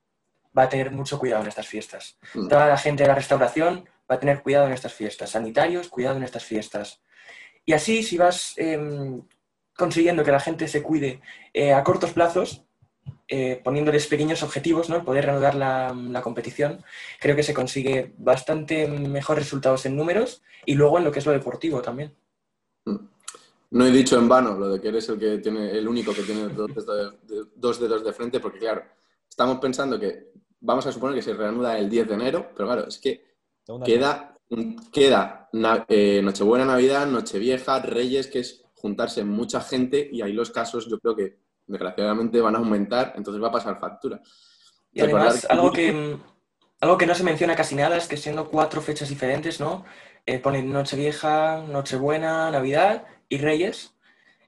va 0.57 0.65
a 0.65 0.69
tener 0.69 0.91
mucho 0.91 1.19
cuidado 1.19 1.43
en 1.43 1.49
estas 1.49 1.67
fiestas. 1.67 2.19
Mm. 2.35 2.49
Toda 2.49 2.67
la 2.67 2.77
gente 2.77 3.03
de 3.03 3.09
la 3.09 3.15
restauración 3.15 3.89
va 4.11 4.17
a 4.17 4.21
tener 4.21 4.43
cuidado 4.43 4.67
en 4.67 4.73
estas 4.73 4.93
fiestas. 4.93 5.31
Sanitarios, 5.31 5.89
cuidado 5.89 6.17
en 6.19 6.25
estas 6.25 6.45
fiestas. 6.45 7.01
Y 7.65 7.73
así, 7.73 8.03
si 8.03 8.19
vas 8.19 8.55
em, 8.57 9.23
consiguiendo 9.75 10.23
que 10.23 10.33
la 10.33 10.41
gente 10.41 10.69
se 10.69 10.83
cuide 10.83 11.23
eh, 11.55 11.73
a 11.73 11.83
cortos 11.83 12.13
plazos, 12.13 12.65
eh, 13.29 13.61
poniéndoles 13.63 14.07
pequeños 14.07 14.43
objetivos, 14.43 14.89
¿no? 14.89 14.97
El 14.97 15.05
poder 15.05 15.27
reanudar 15.27 15.55
la, 15.55 15.95
la 15.95 16.23
competición, 16.23 16.83
creo 17.21 17.37
que 17.37 17.43
se 17.43 17.55
consigue 17.55 18.13
bastante 18.19 18.87
mejores 18.89 19.45
resultados 19.45 19.87
en 19.87 19.97
números 19.97 20.43
y 20.67 20.75
luego 20.75 20.99
en 20.99 21.05
lo 21.05 21.13
que 21.13 21.21
es 21.21 21.27
lo 21.27 21.33
deportivo 21.33 21.81
también. 21.83 22.13
no 23.73 23.87
he 23.87 23.91
dicho 23.91 24.19
en 24.19 24.29
vano 24.29 24.59
lo 24.59 24.69
de 24.71 24.81
que 24.81 24.89
eres 24.89 25.09
el 25.09 25.19
que 25.19 25.39
tiene, 25.39 25.71
el 25.71 25.87
único 25.87 26.13
que 26.13 26.23
tiene 26.23 26.49
dos 26.49 26.75
dedos 26.75 27.15
de, 27.29 27.45
dos 27.55 27.79
dedos 27.81 28.05
de 28.05 28.13
frente, 28.13 28.41
porque 28.41 28.59
claro, 28.59 28.83
estamos 29.29 29.59
pensando 29.61 29.99
que 29.99 30.33
vamos 30.61 30.87
a 30.87 30.93
suponer 30.93 31.15
que 31.17 31.23
se 31.23 31.35
reanuda 31.35 31.79
el 31.79 31.89
10 31.89 32.09
de 32.09 32.15
enero, 32.15 32.51
pero 32.55 32.67
claro, 32.69 32.89
es 32.89 32.99
que 32.99 33.25
queda, 33.85 34.35
queda 34.93 35.49
na- 35.53 35.85
eh, 35.89 36.21
Nochebuena, 36.23 36.65
Navidad, 36.65 37.07
Nochevieja, 37.07 37.81
Reyes, 37.81 38.27
que 38.27 38.41
es 38.41 38.65
juntarse 38.75 39.23
mucha 39.25 39.61
gente 39.61 40.09
y 40.11 40.23
ahí 40.23 40.33
los 40.33 40.51
casos 40.51 40.89
yo 40.89 40.99
creo 40.99 41.15
que 41.15 41.37
desgraciadamente 41.71 42.41
van 42.41 42.55
a 42.57 42.59
aumentar, 42.59 43.13
entonces 43.17 43.43
va 43.43 43.49
a 43.49 43.53
pasar 43.53 43.79
factura. 43.81 44.21
Y 44.93 45.01
además, 45.01 45.43
que- 45.47 45.53
algo 45.53 45.73
que, 45.73 46.17
algo 46.81 46.99
que 46.99 47.07
no 47.07 47.15
se 47.15 47.23
menciona 47.25 47.55
casi 47.55 47.75
nada 47.75 47.97
es 47.97 48.09
que 48.09 48.17
siendo 48.17 48.49
cuatro 48.51 48.81
fechas 48.81 49.09
diferentes, 49.09 49.61
¿no? 49.61 49.85
Eh, 50.27 50.39
ponen 50.39 50.71
Nochevieja, 50.73 51.63
Nochebuena, 51.69 52.51
Navidad 52.51 53.05
y 53.29 53.39
Reyes. 53.39 53.95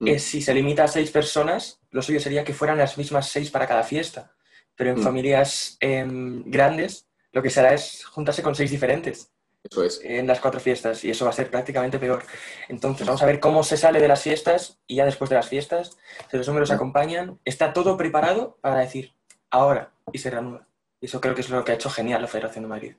Mm. 0.00 0.08
Eh, 0.08 0.18
si 0.18 0.42
se 0.42 0.52
limita 0.54 0.84
a 0.84 0.88
seis 0.88 1.10
personas, 1.10 1.80
lo 1.90 2.02
suyo 2.02 2.20
sería 2.20 2.44
que 2.44 2.54
fueran 2.54 2.78
las 2.78 2.98
mismas 2.98 3.28
seis 3.28 3.50
para 3.50 3.66
cada 3.66 3.82
fiesta. 3.84 4.32
Pero 4.74 4.90
en 4.90 4.98
Mm. 4.98 5.02
familias 5.02 5.76
em, 5.80 6.42
grandes, 6.46 7.06
lo 7.32 7.42
que 7.42 7.50
se 7.50 7.60
hará 7.60 7.72
es 7.74 8.04
juntarse 8.04 8.42
con 8.42 8.54
seis 8.54 8.70
diferentes 8.70 9.30
Eso 9.64 9.84
es. 9.84 10.00
en 10.02 10.26
las 10.26 10.40
cuatro 10.40 10.58
fiestas 10.60 11.04
y 11.04 11.10
eso 11.10 11.24
va 11.24 11.30
a 11.30 11.34
ser 11.34 11.50
prácticamente 11.50 11.98
peor. 11.98 12.24
Entonces, 12.68 13.06
vamos 13.06 13.22
a 13.22 13.26
ver 13.26 13.38
cómo 13.40 13.62
se 13.62 13.76
sale 13.76 14.00
de 14.00 14.08
las 14.08 14.22
fiestas 14.22 14.80
y 14.86 14.96
ya 14.96 15.04
después 15.04 15.30
de 15.30 15.36
las 15.36 15.48
fiestas, 15.48 15.96
si 16.30 16.36
los 16.36 16.48
números 16.48 16.70
acompañan, 16.70 17.38
está 17.44 17.72
todo 17.72 17.96
preparado 17.96 18.58
para 18.60 18.78
decir 18.80 19.14
ahora 19.50 19.92
y 20.12 20.18
se 20.18 20.30
reanuda. 20.30 20.66
Y 21.00 21.06
eso 21.06 21.20
creo 21.20 21.34
que 21.34 21.40
es 21.42 21.50
lo 21.50 21.64
que 21.64 21.72
ha 21.72 21.74
hecho 21.76 21.90
genial 21.90 22.22
la 22.22 22.28
Federación 22.28 22.64
de 22.64 22.68
Madrid. 22.68 22.94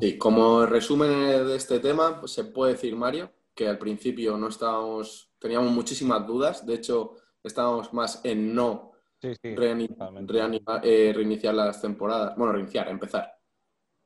Y 0.00 0.18
como 0.18 0.66
resumen 0.66 1.46
de 1.46 1.56
este 1.56 1.78
tema, 1.78 2.18
pues 2.20 2.32
se 2.32 2.44
puede 2.44 2.72
decir, 2.72 2.96
Mario, 2.96 3.30
que 3.54 3.68
al 3.68 3.78
principio 3.78 4.36
no 4.36 4.48
estábamos, 4.48 5.30
teníamos 5.38 5.70
muchísimas 5.70 6.26
dudas, 6.26 6.66
de 6.66 6.74
hecho 6.74 7.14
estábamos 7.44 7.92
más 7.92 8.20
en 8.24 8.54
no 8.54 8.92
Sí, 9.22 9.32
sí, 9.40 9.54
reani- 9.54 9.88
totalmente. 9.88 10.32
reanima- 10.32 10.80
eh, 10.82 11.12
reiniciar 11.14 11.54
las 11.54 11.80
temporadas, 11.80 12.36
bueno, 12.36 12.52
reiniciar, 12.52 12.88
empezar. 12.88 13.38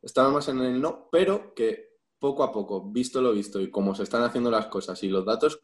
Estábamos 0.03 0.47
en 0.49 0.61
el 0.61 0.81
no, 0.81 1.09
pero 1.11 1.55
que 1.55 1.88
poco 2.19 2.43
a 2.43 2.53
poco, 2.53 2.83
visto 2.91 3.21
lo 3.23 3.33
visto 3.33 3.61
y 3.61 3.71
cómo 3.71 3.95
se 3.95 4.03
están 4.03 4.23
haciendo 4.25 4.51
las 4.51 4.67
cosas 4.67 5.03
y 5.03 5.09
los 5.09 5.25
datos, 5.25 5.61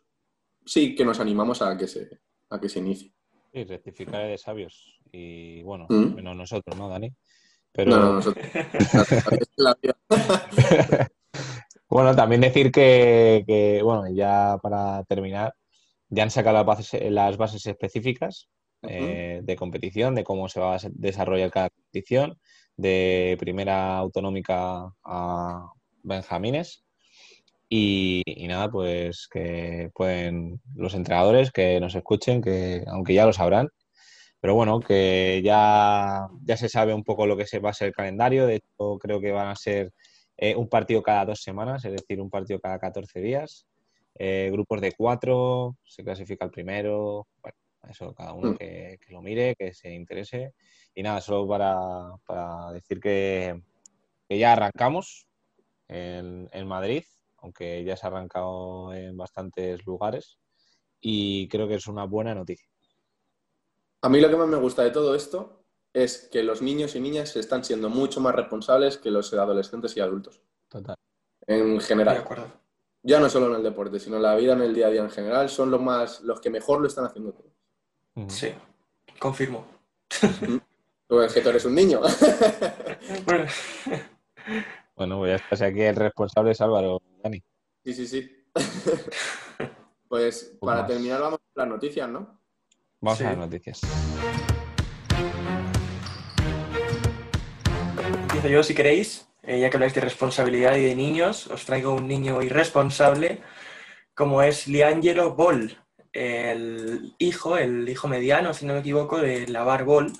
sí 0.64 0.94
que 0.94 1.05
nos 1.05 1.20
animamos 1.20 1.62
a 1.62 1.76
que 1.76 1.86
se, 1.86 2.20
a 2.50 2.61
que 2.61 2.68
se 2.68 2.78
inicie. 2.78 3.12
Sí, 3.52 3.64
rectificar 3.64 4.26
de 4.26 4.38
sabios. 4.38 4.98
Y 5.12 5.62
bueno, 5.62 5.86
Mm. 5.88 6.14
menos 6.16 6.36
nosotros, 6.36 6.76
¿no, 6.76 6.88
Dani? 6.88 7.12
Pero 7.72 7.90
No, 7.90 8.00
no, 8.00 8.12
nosotros. 8.14 8.44
bueno, 11.88 12.14
también 12.14 12.40
decir 12.40 12.70
que, 12.70 13.44
que, 13.46 13.80
bueno, 13.82 14.09
ya 14.12 14.59
para 14.62 15.02
terminar, 15.05 15.55
ya 16.09 16.22
han 16.24 16.30
sacado 16.30 16.57
las 16.57 16.66
bases, 16.66 17.11
las 17.12 17.36
bases 17.36 17.66
específicas 17.66 18.48
eh, 18.82 19.40
de 19.42 19.57
competición, 19.57 20.14
de 20.14 20.24
cómo 20.24 20.48
se 20.48 20.61
va 20.61 20.76
a 20.76 20.78
desarrollar 20.92 21.50
cada 21.50 21.70
competición, 21.70 22.38
de 22.76 23.36
primera 23.38 23.96
autonómica 23.98 24.92
a 25.05 25.72
Benjamines. 26.05 26.84
Y, 27.68 28.22
y 28.26 28.46
nada, 28.46 28.70
pues 28.70 29.26
que 29.28 29.90
pueden 29.94 30.61
los 30.76 30.94
entrenadores 30.94 31.50
que 31.50 31.80
nos 31.80 31.94
escuchen, 31.94 32.40
que 32.40 32.84
aunque 32.86 33.14
ya 33.14 33.26
lo 33.26 33.32
sabrán, 33.32 33.68
pero 34.40 34.55
bueno, 34.55 34.78
que 34.80 35.40
ya, 35.42 36.28
ya 36.42 36.57
se 36.57 36.68
sabe 36.68 36.92
un 36.94 37.02
poco 37.02 37.26
lo 37.26 37.36
que 37.36 37.46
se 37.46 37.59
va 37.59 37.70
a 37.70 37.74
ser 37.74 37.88
el 37.88 37.94
calendario. 37.94 38.46
De 38.46 38.57
hecho, 38.57 38.98
creo 39.00 39.18
que 39.20 39.32
van 39.32 39.48
a 39.48 39.57
ser 39.57 39.92
eh, 40.36 40.55
un 40.55 40.68
partido 40.68 41.02
cada 41.02 41.24
dos 41.24 41.40
semanas, 41.42 41.84
es 41.86 41.92
decir, 41.92 42.20
un 42.20 42.28
partido 42.30 42.61
cada 42.61 42.78
14 42.78 43.20
días. 43.20 43.66
Eh, 44.16 44.50
grupos 44.52 44.80
de 44.82 44.92
cuatro, 44.92 45.76
se 45.84 46.05
clasifica 46.05 46.44
el 46.44 46.50
primero. 46.50 47.26
Bueno, 47.42 47.57
eso 47.88 48.14
cada 48.14 48.34
uno 48.34 48.52
Mm. 48.52 48.57
que, 48.57 48.98
que 49.05 49.12
lo 49.12 49.22
mire, 49.22 49.55
que 49.57 49.72
se 49.72 49.92
interese. 49.92 50.52
Y 50.94 51.02
nada, 51.02 51.20
solo 51.22 51.48
para, 51.48 52.11
para 52.26 52.70
decir 52.72 53.00
que, 53.00 53.61
que 54.28 54.38
ya 54.38 54.52
arrancamos 54.52 55.26
en, 55.89 56.49
en 56.53 56.66
Madrid, 56.66 57.05
aunque 57.39 57.85
ya 57.85 57.97
se 57.97 58.07
ha 58.07 58.11
arrancado 58.11 58.93
en 58.95 59.16
bastantes 59.16 59.85
lugares. 59.87 60.39
Y 61.01 61.49
creo 61.49 61.68
que 61.68 61.74
es 61.74 61.87
una 61.87 62.05
buena 62.05 62.35
noticia. 62.35 62.68
A 64.03 64.09
mí 64.09 64.20
lo 64.20 64.28
que 64.30 64.37
más 64.37 64.49
me 64.49 64.57
gusta 64.57 64.82
de 64.82 64.91
todo 64.91 65.14
esto 65.14 65.64
es 65.93 66.28
que 66.30 66.43
los 66.43 66.61
niños 66.62 66.95
y 66.97 67.01
niñas 67.01 67.37
están 67.37 67.64
siendo 67.64 67.89
mucho 67.89 68.20
más 68.20 68.35
responsables 68.35 68.99
que 68.99 69.11
los 69.11 69.32
adolescentes 69.32 69.97
y 69.97 70.01
adultos, 70.01 70.43
Total. 70.68 70.97
en 71.47 71.78
De 71.78 71.80
general. 71.85 72.16
acuerdo. 72.18 72.47
Ya 73.03 73.20
no 73.20 73.28
solo 73.28 73.49
en 73.49 73.57
el 73.57 73.62
deporte, 73.62 74.01
sino 74.01 74.16
en 74.16 74.22
la 74.22 74.35
vida, 74.35 74.55
en 74.55 74.62
el 74.62 74.74
día 74.74 74.87
a 74.87 74.91
día 74.91 75.03
en 75.03 75.11
general, 75.11 75.49
son 75.51 75.70
los 75.70 75.80
más, 75.80 76.22
los 76.22 76.41
que 76.41 76.51
mejor 76.51 76.80
lo 76.80 76.87
están 76.89 77.05
haciendo 77.05 77.32
todo. 77.32 77.51
Ujú. 78.16 78.30
Sí, 78.30 78.49
confirmo. 79.18 79.66
Tú 81.07 81.20
es 81.20 81.32
que 81.32 81.41
tú 81.43 81.49
eres 81.51 81.64
un 81.66 81.74
niño. 81.74 82.01
Bueno, 83.26 83.45
Bueno, 84.97 85.18
pues 85.18 85.30
ya 85.30 85.36
estás 85.36 85.62
aquí, 85.62 85.82
el 85.82 85.97
responsable 85.97 86.53
es 86.53 86.61
Álvaro, 86.61 87.03
Dani. 87.22 87.42
Sí, 87.84 87.95
sí, 87.95 88.07
sí. 88.07 88.30
Pues 90.07 90.57
para 90.61 90.82
más. 90.82 90.86
terminar 90.88 91.20
vamos 91.20 91.40
con 91.40 91.62
las 91.64 91.66
noticias, 91.68 92.09
¿no? 92.09 92.38
Vamos 93.01 93.18
Sí. 93.18 93.24
a 93.24 93.30
las 93.30 93.38
noticias. 93.38 93.80
Empiezo 98.22 98.49
yo 98.49 98.62
si 98.62 98.74
queréis, 98.74 99.28
Eh, 99.47 99.61
ya 99.61 99.68
que 99.68 99.76
habláis 99.76 99.92
de 99.92 100.01
responsabilidad 100.01 100.76
y 100.76 100.84
de 100.84 100.95
niños, 100.95 101.49
os 101.49 101.66
traigo 101.66 101.92
un 101.95 102.09
niño 102.09 102.40
irresponsable 102.42 103.42
como 104.14 104.40
es 104.40 104.66
Liangelo 104.68 105.34
Ball, 105.34 105.76
el 106.14 107.14
hijo, 107.18 107.59
el 107.59 107.86
hijo 107.86 108.09
mediano, 108.09 108.55
si 108.55 108.64
no 108.64 108.72
me 108.72 108.80
equivoco, 108.80 109.18
de 109.20 109.47
Lavar 109.49 109.84
Ball, 109.84 110.12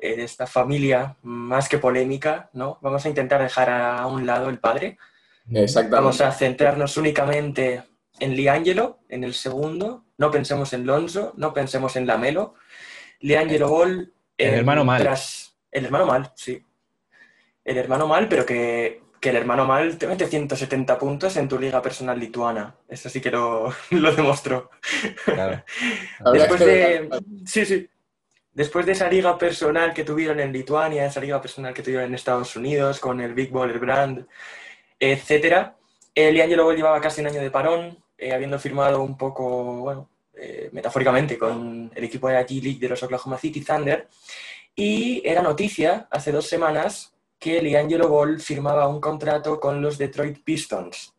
esta 0.00 0.46
familia 0.46 1.16
más 1.22 1.68
que 1.68 1.78
polémica, 1.78 2.50
¿no? 2.52 2.78
Vamos 2.82 3.04
a 3.04 3.08
intentar 3.08 3.42
dejar 3.42 3.70
a 3.70 4.06
un 4.06 4.26
lado 4.26 4.48
el 4.48 4.58
padre. 4.58 4.98
Exactamente. 5.52 5.96
Vamos 5.96 6.20
a 6.20 6.32
centrarnos 6.32 6.96
únicamente 6.96 7.82
en 8.18 8.34
Liangelo, 8.36 9.00
en 9.08 9.24
el 9.24 9.34
segundo. 9.34 10.04
No 10.18 10.30
pensemos 10.30 10.72
en 10.72 10.86
Lonzo, 10.86 11.32
no 11.36 11.52
pensemos 11.52 11.96
en 11.96 12.06
Lamelo. 12.06 12.54
Liangelo 13.20 13.68
Ball. 13.68 14.12
El 14.38 14.54
eh, 14.54 14.56
hermano 14.58 14.84
mal. 14.84 15.02
tras- 15.02 15.54
El 15.70 15.84
hermano 15.86 16.06
mal, 16.06 16.32
sí. 16.34 16.64
El 17.64 17.76
hermano 17.78 18.06
mal, 18.06 18.28
pero 18.28 18.44
que, 18.46 19.02
que 19.20 19.30
el 19.30 19.36
hermano 19.36 19.66
mal 19.66 19.96
te 19.98 20.06
mete 20.06 20.26
170 20.26 20.98
puntos 20.98 21.36
en 21.36 21.46
tu 21.48 21.58
liga 21.58 21.80
personal 21.82 22.18
lituana. 22.18 22.74
Eso 22.88 23.08
sí 23.10 23.20
que 23.20 23.30
lo, 23.30 23.72
lo 23.90 24.14
demostró. 24.14 24.70
Claro. 25.24 25.62
Después 26.32 26.60
de. 26.60 27.08
Sí, 27.46 27.64
sí. 27.66 27.88
Después 28.52 28.84
de 28.84 28.92
esa 28.92 29.08
liga 29.08 29.38
personal 29.38 29.94
que 29.94 30.04
tuvieron 30.04 30.40
en 30.40 30.52
Lituania, 30.52 31.06
esa 31.06 31.20
liga 31.20 31.40
personal 31.40 31.72
que 31.72 31.82
tuvieron 31.82 32.06
en 32.06 32.14
Estados 32.14 32.56
Unidos, 32.56 32.98
con 32.98 33.20
el 33.20 33.32
Big 33.32 33.50
Baller 33.50 33.78
Brand, 33.78 34.26
etcétera, 34.98 35.76
el 36.14 36.34
Liangelo 36.34 36.64
Ball 36.64 36.76
llevaba 36.76 37.00
casi 37.00 37.20
un 37.20 37.28
año 37.28 37.40
de 37.40 37.50
parón, 37.50 37.96
eh, 38.18 38.32
habiendo 38.32 38.58
firmado 38.58 39.02
un 39.02 39.16
poco, 39.16 39.76
bueno, 39.76 40.10
eh, 40.34 40.68
metafóricamente, 40.72 41.38
con 41.38 41.90
el 41.94 42.04
equipo 42.04 42.28
de 42.28 42.34
la 42.34 42.46
G-League 42.46 42.80
de 42.80 42.88
los 42.88 43.02
Oklahoma 43.02 43.38
City 43.38 43.62
Thunder. 43.62 44.08
Y 44.74 45.22
era 45.24 45.42
noticia 45.42 46.08
hace 46.10 46.32
dos 46.32 46.46
semanas 46.46 47.14
que 47.38 47.62
Liangelo 47.62 48.08
Ball 48.08 48.40
firmaba 48.40 48.88
un 48.88 49.00
contrato 49.00 49.60
con 49.60 49.80
los 49.80 49.96
Detroit 49.96 50.42
Pistons. 50.42 51.14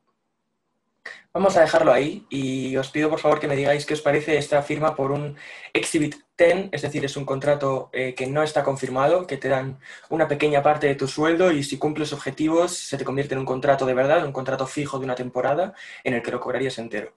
Vamos 1.34 1.56
a 1.56 1.62
dejarlo 1.62 1.94
ahí 1.94 2.26
y 2.30 2.76
os 2.76 2.90
pido 2.90 3.10
por 3.10 3.20
favor 3.20 3.40
que 3.40 3.48
me 3.48 3.56
digáis 3.56 3.86
qué 3.86 3.94
os 3.94 4.02
parece 4.02 4.38
esta 4.38 4.62
firma 4.62 4.96
por 4.96 5.14
un 5.14 5.38
Exhibit 5.72 6.16
10, 6.38 6.70
es 6.74 6.82
decir, 6.82 7.06
es 7.06 7.16
un 7.16 7.24
contrato 7.24 7.90
eh, 7.94 8.14
que 8.14 8.28
no 8.28 8.44
está 8.44 8.66
confirmado, 8.66 9.26
que 9.28 9.38
te 9.38 9.48
dan 9.48 9.80
una 10.10 10.28
pequeña 10.28 10.62
parte 10.62 10.88
de 10.88 10.96
tu 10.96 11.08
sueldo 11.08 11.52
y 11.54 11.64
si 11.64 11.78
cumples 11.78 12.12
objetivos 12.12 12.74
se 12.76 12.98
te 12.98 13.06
convierte 13.06 13.34
en 13.34 13.40
un 13.40 13.46
contrato 13.46 13.86
de 13.86 13.94
verdad, 13.94 14.26
un 14.26 14.34
contrato 14.34 14.68
fijo 14.68 15.00
de 15.00 15.06
una 15.06 15.16
temporada 15.16 15.74
en 16.04 16.16
el 16.16 16.22
que 16.22 16.32
lo 16.32 16.42
cobrarías 16.42 16.78
entero. 16.80 17.14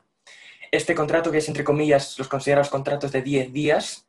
Este 0.71 0.95
contrato, 0.95 1.33
que 1.33 1.39
es 1.39 1.49
entre 1.49 1.65
comillas 1.65 2.17
los 2.17 2.29
considerados 2.29 2.71
contratos 2.71 3.11
de 3.11 3.23
10 3.23 3.53
días, 3.53 4.07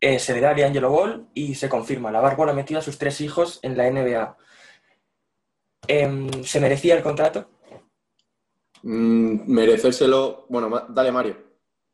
eh, 0.00 0.20
se 0.20 0.34
le 0.34 0.40
da 0.40 0.50
a 0.50 0.54
Liangelo 0.54 0.90
Ball 0.90 1.28
y 1.34 1.56
se 1.56 1.68
confirma. 1.68 2.12
La 2.12 2.20
Barbol 2.20 2.50
ha 2.50 2.52
metido 2.52 2.78
a 2.78 2.82
sus 2.82 2.98
tres 2.98 3.20
hijos 3.20 3.58
en 3.62 3.76
la 3.76 3.90
NBA. 3.90 4.36
Em, 5.88 6.44
¿Se 6.44 6.60
merecía 6.60 6.94
el 6.94 7.02
contrato? 7.02 7.57
Mm, 8.90 9.52
merecérselo. 9.52 10.46
Bueno, 10.48 10.86
dale, 10.88 11.12
Mario. 11.12 11.36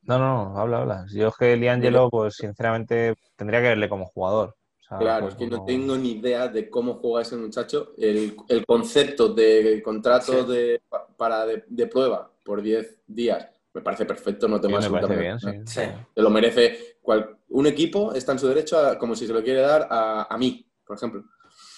No, 0.03 0.17
no, 0.19 0.57
habla, 0.57 0.79
habla. 0.83 1.07
Yo 1.13 1.29
es 1.29 1.35
que 1.37 1.57
Liangelo, 1.57 2.09
pues 2.09 2.37
sinceramente, 2.37 3.15
tendría 3.35 3.61
que 3.61 3.69
verle 3.71 3.89
como 3.89 4.07
jugador. 4.07 4.51
O 4.51 4.83
sea, 4.87 4.99
Claro, 4.99 5.23
pues, 5.25 5.35
es 5.35 5.39
que 5.39 5.47
no 5.49 5.65
tengo 5.65 5.97
ni 5.97 6.13
idea 6.13 6.47
de 6.47 6.71
cómo 6.71 6.95
juega 6.95 7.23
ese 7.23 7.37
muchacho. 7.37 7.95
El, 7.99 8.37
el 8.49 8.65
concepto 8.65 9.35
de 9.35 9.83
contrato 9.83 10.45
Sí. 10.45 10.53
de, 10.53 10.83
pa- 10.89 11.09
para 11.17 11.45
de, 11.47 11.65
de 11.67 11.87
prueba 11.89 12.31
por 12.45 12.63
10 12.63 13.01
días 13.07 13.49
me 13.73 13.81
parece 13.81 14.05
perfecto, 14.05 14.47
no 14.47 14.57
sí, 14.59 14.63
tengo 14.63 14.79
me 14.79 14.89
parece 15.01 15.17
bien, 15.17 15.41
sí. 15.41 15.47
nada. 15.47 15.59
Sí. 15.67 15.81
Se 16.15 16.23
lo 16.23 16.31
merece. 16.31 16.99
cual- 17.03 17.39
un 17.49 17.67
equipo 17.67 18.13
está 18.13 18.31
en 18.33 18.39
su 18.39 18.47
derecho 18.47 18.79
a- 18.79 18.97
como 18.99 19.17
si 19.17 19.27
se 19.27 19.33
lo 19.33 19.43
quiere 19.43 19.63
dar 19.63 19.89
a, 19.91 20.33
a 20.33 20.39
mí, 20.39 20.65
por 20.87 20.97
ejemplo. 20.97 21.25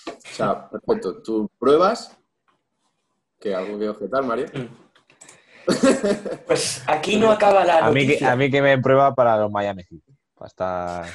O 0.09 0.13
sea, 0.35 0.69
perfecto. 0.69 1.23
Tú 1.23 1.51
pruebas. 1.59 2.15
¿Qué 3.41 3.55
algo 3.55 3.79
que 3.79 3.89
objetar, 3.89 4.25
Mario? 4.25 4.47
Pues 6.47 6.83
aquí 6.87 7.17
no 7.17 7.31
acaba 7.31 7.65
la 7.65 7.79
A 7.87 7.91
mí, 7.91 8.01
que, 8.01 8.07
noticia. 8.07 8.33
a 8.33 8.37
mí 8.37 8.51
que 8.51 8.63
me 8.63 8.79
prueba 8.79 9.15
para 9.15 9.37
los 9.37 9.51
Miami 9.51 9.83
Heat. 9.85 10.01
Para 10.35 10.47
estar. 10.49 11.07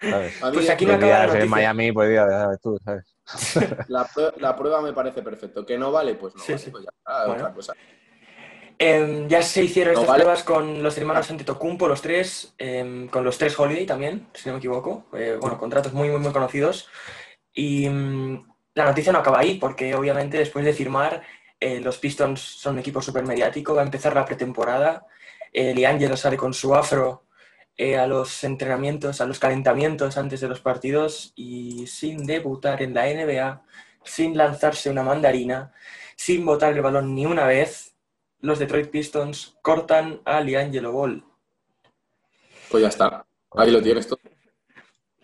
¿Sabes? 0.00 0.42
A 0.42 0.50
mí 0.50 0.54
Pues 0.56 0.68
aquí 0.70 0.84
no 0.84 0.94
acaba 0.94 1.12
la 1.12 1.22
en 1.22 1.26
noticia. 1.28 1.48
Miami, 1.50 1.92
pues 1.92 2.12
ya 2.14 2.28
sabes 2.28 2.60
tú, 2.60 2.78
¿sabes? 2.84 3.14
la, 3.88 4.04
prue- 4.08 4.34
la 4.38 4.56
prueba 4.56 4.82
me 4.82 4.92
parece 4.92 5.22
perfecto. 5.22 5.64
¿Que 5.64 5.78
no 5.78 5.92
vale? 5.92 6.14
Pues 6.16 6.34
no 6.34 6.42
Sí, 6.42 6.52
vale. 6.52 6.64
sí. 6.64 6.70
Pues 6.70 6.84
ya 6.84 6.90
está, 6.96 7.26
Bueno. 7.26 7.42
otra 7.44 7.54
cosa. 7.54 7.74
Ya 9.28 9.42
se 9.42 9.62
hicieron 9.62 9.94
No 9.94 10.00
estas 10.00 10.08
vale. 10.12 10.24
pruebas 10.24 10.42
con 10.42 10.82
los 10.82 10.98
hermanos 10.98 11.30
Antetokounmpo, 11.30 11.86
los 11.86 12.02
tres, 12.02 12.52
em, 12.58 13.06
con 13.06 13.22
los 13.22 13.38
tres 13.38 13.56
Holiday 13.56 13.86
también, 13.86 14.26
si 14.34 14.48
no 14.48 14.54
me 14.54 14.58
equivoco. 14.58 15.06
Eh, 15.12 15.38
bueno, 15.40 15.56
contratos 15.56 15.92
muy, 15.92 16.08
muy, 16.08 16.18
muy 16.18 16.32
conocidos. 16.32 16.88
Y 17.54 17.88
mm, 17.88 18.44
la 18.74 18.86
noticia 18.86 19.12
no 19.12 19.20
acaba 19.20 19.38
ahí, 19.38 19.54
porque 19.60 19.94
obviamente 19.94 20.36
después 20.36 20.64
de 20.64 20.72
firmar, 20.72 21.22
eh, 21.62 21.80
los 21.80 21.98
Pistons 21.98 22.40
son 22.40 22.74
un 22.74 22.80
equipo 22.80 23.00
súper 23.00 23.24
mediático, 23.24 23.72
va 23.72 23.82
a 23.82 23.84
empezar 23.84 24.16
la 24.16 24.24
pretemporada. 24.24 25.06
Eh, 25.52 25.72
Liangelo 25.72 26.16
sale 26.16 26.36
con 26.36 26.52
su 26.52 26.74
afro 26.74 27.22
eh, 27.76 27.96
a 27.96 28.08
los 28.08 28.42
entrenamientos, 28.42 29.20
a 29.20 29.26
los 29.26 29.38
calentamientos 29.38 30.18
antes 30.18 30.40
de 30.40 30.48
los 30.48 30.58
partidos 30.58 31.32
y 31.36 31.86
sin 31.86 32.26
debutar 32.26 32.82
en 32.82 32.94
la 32.94 33.06
NBA, 33.06 33.62
sin 34.02 34.36
lanzarse 34.36 34.90
una 34.90 35.04
mandarina, 35.04 35.72
sin 36.16 36.44
botar 36.44 36.72
el 36.72 36.82
balón 36.82 37.14
ni 37.14 37.26
una 37.26 37.46
vez, 37.46 37.94
los 38.40 38.58
Detroit 38.58 38.90
Pistons 38.90 39.56
cortan 39.62 40.20
a 40.24 40.40
Liangelo 40.40 40.90
Ball. 40.90 41.24
Pues 42.72 42.82
ya 42.82 42.88
está. 42.88 43.24
Ahí 43.52 43.70
lo 43.70 43.80
tienes 43.80 44.08
todo. 44.08 44.18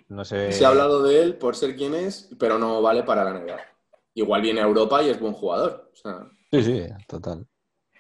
No 0.07 0.25
sé. 0.25 0.53
Se 0.53 0.65
ha 0.65 0.69
hablado 0.69 1.03
de 1.03 1.21
él 1.21 1.35
por 1.35 1.57
ser 1.57 1.75
quien 1.75 1.97
es, 1.97 2.31
pero 2.39 2.61
no 2.61 2.81
vale 2.81 3.03
para 3.03 3.25
la 3.25 3.41
NBA. 3.41 3.78
Igual 4.19 4.43
viene 4.43 4.61
a 4.61 4.65
Europa 4.65 5.01
y 5.03 5.11
es 5.11 5.21
buen 5.21 5.33
jugador. 5.33 5.91
O 5.93 5.97
sea, 5.97 6.29
Sí, 6.51 6.63
sí, 6.65 6.83
total. 7.07 7.47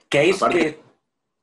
¿Creéis 0.09 0.37
Aparte- 0.37 0.59
que 0.59 0.83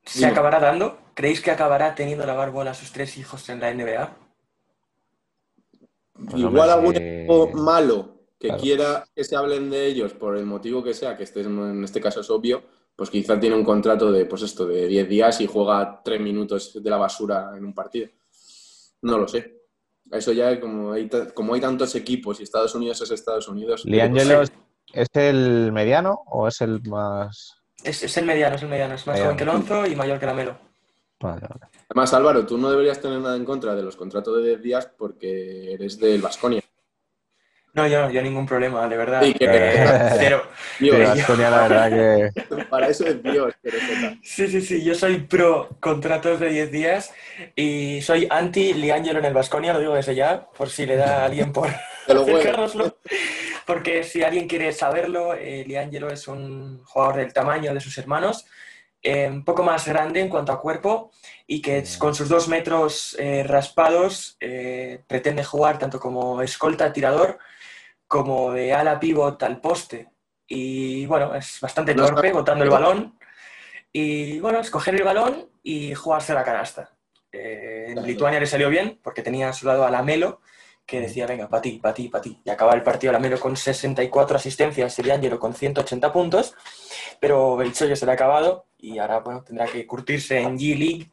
se 0.10 0.20
Dime. 0.20 0.32
acabará 0.32 0.60
dando? 0.60 0.98
¿Creéis 1.14 1.40
que 1.40 1.52
acabará 1.52 1.96
teniendo 1.96 2.26
la 2.26 2.34
bárbara 2.34 2.72
a 2.72 2.74
sus 2.74 2.92
tres 2.92 3.18
hijos 3.18 3.48
en 3.48 3.62
la 3.62 3.70
NBA? 3.74 4.18
Pues, 6.14 6.42
igual 6.42 6.70
algún 6.70 6.96
sí. 6.96 7.02
equipo 7.02 7.48
malo 7.54 8.16
que 8.40 8.48
Claro. 8.50 8.62
quiera 8.62 9.08
que 9.16 9.24
se 9.24 9.36
hablen 9.36 9.70
de 9.70 9.86
ellos 9.86 10.14
por 10.14 10.36
el 10.36 10.46
motivo 10.46 10.84
que 10.84 10.94
sea, 10.94 11.16
que 11.16 11.24
este, 11.24 11.42
en 11.42 11.84
este 11.84 12.02
caso 12.02 12.20
es 12.22 12.30
obvio, 12.30 12.64
pues 12.98 13.10
quizá 13.10 13.40
tiene 13.40 13.56
un 13.56 13.64
contrato 13.64 14.12
de, 14.12 14.26
pues 14.26 14.42
esto, 14.42 14.66
de 14.66 14.88
10 14.88 15.08
días 15.08 15.40
y 15.42 15.48
juega 15.48 16.02
3 16.04 16.20
minutos 16.20 16.82
de 16.82 16.90
la 16.90 16.98
basura 16.98 17.52
en 17.56 17.64
un 17.66 17.74
partido. 17.74 18.10
No 19.04 19.18
lo 19.18 19.28
sé. 19.28 19.54
Eso 20.12 20.32
ya 20.34 20.60
como 20.60 20.92
hay, 20.92 21.10
como 21.34 21.54
hay 21.54 21.62
tantos 21.62 21.96
equipos 21.96 22.40
y 22.40 22.44
Estados 22.44 22.76
Unidos 22.76 23.02
es 23.02 23.12
Estados 23.12 23.48
Unidos. 23.48 23.84
¿Liangelo 23.86 24.38
pues, 24.38 24.52
es, 24.96 25.10
el 25.14 25.72
mediano 25.72 26.22
o 26.28 26.48
es 26.48 26.62
el 26.62 26.82
más.? 26.84 27.56
Es, 27.84 28.04
es 28.04 28.18
el 28.18 28.26
mediano, 28.26 28.56
es 28.56 28.62
el 28.64 28.70
mediano. 28.70 28.96
Es 28.96 29.06
más 29.06 29.16
Mediano. 29.16 29.26
joven 29.34 29.38
que 29.38 29.46
Lonzo 29.46 29.86
y 29.86 29.96
mayor 29.96 30.20
que 30.20 30.26
Lamelo. 30.26 30.58
Vale, 31.20 31.42
vale. 31.42 31.66
Además, 31.90 32.14
Álvaro, 32.14 32.46
tú 32.46 32.58
no 32.58 32.70
deberías 32.70 33.00
tener 33.00 33.20
nada 33.20 33.36
en 33.36 33.46
contra 33.46 33.76
de 33.76 33.84
los 33.84 33.96
contratos 33.96 34.38
de 34.38 34.50
10 34.50 34.62
días 34.62 34.90
porque 34.98 35.74
eres 35.74 36.00
del 36.00 36.22
Vasconia. 36.22 36.62
No, 37.74 37.86
yo, 37.88 38.10
yo 38.10 38.22
ningún 38.22 38.46
problema, 38.46 38.88
de 38.88 38.96
verdad. 38.96 39.22
Sí, 39.22 39.34
que- 39.34 39.46
Eh, 39.50 40.10
cero. 40.18 40.44
Sí, 40.78 40.86
Dios, 40.86 41.10
Baskonia, 41.10 41.50
la 41.50 41.68
verdad 41.68 41.90
que. 41.90 42.66
para 42.70 42.88
eso 42.88 43.06
es 43.06 43.22
Dios, 43.22 43.54
pero. 43.62 43.78
Sí, 44.24 44.48
sí, 44.48 44.62
sí, 44.62 44.82
yo 44.84 44.96
soy 44.96 45.18
pro 45.20 45.70
contratos 45.82 46.40
de 46.40 46.50
10 46.50 46.72
días 46.72 47.14
y 47.56 48.02
soy 48.02 48.28
anti 48.30 48.74
Liangelo 48.74 49.20
en 49.20 49.26
el 49.26 49.34
Vasconia, 49.34 49.74
lo 49.74 49.80
digo 49.80 49.94
desde 49.94 50.16
ya, 50.16 50.48
por 50.58 50.70
si 50.70 50.86
le 50.86 50.96
da 50.96 51.22
a 51.24 51.26
alguien 51.26 51.52
por 51.52 51.68
Te 52.08 52.14
lo. 52.14 52.26
Porque 53.66 54.04
si 54.04 54.24
alguien 54.24 54.48
quiere 54.48 54.72
saberlo, 54.72 55.34
eh, 55.34 55.64
Liangelo 55.66 56.10
es 56.10 56.28
un 56.28 56.84
jugador 56.84 57.18
del 57.18 57.34
tamaño 57.34 57.74
de 57.74 57.82
sus 57.82 57.98
hermanos, 57.98 58.46
eh, 59.08 59.30
un 59.30 59.44
poco 59.44 59.62
más 59.62 59.88
grande 59.88 60.20
en 60.20 60.30
cuanto 60.30 60.52
a 60.52 60.60
cuerpo 60.60 61.12
y 61.46 61.62
que 61.62 61.84
con 62.00 62.16
sus 62.16 62.28
dos 62.28 62.48
metros 62.48 63.16
eh, 63.20 63.44
raspados 63.44 64.36
eh, 64.40 65.04
pretende 65.06 65.44
jugar 65.44 65.78
tanto 65.78 66.00
como 66.00 66.42
escolta 66.42 66.92
tirador 66.92 67.38
como 68.08 68.52
de 68.52 68.74
ala 68.74 69.00
pivot 69.00 69.44
al 69.44 69.62
poste. 69.62 70.10
Y 70.48 71.06
bueno, 71.06 71.36
es 71.36 71.60
bastante 71.62 71.94
torpe 71.94 72.34
botando 72.34 72.64
el 72.64 72.72
balón. 72.72 73.20
Y 73.94 74.40
bueno, 74.40 74.60
es 74.60 74.72
coger 74.72 74.96
el 74.96 75.04
balón 75.04 75.52
y 75.62 75.94
jugarse 75.94 76.34
la 76.34 76.44
canasta. 76.44 76.90
En. 77.32 78.02
Lituania 78.08 78.40
le 78.40 78.48
salió 78.48 78.70
bien 78.70 79.00
porque 79.04 79.22
tenía 79.22 79.50
a 79.50 79.54
su 79.54 79.68
lado 79.68 79.86
a 79.86 79.92
Lamelo, 79.92 80.42
que 80.86 81.02
decía, 81.02 81.26
venga, 81.26 81.48
para 81.50 81.62
ti, 81.62 81.80
para 81.82 81.94
ti, 81.94 82.10
para 82.10 82.22
ti. 82.22 82.40
Y 82.44 82.50
acaba 82.50 82.74
el 82.74 82.84
partido 82.84 83.12
Lamelo 83.14 83.40
con 83.40 83.56
64 83.58 84.38
asistencias 84.38 84.98
y 85.00 85.04
Liangelo 85.04 85.40
con 85.40 85.54
180 85.54 86.12
puntos. 86.14 86.54
Pero 87.20 87.62
el 87.62 87.74
chollo 87.74 87.96
se 87.96 88.06
le 88.06 88.12
ha 88.12 88.16
acabado 88.16 88.68
y 88.78 89.00
ahora 89.00 89.20
bueno, 89.20 89.44
tendrá 89.44 89.66
que 89.66 89.86
curtirse 89.88 90.40
en 90.40 90.58
G-League. 90.58 91.10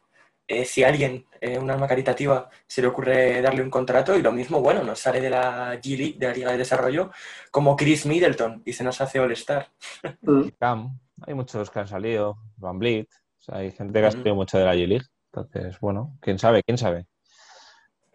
eh, 0.49 0.65
si 0.67 0.85
a 0.85 0.89
alguien, 0.89 1.25
eh, 1.41 1.57
un 1.59 1.71
alma 1.71 1.89
caritativa, 1.89 2.51
se 2.67 2.83
le 2.83 2.89
ocurre 2.89 3.41
darle 3.41 3.63
un 3.63 3.71
contrato, 3.71 4.15
y 4.17 4.21
lo 4.23 4.33
mismo, 4.33 4.61
bueno, 4.61 4.83
nos 4.83 4.99
sale 4.99 5.21
de 5.21 5.31
la 5.31 5.75
G-League, 5.81 6.19
de 6.19 6.27
la 6.27 6.33
Liga 6.35 6.51
de 6.53 6.59
Desarrollo, 6.59 7.11
como 7.51 7.75
Chris 7.77 8.05
Middleton, 8.05 8.61
y 8.67 8.73
se 8.75 8.85
nos 8.85 9.01
hace 9.01 9.21
All-Star. 9.21 9.69
Cam, 10.59 10.99
hay 11.27 11.33
muchos 11.35 11.71
que 11.71 11.79
han 11.79 11.89
salido, 11.89 12.37
Van 12.57 12.79
Vliet, 12.79 13.09
o 13.39 13.43
sea, 13.43 13.59
hay 13.59 13.71
gente 13.71 13.99
que 13.99 14.05
ha 14.07 14.09
Ujú. 14.09 14.19
salido 14.19 14.35
mucho 14.35 14.59
de 14.59 14.65
la 14.65 14.75
G-League. 14.75 15.07
Entonces, 15.33 15.81
bueno, 15.81 16.19
quién 16.21 16.39
sabe, 16.39 16.63
quién 16.63 16.77
sabe. 16.77 17.07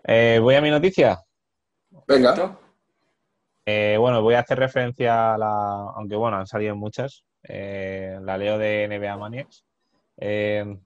Eh, 0.03 0.37
voy 0.41 0.55
a 0.55 0.61
mi 0.61 0.69
noticia. 0.69 1.19
Venga, 2.05 2.35
¿No? 2.35 2.59
Eh, 3.65 3.97
bueno, 3.99 4.21
voy 4.21 4.35
a 4.35 4.39
hacer 4.39 4.59
referencia 4.59 5.33
a 5.33 5.37
la. 5.37 5.91
Aunque 5.95 6.15
bueno, 6.15 6.37
han 6.37 6.47
salido 6.47 6.75
muchas. 6.75 7.23
Eh, 7.43 8.17
la 8.21 8.37
leo 8.37 8.57
de 8.57 8.87
NBA 8.87 9.17
Maniacs. 9.17 9.65
Eh, 10.17 10.77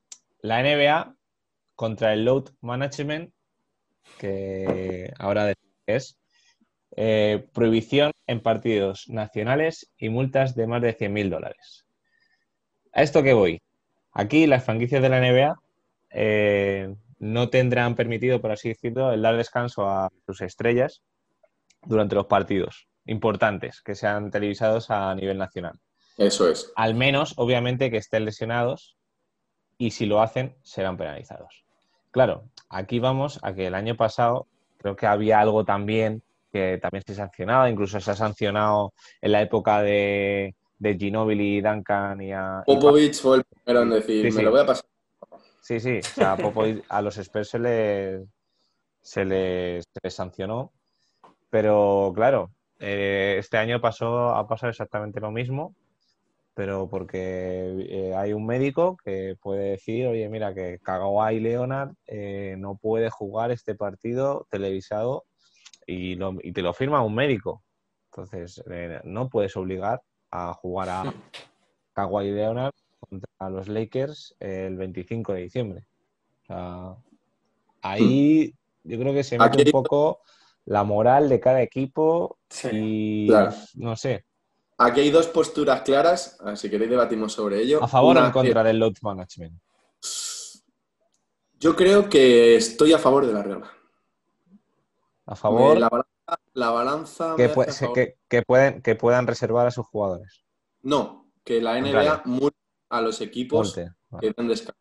la 0.41 0.63
NBA 0.63 1.15
contra 1.75 2.13
el 2.13 2.25
Load 2.25 2.49
Management, 2.61 3.31
que 4.17 5.13
ahora 5.19 5.53
es 5.85 6.17
eh, 6.95 7.47
prohibición 7.53 8.11
en 8.27 8.41
partidos 8.41 9.07
nacionales 9.07 9.91
y 9.97 10.09
multas 10.09 10.55
de 10.55 10.67
más 10.67 10.81
de 10.81 10.97
100.000 10.97 11.29
dólares. 11.29 11.85
¿A 12.93 13.01
esto 13.01 13.23
qué 13.23 13.33
voy? 13.33 13.61
Aquí 14.11 14.45
las 14.45 14.65
franquicias 14.65 15.01
de 15.01 15.09
la 15.09 15.21
NBA 15.21 15.55
eh, 16.09 16.93
no 17.21 17.49
tendrán 17.49 17.93
permitido, 17.93 18.41
por 18.41 18.51
así 18.51 18.69
decirlo, 18.69 19.13
el 19.13 19.21
dar 19.21 19.37
descanso 19.37 19.87
a 19.87 20.09
sus 20.25 20.41
estrellas 20.41 21.03
durante 21.83 22.15
los 22.15 22.25
partidos 22.25 22.87
importantes 23.05 23.81
que 23.81 23.93
sean 23.93 24.31
televisados 24.31 24.89
a 24.89 25.13
nivel 25.13 25.37
nacional. 25.37 25.79
eso 26.17 26.49
es. 26.49 26.73
Al 26.75 26.95
menos, 26.95 27.35
obviamente, 27.37 27.91
que 27.91 27.97
estén 27.97 28.25
lesionados 28.25 28.97
y 29.77 29.91
si 29.91 30.07
lo 30.07 30.19
hacen, 30.21 30.55
serán 30.63 30.97
penalizados. 30.97 31.63
Claro, 32.09 32.45
aquí 32.69 32.97
vamos 32.99 33.39
a 33.43 33.53
que 33.53 33.67
el 33.67 33.75
año 33.75 33.95
pasado 33.95 34.47
creo 34.77 34.95
que 34.95 35.05
había 35.05 35.39
algo 35.39 35.63
también 35.63 36.23
que 36.51 36.79
también 36.81 37.03
se 37.05 37.13
sancionaba, 37.15 37.69
incluso 37.69 37.99
se 37.99 38.11
ha 38.11 38.15
sancionado 38.15 38.93
en 39.21 39.31
la 39.31 39.41
época 39.43 39.81
de, 39.83 40.55
de 40.79 40.97
Ginobili, 40.97 41.61
Duncan 41.61 42.19
y 42.21 42.33
a... 42.33 42.63
Popovich 42.65 43.21
fue 43.21 43.37
el 43.37 43.43
primero 43.43 43.83
en 43.83 43.89
decir, 43.91 44.25
Sí, 44.25 44.31
sí. 44.31 44.37
me 44.37 44.43
lo 44.43 44.51
voy 44.51 44.59
a 44.61 44.65
pasar. 44.65 44.85
Sí, 45.61 45.79
sí, 45.79 45.99
o 45.99 46.01
sea, 46.01 46.33
a, 46.33 46.37
Popovich- 46.37 46.83
a 46.89 47.01
los 47.01 47.17
Spurs 47.17 47.49
se 47.49 47.59
les, 47.59 48.23
se 49.01 49.23
les, 49.25 49.83
se 49.93 49.99
les 50.03 50.13
sancionó, 50.13 50.71
pero 51.49 52.11
claro, 52.15 52.51
eh, 52.79 53.35
este 53.39 53.57
año 53.57 53.79
pasó, 53.79 54.29
ha 54.29 54.47
pasado 54.47 54.71
exactamente 54.71 55.19
lo 55.19 55.31
mismo, 55.31 55.75
pero 56.55 56.89
porque 56.89 57.85
eh, 57.89 58.15
hay 58.15 58.33
un 58.33 58.45
médico 58.45 58.97
que 59.03 59.35
puede 59.41 59.71
decir, 59.71 60.07
oye, 60.07 60.27
mira, 60.29 60.53
que 60.53 60.79
Kawhi 60.81 61.39
Leonard 61.39 61.91
eh, 62.07 62.55
no 62.57 62.75
puede 62.75 63.09
jugar 63.09 63.51
este 63.51 63.75
partido 63.75 64.47
televisado 64.49 65.25
y, 65.85 66.15
lo- 66.15 66.37
y 66.41 66.51
te 66.53 66.61
lo 66.61 66.73
firma 66.73 67.01
un 67.03 67.15
médico. 67.15 67.63
Entonces, 68.11 68.61
eh, 68.69 68.99
no 69.05 69.29
puedes 69.29 69.55
obligar 69.55 70.01
a 70.31 70.53
jugar 70.53 70.89
a 70.89 71.13
Kawhi 71.93 72.31
Leonard 72.31 72.73
contra 73.41 73.49
los 73.49 73.67
Lakers 73.67 74.35
el 74.39 74.77
25 74.77 75.33
de 75.33 75.41
diciembre. 75.41 75.85
O 76.43 76.45
sea, 76.45 76.95
ahí 77.81 78.53
yo 78.83 78.99
creo 78.99 79.13
que 79.13 79.23
se 79.23 79.37
mete 79.37 79.61
Aquí- 79.61 79.69
un 79.69 79.71
poco 79.83 80.19
la 80.65 80.83
moral 80.83 81.27
de 81.29 81.39
cada 81.39 81.61
equipo 81.61 82.37
Sí. 82.49 82.69
y 82.71 83.27
Claro. 83.27 83.53
no 83.75 83.95
sé, 83.95 84.25
Aquí 84.77 84.99
hay 85.01 85.11
dos 85.11 85.27
posturas 85.27 85.81
claras, 85.83 86.39
ah, 86.43 86.55
si 86.55 86.67
queréis 86.67 86.89
debatimos 86.89 87.33
sobre 87.33 87.61
ello. 87.61 87.83
a 87.83 87.87
favor 87.87 88.17
o 88.17 88.25
en 88.25 88.31
contra 88.31 88.63
del 88.63 88.79
load 88.79 88.93
management. 89.03 89.53
Yo 91.59 91.75
creo 91.75 92.09
que 92.09 92.55
estoy 92.55 92.91
a 92.93 92.97
favor 92.97 93.27
de 93.27 93.33
la 93.33 93.43
regla. 93.43 93.71
A 95.27 95.35
favor 95.35 95.77
La 95.77 95.87
balanza, 95.87 96.39
la 96.53 96.69
balanza 96.71 97.33
que, 97.37 97.47
me 97.47 97.53
pu- 97.53 97.61
hace 97.61 97.69
a 97.69 97.73
se- 97.73 97.85
favor. 97.85 97.95
que, 97.95 98.17
que 98.27 98.41
pueden, 98.41 98.81
que 98.81 98.95
puedan 98.95 99.27
reservar 99.27 99.67
a 99.67 99.71
sus 99.71 99.85
jugadores. 99.85 100.43
No, 100.81 101.31
que 101.43 101.61
la 101.61 101.77
NBA 101.77 102.23
Contrario. 102.23 102.51
A 102.91 103.01
los 103.01 103.21
equipos. 103.21 103.75
Vale, 103.75 103.93
que 104.21 104.33
den 104.35 104.47
descanso. 104.47 104.79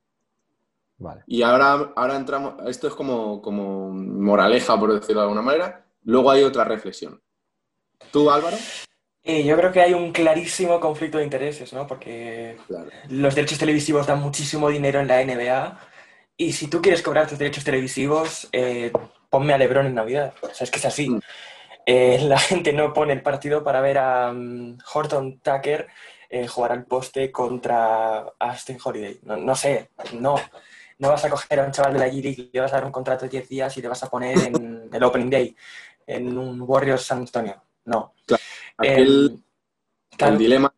vale. 0.99 1.23
Y 1.27 1.43
ahora, 1.43 1.93
ahora 1.97 2.17
entramos, 2.17 2.55
esto 2.67 2.89
es 2.89 2.95
como, 2.95 3.41
como 3.41 3.91
moraleja, 3.91 4.79
por 4.79 4.93
decirlo 4.93 5.21
de 5.21 5.25
alguna 5.27 5.43
manera. 5.43 5.87
Luego 6.05 6.31
hay 6.31 6.43
otra 6.43 6.65
reflexión. 6.65 7.21
¿Tú, 8.11 8.31
Álvaro? 8.31 8.57
Eh, 9.23 9.45
yo 9.45 9.57
creo 9.57 9.71
que 9.71 9.81
hay 9.83 9.93
un 9.93 10.13
clarísimo 10.13 10.81
conflicto 10.81 11.19
de 11.19 11.25
intereses, 11.25 11.73
¿no? 11.73 11.87
Porque 11.87 12.57
Claro. 12.67 12.89
los 13.11 13.35
derechos 13.35 13.59
televisivos 13.59 14.07
dan 14.07 14.21
muchísimo 14.21 14.69
dinero 14.71 14.99
en 14.99 15.09
la 15.09 15.23
NBA 15.23 15.79
y 16.37 16.53
si 16.53 16.69
tú 16.69 16.81
quieres 16.81 17.03
cobrar 17.03 17.29
tus 17.29 17.39
derechos 17.39 17.63
televisivos, 17.65 18.49
eh, 18.53 18.91
ponme 19.29 19.53
a 19.53 19.59
LeBron 19.59 19.87
en 19.87 19.95
Navidad. 19.95 20.33
O 20.41 20.47
sea, 20.55 20.65
es 20.65 20.71
que 20.71 20.79
es 20.79 20.87
así. 20.87 21.11
Mm. 21.11 21.21
Eh, 21.87 22.19
la 22.23 22.39
gente 22.39 22.73
no 22.73 22.95
pone 22.95 23.13
el 23.13 23.23
partido 23.23 23.63
para 23.63 23.81
ver 23.83 23.99
a 23.99 24.33
mm, 24.33 24.79
Horton 24.95 25.41
Tucker 25.41 25.89
eh, 26.31 26.47
jugar 26.47 26.73
al 26.73 26.85
poste 26.87 27.31
contra 27.33 28.21
Austin 28.39 28.79
Holiday. 28.83 29.19
No, 29.25 29.37
no 29.37 29.55
sé, 29.55 29.91
no. 30.19 30.37
No 30.99 31.09
vas 31.09 31.25
a 31.25 31.31
coger 31.31 31.61
a 31.61 31.65
un 31.65 31.73
chaval 31.73 31.95
de 31.95 31.99
la 31.99 32.09
G-League 32.09 32.43
y 32.43 32.51
le 32.53 32.61
vas 32.61 32.73
a 32.73 32.77
dar 32.77 32.85
un 32.85 32.93
contrato 32.93 33.25
de 33.25 33.31
10 33.31 33.49
días 33.49 33.77
y 33.77 33.83
le 33.83 33.89
vas 33.89 34.03
a 34.03 34.09
poner 34.11 34.37
en 34.39 34.89
el 34.93 35.03
Opening 35.03 35.31
Day 35.31 35.57
en 36.07 36.37
un 36.39 36.61
Warriors 36.63 37.03
San 37.03 37.19
Antonio. 37.19 37.63
No. 37.87 38.13
Aquel, 38.77 39.31
Em, 39.33 39.43
claro. 40.17 40.33
el 40.35 40.39
dilema, 40.39 40.75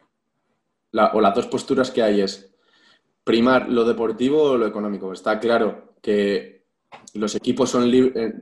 la- 0.93 1.13
o 1.15 1.21
las 1.21 1.35
dos 1.35 1.47
posturas 1.49 1.91
que 1.91 2.03
hay 2.03 2.21
es 2.21 2.49
primar 3.25 3.69
lo 3.69 3.85
deportivo 3.85 4.43
o 4.43 4.57
lo 4.57 4.67
económico. 4.67 5.13
Está 5.13 5.39
claro 5.39 5.95
que 6.01 6.65
los 7.15 7.35
equipos 7.35 7.71
son 7.71 7.91
libres. 7.91 8.35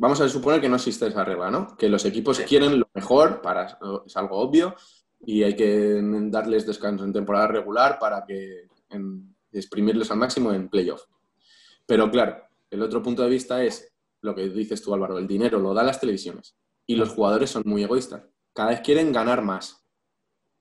vamos 0.00 0.20
a 0.20 0.28
suponer 0.28 0.60
que 0.60 0.68
no 0.68 0.76
existe 0.76 1.08
esa 1.08 1.24
regla, 1.24 1.50
¿no? 1.50 1.76
Que 1.76 1.88
los 1.88 2.04
equipos 2.04 2.36
Sí. 2.36 2.44
quieren 2.44 2.78
lo 2.78 2.88
mejor, 2.94 3.40
para, 3.42 3.78
es 4.06 4.16
algo 4.16 4.38
obvio, 4.38 4.76
y 5.20 5.42
hay 5.42 5.54
que 5.56 6.00
darles 6.30 6.66
descanso 6.66 7.04
en 7.04 7.12
temporada 7.12 7.48
regular 7.48 7.98
para 7.98 8.24
que 8.24 8.68
en- 8.90 9.34
exprimirles 9.52 10.10
al 10.10 10.18
máximo 10.18 10.52
en 10.52 10.68
playoff. 10.68 11.02
Pero 11.86 12.10
claro, 12.10 12.36
el 12.70 12.82
otro 12.82 13.02
punto 13.02 13.22
de 13.22 13.30
vista 13.30 13.62
es 13.62 13.92
lo 14.20 14.34
que 14.34 14.48
dices 14.48 14.82
tú, 14.82 14.92
Álvaro, 14.94 15.18
el 15.18 15.26
dinero 15.26 15.58
lo 15.58 15.72
dan 15.74 15.86
las 15.86 16.00
televisiones 16.00 16.56
y 16.86 16.96
los 16.96 17.10
jugadores 17.10 17.50
son 17.50 17.62
muy 17.66 17.82
egoístas. 17.82 18.22
Cada 18.52 18.70
vez 18.70 18.80
quieren 18.80 19.12
ganar 19.12 19.42
más, 19.42 19.84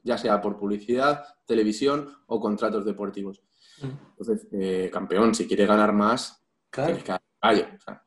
ya 0.03 0.17
sea 0.17 0.39
por 0.41 0.57
publicidad, 0.57 1.23
televisión 1.45 2.13
o 2.27 2.39
contratos 2.39 2.85
deportivos. 2.85 3.41
Entonces, 3.81 4.47
eh, 4.53 4.89
campeón, 4.91 5.35
si 5.35 5.47
quiere 5.47 5.65
ganar 5.65 5.93
más, 5.93 6.43
Claro. 6.69 6.95
que. 6.95 7.01
O 7.01 7.79
sea, 7.79 8.03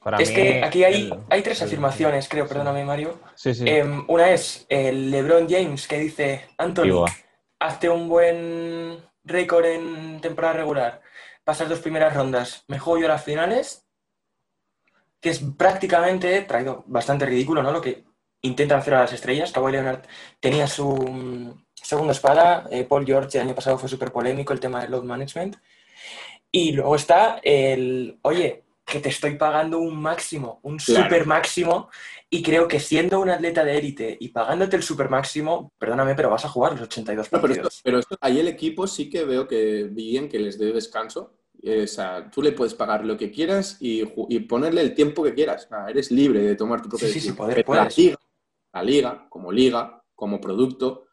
Para 0.00 0.18
Es 0.18 0.28
mí, 0.28 0.34
que 0.34 0.62
aquí 0.64 0.84
hay, 0.84 1.10
el- 1.10 1.18
hay 1.28 1.42
tres 1.42 1.60
el- 1.60 1.66
afirmaciones, 1.68 2.28
creo, 2.28 2.46
perdóname 2.46 2.84
Mario. 2.84 3.18
Sí, 3.34 3.52
sí. 3.54 3.64
Em, 3.66 4.04
una 4.08 4.30
es 4.30 4.64
el 4.68 5.10
LeBron 5.10 5.48
James 5.48 5.86
que 5.88 5.98
dice, 5.98 6.46
Anthony, 6.56 6.84
hazte 7.58 7.88
un 7.88 8.08
buen 8.08 8.98
récord 9.24 9.64
en 9.66 10.20
temporada 10.20 10.54
regular, 10.54 11.02
pasas 11.44 11.68
dos 11.68 11.80
primeras 11.80 12.14
rondas, 12.14 12.64
me 12.68 12.78
juego 12.78 13.00
yo 13.00 13.06
a 13.06 13.10
las 13.10 13.24
finales, 13.24 13.84
que 15.20 15.30
es 15.30 15.40
prácticamente, 15.58 16.42
traído 16.42 16.84
bastante 16.86 17.26
ridículo, 17.26 17.62
¿no? 17.62 17.72
Lo 17.72 17.80
que 17.80 18.04
intentan 18.42 18.78
hacer 18.78 18.94
a 18.94 19.00
las 19.00 19.12
estrellas. 19.12 19.50
Kawhi 19.50 19.72
Leonard 19.72 20.02
tenía 20.38 20.68
su 20.68 20.90
mm, 20.94 21.64
segunda 21.74 22.12
espada, 22.12 22.68
eh, 22.70 22.84
Paul 22.84 23.04
George 23.04 23.36
el 23.38 23.46
año 23.48 23.54
pasado 23.56 23.78
fue 23.78 23.88
súper 23.88 24.12
polémico 24.12 24.52
el 24.52 24.60
tema 24.60 24.80
del 24.80 24.92
load 24.92 25.02
management. 25.02 25.56
Y 26.52 26.70
luego 26.72 26.94
está 26.94 27.40
el, 27.42 28.18
oye, 28.22 28.62
que 28.90 29.00
te 29.00 29.10
estoy 29.10 29.36
pagando 29.36 29.78
un 29.78 30.00
máximo, 30.00 30.60
un 30.62 30.78
Claro. 30.78 31.04
super 31.04 31.26
máximo, 31.26 31.90
Y 32.30 32.42
creo 32.42 32.68
que 32.68 32.78
siendo 32.78 33.20
un 33.20 33.30
atleta 33.30 33.64
de 33.64 33.78
élite 33.78 34.16
y 34.20 34.28
pagándote 34.28 34.76
el 34.76 34.82
super 34.82 35.08
máximo, 35.08 35.72
perdóname, 35.78 36.14
pero 36.14 36.28
vas 36.28 36.44
a 36.44 36.50
jugar 36.50 36.72
los 36.72 36.82
82 36.82 37.32
No, 37.32 37.40
pero, 37.40 37.54
partidos. 37.54 37.72
esto- 37.72 37.80
pero 37.82 37.98
esto- 38.00 38.16
ahí 38.20 38.38
el 38.38 38.48
equipo 38.48 38.86
sí 38.86 39.08
que 39.08 39.24
veo 39.24 39.48
que 39.48 39.84
bien 39.84 40.28
que 40.28 40.38
les 40.38 40.58
dé 40.58 40.70
descanso. 40.72 41.38
Eh, 41.62 41.84
o 41.84 41.86
sea, 41.86 42.30
tú 42.30 42.42
le 42.42 42.52
puedes 42.52 42.74
pagar 42.74 43.04
lo 43.06 43.16
que 43.16 43.30
quieras 43.30 43.78
y, 43.80 44.04
ponerle 44.40 44.82
el 44.82 44.94
tiempo 44.94 45.22
que 45.24 45.32
quieras. 45.32 45.68
Eres 45.88 46.10
libre 46.10 46.40
de 46.42 46.54
tomar 46.54 46.82
tu 46.82 46.90
propia 46.90 47.08
Sí, 47.08 47.14
sí, 47.18 47.28
sí, 47.28 47.32
poder 47.32 47.64
Pero 47.64 47.74
la 47.82 47.88
liga, 47.96 48.18
la 48.74 48.82
liga, 48.82 49.26
como 49.30 49.50
liga, 49.50 50.02
como 50.14 50.38
producto, 50.38 51.06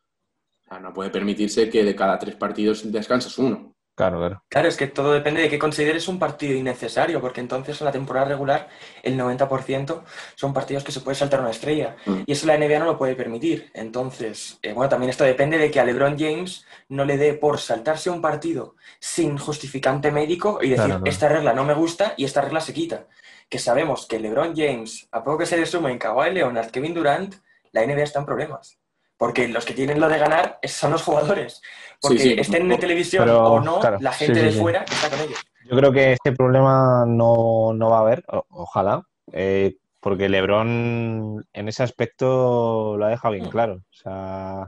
o 0.51 0.63
sea, 0.67 0.80
no 0.80 0.91
puede 0.93 1.09
permitirse 1.11 1.69
que 1.69 1.84
de 1.86 1.95
cada 1.95 2.19
tres 2.19 2.36
partidos 2.36 2.91
descanses 2.91 3.38
uno. 3.38 3.74
Claro, 3.96 4.18
claro. 4.20 4.43
Claro, 4.50 4.68
es 4.68 4.76
que 4.76 4.88
todo 4.88 5.14
depende 5.14 5.41
de 5.41 5.50
que 5.50 5.58
consideres 5.58 6.10
un 6.10 6.20
partido 6.20 6.54
innecesario, 6.54 7.22
porque 7.22 7.39
entonces 7.39 7.80
en 7.80 7.86
la 7.86 7.93
temporada 7.93 8.26
regular 8.28 8.68
el 9.04 9.18
90% 9.18 10.04
son 10.36 10.54
partidos 10.54 10.84
que 10.84 10.91
se 10.91 11.00
puede 11.00 11.16
saltar 11.16 11.39
una 11.39 11.52
estrella. 11.52 11.96
Mm. 12.06 12.24
Y 12.26 12.32
eso 12.34 12.46
la 12.46 12.58
NBA 12.58 12.80
no 12.80 12.86
lo 12.86 12.98
puede 12.98 13.16
permitir. 13.16 13.72
Entonces, 13.74 14.60
eh, 14.62 14.74
bueno, 14.74 14.89
también 14.89 15.10
esto 15.12 15.24
depende 15.24 15.58
de 15.58 15.72
que 15.72 15.80
a 15.80 15.86
LeBron 15.86 16.20
James 16.20 16.66
no 16.89 17.06
le 17.06 17.16
dé 17.16 17.36
por 17.36 17.58
saltarse 17.58 18.10
un 18.10 18.22
partido 18.22 18.76
sin 19.00 19.38
justificante 19.38 20.12
médico 20.12 20.60
y 20.62 20.70
decir, 20.72 20.86
Claro, 20.86 21.00
claro. 21.00 21.06
esta 21.06 21.30
regla 21.30 21.54
no 21.54 21.64
me 21.64 21.74
gusta 21.74 22.14
y 22.18 22.26
esta 22.26 22.41
regla 22.41 22.60
se 22.60 22.74
quita. 22.74 23.08
Que 23.48 23.60
sabemos 23.60 24.08
que 24.08 24.20
LeBron 24.20 24.54
James, 24.58 25.08
a 25.12 25.24
poco 25.24 25.38
que 25.38 25.46
se 25.46 25.56
le 25.56 25.66
sumen 25.66 25.98
Kawhi 26.00 26.32
Leonard, 26.34 26.70
Kevin 26.70 26.93
Durant, 26.93 27.36
la 27.72 27.86
NBA 27.86 28.04
está 28.04 28.20
en 28.20 28.26
problemas. 28.26 28.78
Porque 29.18 29.48
los 29.48 29.64
que 29.64 29.74
tienen 29.74 30.02
lo 30.02 30.10
de 30.10 30.18
ganar 30.18 30.60
son 30.64 30.91
los 30.91 31.04
jugadores. 31.04 31.62
Porque 32.02 32.18
Sí, 32.20 32.30
sí. 32.36 32.39
estén 32.39 32.72
en 32.72 32.80
televisión 32.80 33.26
Pero, 33.26 33.43
o 33.54 33.60
no, 33.62 33.80
claro, 33.80 33.98
la 34.02 34.12
gente 34.12 34.36
sí, 34.36 34.41
de 34.46 34.52
sí. 34.52 34.60
fuera 34.60 34.84
está 34.84 35.10
con 35.10 35.20
ellos. 35.20 35.39
Yo 35.70 35.76
creo 35.78 35.91
que 35.91 36.14
este 36.14 36.32
problema 36.32 37.06
no, 37.08 37.74
no 37.74 37.89
va 37.89 37.98
a 37.98 38.02
haber, 38.02 38.24
o- 38.28 38.46
ojalá, 38.50 39.02
eh, 39.32 39.78
porque 40.00 40.30
LeBron 40.30 41.43
en 41.54 41.68
ese 41.68 41.82
aspecto 41.84 42.96
lo 42.98 43.06
ha 43.06 43.10
dejado 43.10 43.34
bien 43.34 43.50
claro. 43.50 43.76
O 43.76 43.93
sea, 43.93 44.68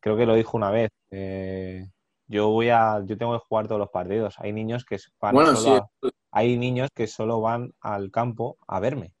creo 0.00 0.16
que 0.16 0.26
lo 0.26 0.34
dijo 0.34 0.56
una 0.56 0.70
vez. 0.70 0.90
eh, 1.10 1.86
yo 2.26 2.48
voy 2.48 2.70
a, 2.70 3.02
yo 3.04 3.18
tengo 3.18 3.34
que 3.38 3.44
jugar 3.46 3.66
todos 3.68 3.78
los 3.78 3.90
partidos. 3.90 4.34
Hay 4.38 4.52
niños 4.54 4.84
que 4.86 4.96
van 5.20 5.34
Bueno, 5.34 5.54
solo 5.54 5.76
sí. 6.00 6.08
a- 6.08 6.10
hay 6.30 6.56
niños 6.56 6.88
que 6.94 7.06
solo 7.06 7.40
van 7.42 7.72
al 7.82 8.10
campo 8.10 8.56
a 8.66 8.80
verme. 8.80 9.12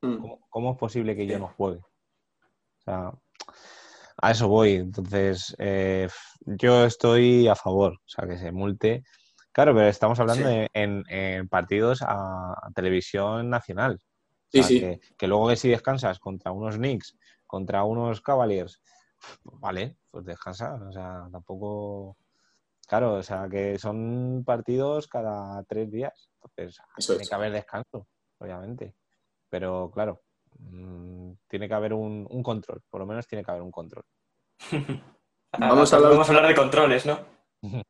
Mm. 0.00 0.16
¿Cómo, 0.16 0.38
cómo 0.48 0.72
es 0.72 0.78
posible 0.78 1.14
que 1.14 1.26
yo 1.26 1.38
no 1.38 1.48
juegue? 1.48 1.80
O 1.80 2.82
sea, 2.82 3.12
a 4.22 4.30
eso 4.32 4.48
voy. 4.48 4.74
Entonces, 4.74 5.54
eh, 5.58 6.08
yo 6.44 6.84
estoy 6.84 7.48
a 7.48 7.54
favor, 7.54 7.92
o 7.94 8.08
sea, 8.08 8.26
que 8.28 8.38
se 8.38 8.52
multe. 8.52 9.02
Claro, 9.52 9.74
pero 9.74 9.88
estamos 9.88 10.18
hablando 10.20 10.46
Sí. 10.48 10.54
de- 10.54 10.70
en, 10.74 11.04
en 11.08 11.48
partidos 11.48 12.02
a, 12.02 12.52
a 12.52 12.70
televisión 12.74 13.50
nacional. 13.50 13.94
O 13.94 13.98
Sí, 14.52 14.58
sea, 14.58 14.66
sí. 14.68 14.80
Que, 14.80 15.00
que 15.18 15.26
luego 15.28 15.48
que 15.48 15.56
si 15.56 15.68
descansas 15.68 16.18
contra 16.18 16.52
unos 16.52 16.76
Knicks, 16.76 17.16
contra 17.46 17.84
unos 17.84 18.20
Cavaliers, 18.20 18.80
vale, 19.44 19.96
pues 20.10 20.24
descansa. 20.24 20.74
O 20.74 20.92
sea, 20.92 21.28
tampoco... 21.30 22.16
Claro, 22.86 23.14
o 23.14 23.22
sea, 23.22 23.48
que 23.48 23.78
son 23.78 24.42
partidos 24.44 25.06
cada 25.06 25.62
tres 25.64 25.90
días. 25.90 26.30
Entonces, 26.42 26.80
Eso 26.96 27.12
tiene 27.12 27.22
es. 27.22 27.28
que 27.28 27.34
haber 27.36 27.52
descanso, 27.52 28.08
obviamente. 28.38 28.96
Pero 29.48 29.90
claro, 29.92 30.22
mm, 30.60 31.32
tiene 31.48 31.68
que 31.68 31.74
haber 31.74 31.92
un, 31.94 32.26
un 32.30 32.42
control. 32.42 32.82
Por 32.88 33.00
lo 33.00 33.06
menos 33.06 33.26
tiene 33.26 33.44
que 33.44 33.50
haber 33.50 33.62
un 33.62 33.70
control. 33.72 34.04
Vamos 35.58 35.92
a 35.92 35.96
hablar- 35.96 36.12
Vamos 36.12 36.28
a 36.28 36.32
hablar 36.32 36.48
de 36.48 36.54
controles, 36.54 37.06
¿no? 37.06 37.18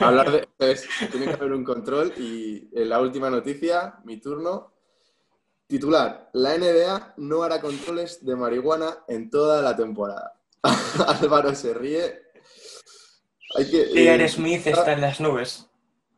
Hablar 0.00 0.30
de. 0.30 0.48
es, 0.58 0.88
tiene 1.10 1.26
que 1.26 1.32
haber 1.34 1.52
un 1.52 1.64
control 1.64 2.12
y 2.16 2.70
en 2.72 2.88
la 2.88 3.00
última 3.00 3.28
noticia, 3.30 3.96
mi 4.04 4.18
turno. 4.18 4.72
Titular: 5.66 6.30
La 6.32 6.56
NBA 6.56 7.14
no 7.18 7.42
hará 7.42 7.60
controles 7.60 8.24
de 8.24 8.34
marihuana 8.36 9.04
en 9.06 9.28
toda 9.30 9.60
la 9.62 9.76
temporada. 9.76 10.40
Álvaro 11.20 11.54
se 11.54 11.74
ríe. 11.74 12.22
Hay 13.56 13.70
que. 13.70 13.84
J.R. 13.88 14.24
eh, 14.24 14.28
Smith 14.28 14.66
está 14.66 14.92
en 14.92 15.00
las 15.02 15.20
nubes. 15.20 15.68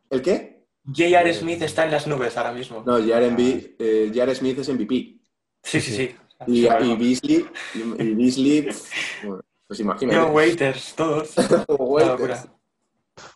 ¿El 0.09 0.21
qué? 0.21 0.65
J.R. 0.85 1.33
Smith 1.33 1.61
está 1.63 1.83
en 1.85 1.91
las 1.91 2.07
nubes 2.07 2.37
ahora 2.37 2.53
mismo. 2.53 2.83
No, 2.85 2.93
J.R. 2.93 3.29
Embi- 3.29 3.75
eh, 3.79 4.07
J.R. 4.13 4.35
Smith 4.35 4.59
es 4.59 4.69
MVP. 4.69 5.19
Sí, 5.63 5.81
sí, 5.81 5.91
sí. 5.95 6.15
Y, 6.47 6.67
y 6.67 6.95
Beasley. 6.95 7.47
Y, 7.73 8.13
Beasley. 8.15 8.61
pff, 8.63 9.23
bueno, 9.25 9.41
pues 9.67 9.79
imagínate. 9.79 10.19
John 10.19 10.33
Waiters, 10.35 10.93
todos. 10.95 11.33
Waiters. 11.79 12.47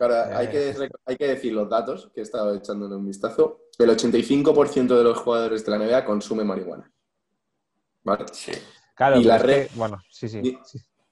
Ahora, 0.00 0.36
hay, 0.36 0.48
que, 0.48 0.74
rec- 0.76 0.98
hay 1.06 1.16
que 1.16 1.26
decir 1.28 1.52
los 1.52 1.68
datos 1.68 2.10
que 2.12 2.20
he 2.20 2.22
estado 2.22 2.54
echándole 2.54 2.96
un 2.96 3.06
vistazo. 3.06 3.62
El 3.78 3.88
85% 3.90 4.88
de 4.98 5.04
los 5.04 5.18
jugadores 5.18 5.64
de 5.64 5.70
la 5.70 5.78
NBA 5.78 6.04
consume 6.04 6.44
marihuana. 6.44 6.92
¿Vale? 8.02 8.26
Sí. 8.32 8.52
Claro, 8.94 9.20
Y 9.20 9.24
la 9.24 9.40
que- 9.40 9.68
bueno, 9.74 9.98
sí, 10.10 10.28
sí. 10.28 10.58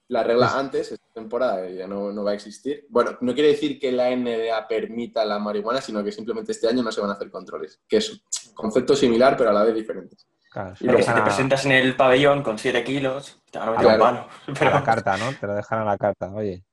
La 0.09 0.23
regla 0.23 0.57
antes, 0.57 0.91
esta 0.93 1.07
temporada, 1.13 1.69
ya 1.69 1.85
no, 1.87 2.11
no 2.13 2.23
va 2.23 2.31
a 2.31 2.33
existir. 2.33 2.85
Bueno, 2.89 3.17
no 3.21 3.33
quiere 3.33 3.49
decir 3.49 3.77
que 3.79 3.91
la 3.91 4.09
NBA 4.15 4.65
permita 4.67 5.25
la 5.25 5.37
marihuana, 5.39 5.81
sino 5.81 6.01
que 6.03 6.11
simplemente 6.13 6.53
este 6.53 6.67
año 6.67 6.81
no 6.83 6.91
se 6.93 7.01
van 7.01 7.09
a 7.09 7.13
hacer 7.13 7.29
controles. 7.29 7.81
Que 7.87 7.97
es 7.97 8.11
un 8.11 8.53
concepto 8.53 8.95
similar, 8.95 9.35
pero 9.35 9.49
a 9.49 9.53
la 9.53 9.63
vez 9.63 9.75
diferente. 9.75 10.15
Claro, 10.51 10.73
Y 10.79 10.85
luego- 10.85 10.99
si 11.01 11.05
te 11.13 11.19
a- 11.19 11.23
presentas 11.23 11.65
en 11.65 11.71
el 11.73 11.95
pabellón 11.95 12.41
con 12.43 12.57
7 12.57 12.83
kilos, 12.83 13.41
te 13.51 13.59
van 13.59 13.69
a 13.69 13.71
meter 13.71 13.85
un 13.87 13.95
Claro. 13.95 14.03
palo. 14.03 14.19
a 14.19 14.53
Pero 14.59 14.71
la 14.71 14.83
carta, 14.83 15.17
¿no? 15.17 15.33
Te 15.39 15.47
lo 15.47 15.53
dejan 15.55 15.79
a 15.79 15.85
la 15.85 15.97
carta. 15.97 16.33
Oye, 16.33 16.63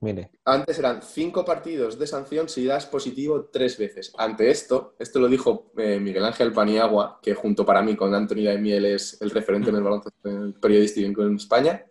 mire. 0.00 0.30
Antes 0.44 0.78
eran 0.78 1.02
cinco 1.02 1.44
partidos 1.44 1.98
de 1.98 2.06
sanción 2.06 2.48
si 2.48 2.66
das 2.66 2.84
positivo 2.86 3.44
tres 3.52 3.78
veces. 3.78 4.12
Ante 4.18 4.50
esto, 4.50 4.94
esto 4.98 5.18
lo 5.20 5.28
dijo 5.28 5.72
eh, 5.78 5.98
Miguel 6.00 6.24
Ángel 6.24 6.52
Paniagua, 6.52 7.18
que 7.22 7.34
junto 7.34 7.64
para 7.64 7.80
mí 7.82 7.96
con 7.96 8.14
Anthony 8.14 8.44
Daimiel 8.44 8.84
es 8.86 9.20
el 9.22 9.30
referente 9.30 9.70
en 9.70 9.76
el 9.76 9.82
baloncesto 9.82 10.28
en 10.28 10.42
el 10.42 10.54
periodístico 10.54 11.22
en 11.22 11.36
España, 11.36 11.84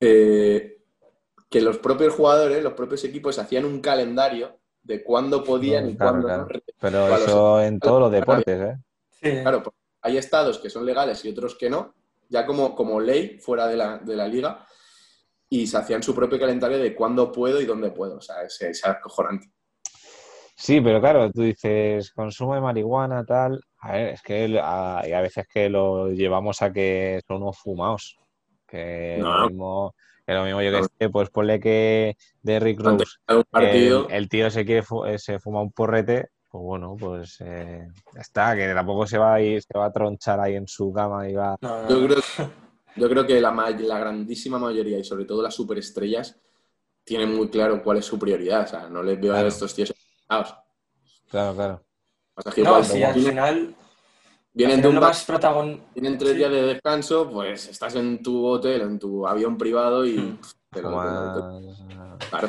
eh, 0.00 0.78
que 1.48 1.60
los 1.60 1.78
propios 1.78 2.14
jugadores, 2.14 2.62
los 2.62 2.74
propios 2.74 3.02
equipos 3.04 3.38
hacían 3.38 3.64
un 3.64 3.80
calendario 3.80 4.58
de 4.82 5.02
cuándo 5.02 5.42
podían 5.42 5.84
No, 5.84 5.90
y 5.90 5.96
claro, 5.96 6.10
cuándo 6.12 6.26
claro. 6.28 6.48
no. 6.52 6.60
Pero 6.80 7.16
eso 7.16 7.62
en 7.62 7.80
todos 7.80 8.00
los 8.00 8.12
deportes, 8.12 8.60
¿eh? 8.60 8.76
sí. 9.10 9.30
Claro, 9.42 9.62
pues, 9.62 9.74
hay 10.06 10.16
estados 10.18 10.58
que 10.58 10.70
son 10.70 10.86
legales 10.86 11.24
y 11.24 11.28
otros 11.30 11.56
que 11.56 11.68
no, 11.68 11.94
ya 12.28 12.46
como, 12.46 12.74
como 12.74 13.00
ley 13.00 13.38
fuera 13.40 13.66
de 13.66 13.76
la, 13.76 13.98
de 13.98 14.16
la 14.16 14.28
liga, 14.28 14.64
y 15.48 15.66
se 15.66 15.76
hacían 15.78 16.02
su 16.02 16.14
propio 16.14 16.38
calendario 16.38 16.78
de 16.78 16.94
cuándo 16.94 17.30
puedo 17.32 17.60
y 17.60 17.66
dónde 17.66 17.90
puedo. 17.90 18.16
O 18.16 18.20
sea, 18.20 18.42
es, 18.42 18.60
es 18.62 18.84
acojonante. 18.84 19.48
Sí, 20.56 20.80
pero 20.80 21.00
claro, 21.00 21.30
tú 21.30 21.42
dices 21.42 22.12
consumo 22.12 22.54
de 22.54 22.60
marihuana, 22.60 23.24
tal. 23.24 23.60
A 23.80 23.92
ver, 23.92 24.08
es 24.14 24.22
que 24.22 24.58
a, 24.62 25.02
y 25.06 25.12
a 25.12 25.20
veces 25.20 25.46
que 25.52 25.68
lo 25.68 26.10
llevamos 26.10 26.62
a 26.62 26.72
que 26.72 27.20
son 27.26 27.42
unos 27.42 27.58
fumados. 27.58 28.16
Que 28.66 29.18
No. 29.18 29.42
lo 29.42 29.48
mismo, 29.48 29.94
que 30.26 30.32
lo 30.34 30.44
mismo 30.44 30.62
yo 30.62 30.72
que 30.72 30.82
sé, 30.84 31.10
pues 31.10 31.30
ponle 31.30 31.60
que 31.60 32.16
Derrick 32.42 32.80
Rose, 32.80 33.04
el, 33.52 34.06
el 34.10 34.28
tío 34.28 34.50
se 34.50 34.64
quiere 34.64 34.82
fu- 34.82 35.04
eh, 35.04 35.18
se 35.18 35.38
fuma 35.38 35.62
un 35.62 35.70
porrete, 35.72 36.30
pues 36.56 36.64
bueno, 36.64 36.96
pues 36.98 37.36
eh, 37.40 37.86
ya 38.14 38.20
está, 38.20 38.56
que 38.56 38.72
tampoco 38.72 39.06
se 39.06 39.18
va 39.18 39.34
a 39.34 39.40
ir, 39.40 39.62
se 39.62 39.76
va 39.78 39.86
a 39.86 39.92
tronchar 39.92 40.40
ahí 40.40 40.54
en 40.56 40.66
su 40.66 40.90
cama 40.92 41.28
y 41.28 41.34
va. 41.34 41.56
Yo 41.88 42.06
creo, 42.06 42.18
yo 42.96 43.08
creo 43.08 43.26
que 43.26 43.40
la, 43.40 43.50
la 43.52 43.98
grandísima 43.98 44.58
mayoría 44.58 44.98
y 44.98 45.04
sobre 45.04 45.24
todo 45.26 45.42
las 45.42 45.54
superestrellas 45.54 46.40
tienen 47.04 47.34
muy 47.36 47.48
claro 47.50 47.82
cuál 47.82 47.98
es 47.98 48.04
su 48.06 48.18
prioridad. 48.18 48.62
O 48.62 48.66
sea, 48.66 48.88
no 48.88 49.02
les 49.02 49.20
veo 49.20 49.32
Claro. 49.32 49.44
a 49.46 49.48
estos 49.48 49.74
tíos. 49.74 49.92
Claro, 51.28 51.54
claro. 51.54 51.82
Pasa 52.34 52.50
que 52.52 52.62
No, 52.62 52.70
igual, 52.70 52.82
como 52.88 53.06
al 53.06 53.14
vienen, 53.14 53.30
final, 53.30 53.74
vienen 54.54 54.82
de 54.82 54.88
un 54.88 54.98
más 54.98 55.24
protagon... 55.24 55.80
tienen 55.92 56.18
tres 56.18 56.30
sí. 56.32 56.36
días 56.38 56.50
de 56.50 56.62
descanso, 56.62 57.30
pues 57.30 57.68
estás 57.68 57.94
en 57.96 58.22
tu 58.22 58.44
hotel, 58.46 58.80
en 58.82 58.98
tu 58.98 59.26
avión 59.26 59.56
privado 59.58 60.06
y 60.06 60.16
Hmm. 60.18 60.36
pff, 60.36 60.52
te 60.72 60.82
lo- 60.82 60.90
Fumas, 60.90 61.32
te 61.32 61.40
lo- 61.40 62.18
claro. 62.30 62.48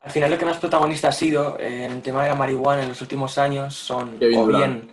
Al 0.00 0.10
final 0.10 0.30
lo 0.30 0.38
que 0.38 0.44
más 0.44 0.58
protagonista 0.58 1.08
ha 1.08 1.12
sido 1.12 1.58
eh, 1.58 1.84
en 1.84 1.92
el 1.92 2.02
tema 2.02 2.22
de 2.22 2.30
la 2.30 2.34
marihuana 2.34 2.82
en 2.82 2.88
los 2.88 3.00
últimos 3.02 3.36
años 3.36 3.74
son 3.74 4.18
Kevin 4.18 4.38
o 4.38 4.46
bien 4.46 4.92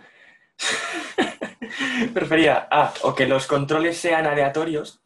prefería 2.13 2.67
ah, 2.71 2.93
o 3.03 3.13
que 3.13 3.27
los 3.27 3.45
controles 3.45 3.97
sean 3.97 4.25
aleatorios 4.25 5.01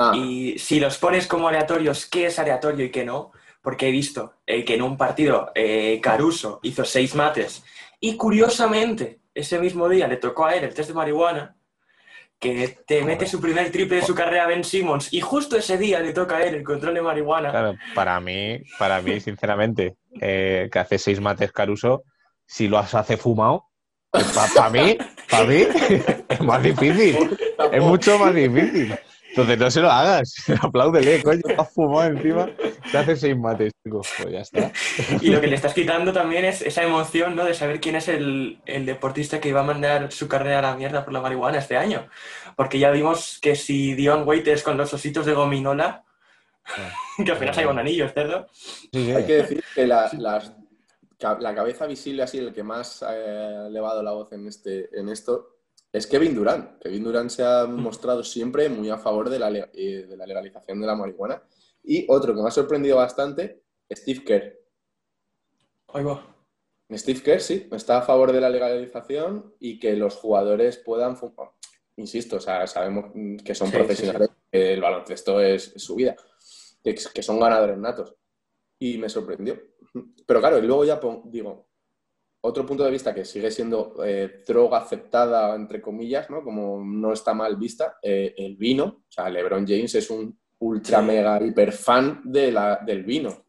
Ah, 0.00 0.12
y 0.14 0.56
si 0.60 0.78
los 0.78 0.96
pones 0.96 1.26
como 1.26 1.48
aleatorios, 1.48 2.06
¿qué 2.06 2.26
es 2.26 2.38
aleatorio 2.38 2.84
y 2.84 2.90
qué 2.90 3.04
no? 3.04 3.32
Porque 3.60 3.88
he 3.88 3.90
visto 3.90 4.34
eh, 4.46 4.64
que 4.64 4.76
en 4.76 4.82
un 4.82 4.96
partido 4.96 5.50
eh, 5.56 6.00
Caruso 6.00 6.60
hizo 6.62 6.84
seis 6.84 7.16
mates 7.16 7.64
y 7.98 8.16
curiosamente 8.16 9.18
ese 9.34 9.58
mismo 9.58 9.88
día 9.88 10.06
le 10.06 10.16
tocó 10.16 10.46
a 10.46 10.54
él 10.54 10.62
el 10.62 10.72
test 10.72 10.90
de 10.90 10.94
marihuana 10.94 11.56
que 12.38 12.78
te 12.86 13.02
mete 13.02 13.26
su 13.26 13.40
primer 13.40 13.70
triple 13.72 13.96
de 13.96 14.02
su 14.02 14.14
carrera 14.14 14.46
Ben 14.46 14.62
Simmons 14.62 15.12
y 15.12 15.20
justo 15.20 15.56
ese 15.56 15.76
día 15.76 16.00
le 16.00 16.12
toca 16.12 16.36
a 16.36 16.44
él 16.44 16.54
el 16.54 16.62
control 16.62 16.94
de 16.94 17.02
marihuana. 17.02 17.50
Claro, 17.50 17.74
para 17.94 18.20
mí, 18.20 18.60
para 18.78 19.02
mí, 19.02 19.20
sinceramente, 19.20 19.96
eh, 20.20 20.68
que 20.70 20.78
hace 20.78 20.98
seis 20.98 21.20
mates 21.20 21.52
Caruso, 21.52 22.04
si 22.46 22.68
lo 22.68 22.78
hace 22.78 23.16
fumado, 23.16 23.64
para 24.10 24.70
mí, 24.70 24.96
para 25.30 25.44
mí, 25.44 25.66
es 26.28 26.40
más 26.40 26.62
difícil. 26.62 27.36
Es 27.72 27.82
mucho 27.82 28.18
más 28.18 28.34
difícil. 28.34 28.96
Entonces 29.30 29.58
no 29.58 29.70
se 29.70 29.80
lo 29.80 29.90
hagas, 29.90 30.34
apláudele, 30.62 31.22
coño, 31.22 31.42
ha 31.56 31.64
fumado 31.64 32.04
encima, 32.10 32.48
te 32.90 32.98
hace 32.98 33.14
seis 33.16 33.36
mates. 33.36 33.72
Pues 33.84 34.08
ya 34.30 34.40
está. 34.40 34.72
Y 35.20 35.30
lo 35.30 35.40
que 35.40 35.46
le 35.46 35.54
estás 35.56 35.74
quitando 35.74 36.12
también 36.12 36.44
es 36.44 36.62
esa 36.62 36.82
emoción, 36.82 37.36
¿no? 37.36 37.44
De 37.44 37.54
saber 37.54 37.80
quién 37.80 37.96
es 37.96 38.08
el, 38.08 38.60
el 38.66 38.84
deportista 38.86 39.40
que 39.40 39.48
iba 39.50 39.60
a 39.60 39.64
mandar 39.64 40.10
su 40.12 40.28
carrera 40.28 40.58
a 40.58 40.62
la 40.62 40.76
mierda 40.76 41.04
por 41.04 41.12
la 41.12 41.20
marihuana 41.20 41.58
este 41.58 41.76
año. 41.76 42.08
Porque 42.56 42.78
ya 42.78 42.90
vimos 42.90 43.38
que 43.40 43.54
si 43.54 43.94
Dion 43.94 44.26
Waiters 44.26 44.62
con 44.62 44.76
los 44.76 44.92
ositos 44.92 45.24
de 45.26 45.34
gominola, 45.34 46.04
que 47.24 47.30
al 47.30 47.38
final 47.38 47.54
se 47.54 47.60
lleva 47.60 47.72
un 47.72 47.78
anillo, 47.78 48.08
cerdo. 48.08 48.46
Sí, 48.52 48.88
sí. 48.92 49.12
Hay 49.12 49.24
que 49.26 49.34
decir 49.34 49.64
que 49.74 49.86
la, 49.86 50.10
las- 50.18 50.52
la 51.40 51.54
cabeza 51.54 51.86
visible, 51.86 52.22
así, 52.22 52.38
el 52.38 52.52
que 52.52 52.62
más 52.62 53.02
ha 53.02 53.66
elevado 53.66 54.02
la 54.02 54.12
voz 54.12 54.32
en, 54.32 54.46
este, 54.46 54.88
en 54.98 55.08
esto, 55.08 55.57
es 55.92 56.06
Kevin 56.06 56.34
Durant. 56.34 56.78
Kevin 56.82 57.04
Durant 57.04 57.30
se 57.30 57.44
ha 57.44 57.66
mostrado 57.66 58.22
siempre 58.24 58.68
muy 58.68 58.90
a 58.90 58.98
favor 58.98 59.28
de 59.30 59.38
la, 59.38 59.50
le- 59.50 59.70
eh, 59.74 60.06
de 60.08 60.16
la 60.16 60.26
legalización 60.26 60.80
de 60.80 60.86
la 60.86 60.94
marihuana. 60.94 61.42
Y 61.84 62.06
otro 62.10 62.34
que 62.34 62.42
me 62.42 62.48
ha 62.48 62.52
sorprendido 62.52 62.96
bastante, 62.96 63.62
Steve 63.90 64.24
Kerr. 64.24 64.58
Ahí 65.88 66.04
va. 66.04 66.34
Steve 66.92 67.20
Kerr, 67.22 67.40
sí, 67.40 67.68
está 67.72 67.98
a 67.98 68.02
favor 68.02 68.32
de 68.32 68.40
la 68.40 68.48
legalización 68.50 69.54
y 69.60 69.78
que 69.78 69.94
los 69.94 70.16
jugadores 70.16 70.78
puedan 70.78 71.16
fumar. 71.16 71.50
Insisto, 71.96 72.36
o 72.36 72.40
sea, 72.40 72.66
sabemos 72.66 73.12
que 73.44 73.54
son 73.54 73.68
Sí, 73.68 73.74
profesionales, 73.76 74.30
que 74.50 74.74
el 74.74 74.80
baloncesto 74.80 75.40
es, 75.40 75.74
es 75.74 75.82
su 75.82 75.96
vida, 75.96 76.16
que, 76.82 76.94
que 76.94 77.22
son 77.22 77.40
ganadores 77.40 77.76
natos. 77.78 78.14
Y 78.78 78.96
me 78.98 79.08
sorprendió. 79.08 79.58
Pero 80.26 80.40
claro, 80.40 80.58
y 80.58 80.62
luego 80.62 80.84
ya 80.84 81.00
digo, 81.24 81.67
otro 82.40 82.64
punto 82.64 82.84
de 82.84 82.90
vista 82.90 83.14
que 83.14 83.24
sigue 83.24 83.50
siendo 83.50 83.94
eh, 84.04 84.42
droga 84.46 84.78
aceptada, 84.78 85.54
entre 85.54 85.80
comillas, 85.80 86.30
¿no? 86.30 86.42
Como 86.42 86.82
no 86.84 87.12
está 87.12 87.34
mal 87.34 87.56
vista, 87.56 87.98
eh, 88.02 88.34
el 88.36 88.56
vino. 88.56 88.84
O 88.84 89.06
sea, 89.10 89.28
LeBron 89.28 89.66
James 89.66 89.94
es 89.94 90.08
un 90.10 90.38
ultra 90.60 91.00
Sí. 91.00 91.04
mega 91.06 91.42
hiper 91.42 91.72
fan 91.72 92.20
de 92.24 92.52
la, 92.52 92.76
del 92.76 93.04
vino. 93.04 93.44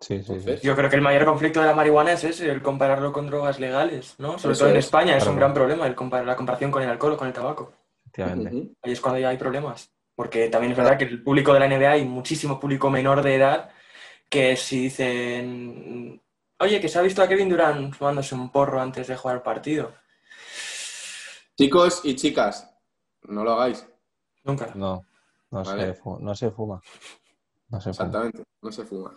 Sí, 0.00 0.22
sí, 0.22 0.40
sí. 0.40 0.56
Yo 0.62 0.74
creo 0.74 0.88
que 0.88 0.96
el 0.96 1.02
mayor 1.02 1.26
conflicto 1.26 1.60
de 1.60 1.66
la 1.66 1.74
marihuana 1.74 2.12
es 2.12 2.24
ese, 2.24 2.50
el 2.50 2.62
compararlo 2.62 3.12
con 3.12 3.26
drogas 3.26 3.60
legales, 3.60 4.14
¿no? 4.18 4.38
Sobre 4.38 4.54
Eso 4.54 4.64
todo 4.64 4.70
en 4.70 4.78
es. 4.78 4.84
España 4.86 5.16
es 5.16 5.26
un 5.26 5.36
gran 5.36 5.52
problema 5.52 5.86
el 5.86 5.94
comparar, 5.94 6.26
la 6.26 6.36
comparación 6.36 6.70
con 6.70 6.82
el 6.82 6.88
alcohol 6.88 7.12
o 7.12 7.16
con 7.18 7.28
el 7.28 7.34
tabaco. 7.34 7.72
Efectivamente. 8.06 8.72
Ahí 8.82 8.92
es 8.92 9.00
cuando 9.00 9.20
ya 9.20 9.28
hay 9.28 9.36
problemas. 9.36 9.92
Porque 10.14 10.48
también 10.48 10.72
es 10.72 10.78
verdad 10.78 10.96
que 10.98 11.04
el 11.04 11.22
público 11.22 11.52
de 11.52 11.60
la 11.60 11.68
NBA 11.68 11.90
hay 11.92 12.04
muchísimo 12.04 12.58
público 12.58 12.88
menor 12.90 13.22
de 13.22 13.34
edad 13.34 13.70
que 14.28 14.56
si 14.56 14.84
dicen, 14.84 16.22
oye, 16.60 16.80
que 16.80 16.88
se 16.88 16.98
ha 16.98 17.02
visto 17.02 17.22
a 17.22 17.28
Kevin 17.28 17.48
Durant 17.48 17.94
fumándose 17.94 18.34
un 18.34 18.50
porro 18.50 18.80
antes 18.80 19.06
de 19.06 19.16
jugar 19.16 19.36
el 19.36 19.42
partido. 19.42 19.92
Chicos 21.56 22.02
y 22.04 22.16
chicas, 22.16 22.70
no 23.22 23.44
lo 23.44 23.52
hagáis. 23.52 23.86
Nunca. 24.44 24.72
No, 24.74 25.04
no, 25.50 25.62
Vale. 25.64 25.94
se, 25.94 26.00
no 26.20 26.34
se 26.34 26.50
fuma. 26.50 26.80
No 27.68 27.80
se 27.80 27.92
fuma. 27.92 28.06
Exactamente, 28.06 28.44
no 28.62 28.72
se 28.72 28.84
fuma. 28.84 29.14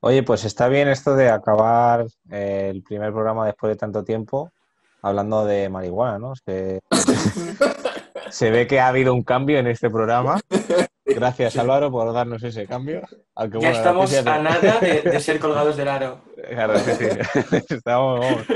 Oye, 0.00 0.22
pues 0.22 0.44
está 0.44 0.68
bien 0.68 0.88
esto 0.88 1.14
de 1.14 1.30
acabar 1.30 2.06
eh, 2.30 2.68
el 2.70 2.82
primer 2.82 3.12
programa 3.12 3.46
después 3.46 3.70
de 3.70 3.76
tanto 3.76 4.04
tiempo 4.04 4.52
hablando 5.00 5.44
de 5.44 5.68
marihuana, 5.68 6.18
¿no? 6.18 6.34
Se, 6.34 6.80
se 8.30 8.50
ve 8.50 8.66
que 8.66 8.80
ha 8.80 8.88
habido 8.88 9.12
un 9.14 9.22
cambio 9.22 9.58
en 9.58 9.66
este 9.66 9.90
programa. 9.90 10.40
Gracias, 11.06 11.56
Álvaro, 11.58 11.90
por 11.90 12.12
darnos 12.12 12.42
ese 12.42 12.66
cambio. 12.66 13.02
Aunque, 13.34 13.58
Ya 13.60 13.68
bueno, 13.68 13.76
estamos 13.76 14.14
a 14.14 14.38
nada 14.38 14.80
de, 14.80 15.02
de 15.02 15.20
ser 15.20 15.38
colgados 15.38 15.76
del 15.76 15.88
aro. 15.88 16.22
Claro, 16.48 16.78
sí, 16.78 16.92
sí. 16.92 17.04
Estamos, 17.74 18.20
vamos, 18.20 18.46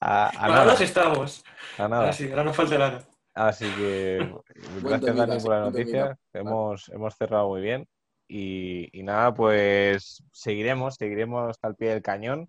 a, 0.00 0.28
a 0.28 0.32
nada, 0.48 0.58
Colgados 0.60 0.80
estamos. 0.80 1.44
a 1.78 1.88
nada. 1.88 2.00
Ahora 2.02 2.12
sí, 2.12 2.30
ahora 2.30 2.44
nos 2.44 2.56
falta 2.56 2.74
el 2.76 2.82
aro. 2.82 2.98
Así 3.34 3.64
que 3.76 4.32
gracias, 4.82 5.16
Dani, 5.16 5.40
por 5.40 5.50
la 5.50 5.60
noticia. 5.60 6.18
Hemos, 6.32 6.88
hemos 6.90 7.14
cerrado 7.16 7.48
muy 7.48 7.60
bien. 7.62 7.88
Y, 8.28 8.88
y 8.98 9.02
nada, 9.02 9.34
pues 9.34 10.22
seguiremos, 10.32 10.94
seguiremos 10.94 11.56
al 11.62 11.76
pie 11.76 11.90
del 11.90 12.02
cañón. 12.02 12.48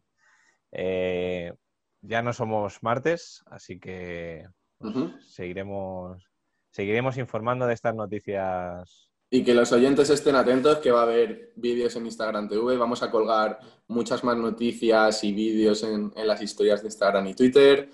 Eh, 0.71 1.53
ya 2.01 2.21
no 2.21 2.33
somos 2.33 2.81
martes, 2.83 3.43
así 3.47 3.79
que 3.79 4.45
pues, 4.77 4.93
seguiremos, 5.33 6.23
seguiremos 6.71 7.17
informando 7.17 7.65
de 7.65 7.73
estas 7.73 7.95
noticias. 7.95 9.09
Y 9.33 9.43
que 9.43 9.55
los 9.55 9.71
oyentes 9.71 10.11
estén 10.11 10.35
atentos, 10.35 10.77
que 10.77 10.91
va 10.91 10.99
a 10.99 11.03
haber 11.05 11.53
vídeos 11.55 11.95
en 11.95 12.05
Instagram 12.05 12.47
TV. 12.47 12.77
Vamos 12.77 13.01
a 13.01 13.09
colgar 13.09 13.57
muchas 13.87 14.23
más 14.23 14.37
noticias 14.37 15.23
y 15.23 15.33
vídeos 15.33 15.81
en, 15.81 16.13
en 16.15 16.27
las 16.27 16.39
historias 16.39 16.83
de 16.83 16.89
Instagram 16.89 17.25
y 17.25 17.33
Twitter. 17.33 17.89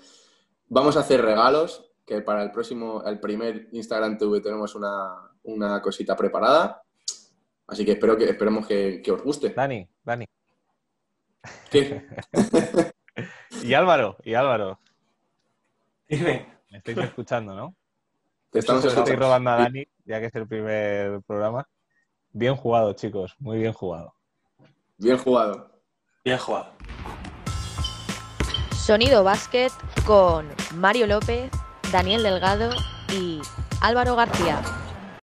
Vamos 0.68 0.98
a 0.98 1.00
hacer 1.00 1.22
regalos, 1.22 1.92
que 2.04 2.20
para 2.20 2.42
el 2.42 2.50
próximo, 2.50 3.02
el 3.06 3.20
primer 3.20 3.70
Instagram 3.72 4.18
TV 4.18 4.42
tenemos 4.42 4.74
una, 4.74 5.32
una 5.44 5.80
cosita 5.80 6.14
preparada. 6.14 6.82
Así 7.68 7.86
que 7.86 7.92
espero 7.92 8.18
que 8.18 8.24
esperemos 8.24 8.66
que, 8.66 9.00
que 9.02 9.10
os 9.10 9.22
guste. 9.22 9.48
Dani, 9.48 9.88
Dani. 10.04 10.26
¿Qué? 11.70 12.06
Y 13.62 13.74
Álvaro, 13.74 14.16
y 14.24 14.34
Álvaro. 14.34 14.78
Dime. 16.06 16.60
Me 16.70 16.78
estáis 16.78 16.98
escuchando, 16.98 17.54
¿no? 17.54 17.76
Te 18.50 18.58
estamos 18.58 18.84
Eso 18.84 18.90
se 18.90 18.96
lo 18.96 19.02
estoy 19.04 19.16
robando 19.16 19.50
a 19.50 19.56
Dani, 19.56 19.86
ya 20.04 20.18
que 20.18 20.26
es 20.26 20.34
el 20.34 20.48
primer 20.48 21.22
programa. 21.22 21.68
Bien 22.32 22.56
jugado, 22.56 22.92
chicos, 22.94 23.36
muy 23.38 23.58
bien 23.58 23.72
jugado. 23.72 24.14
Bien 24.98 25.16
jugado. 25.16 25.70
Bien 26.24 26.36
jugado. 26.36 26.72
Sonido 28.72 29.22
Básquet 29.22 29.72
con 30.04 30.48
Mario 30.74 31.06
López, 31.06 31.50
Daniel 31.92 32.24
Delgado 32.24 32.70
y 33.12 33.40
Álvaro 33.80 34.16
García. 34.16 34.60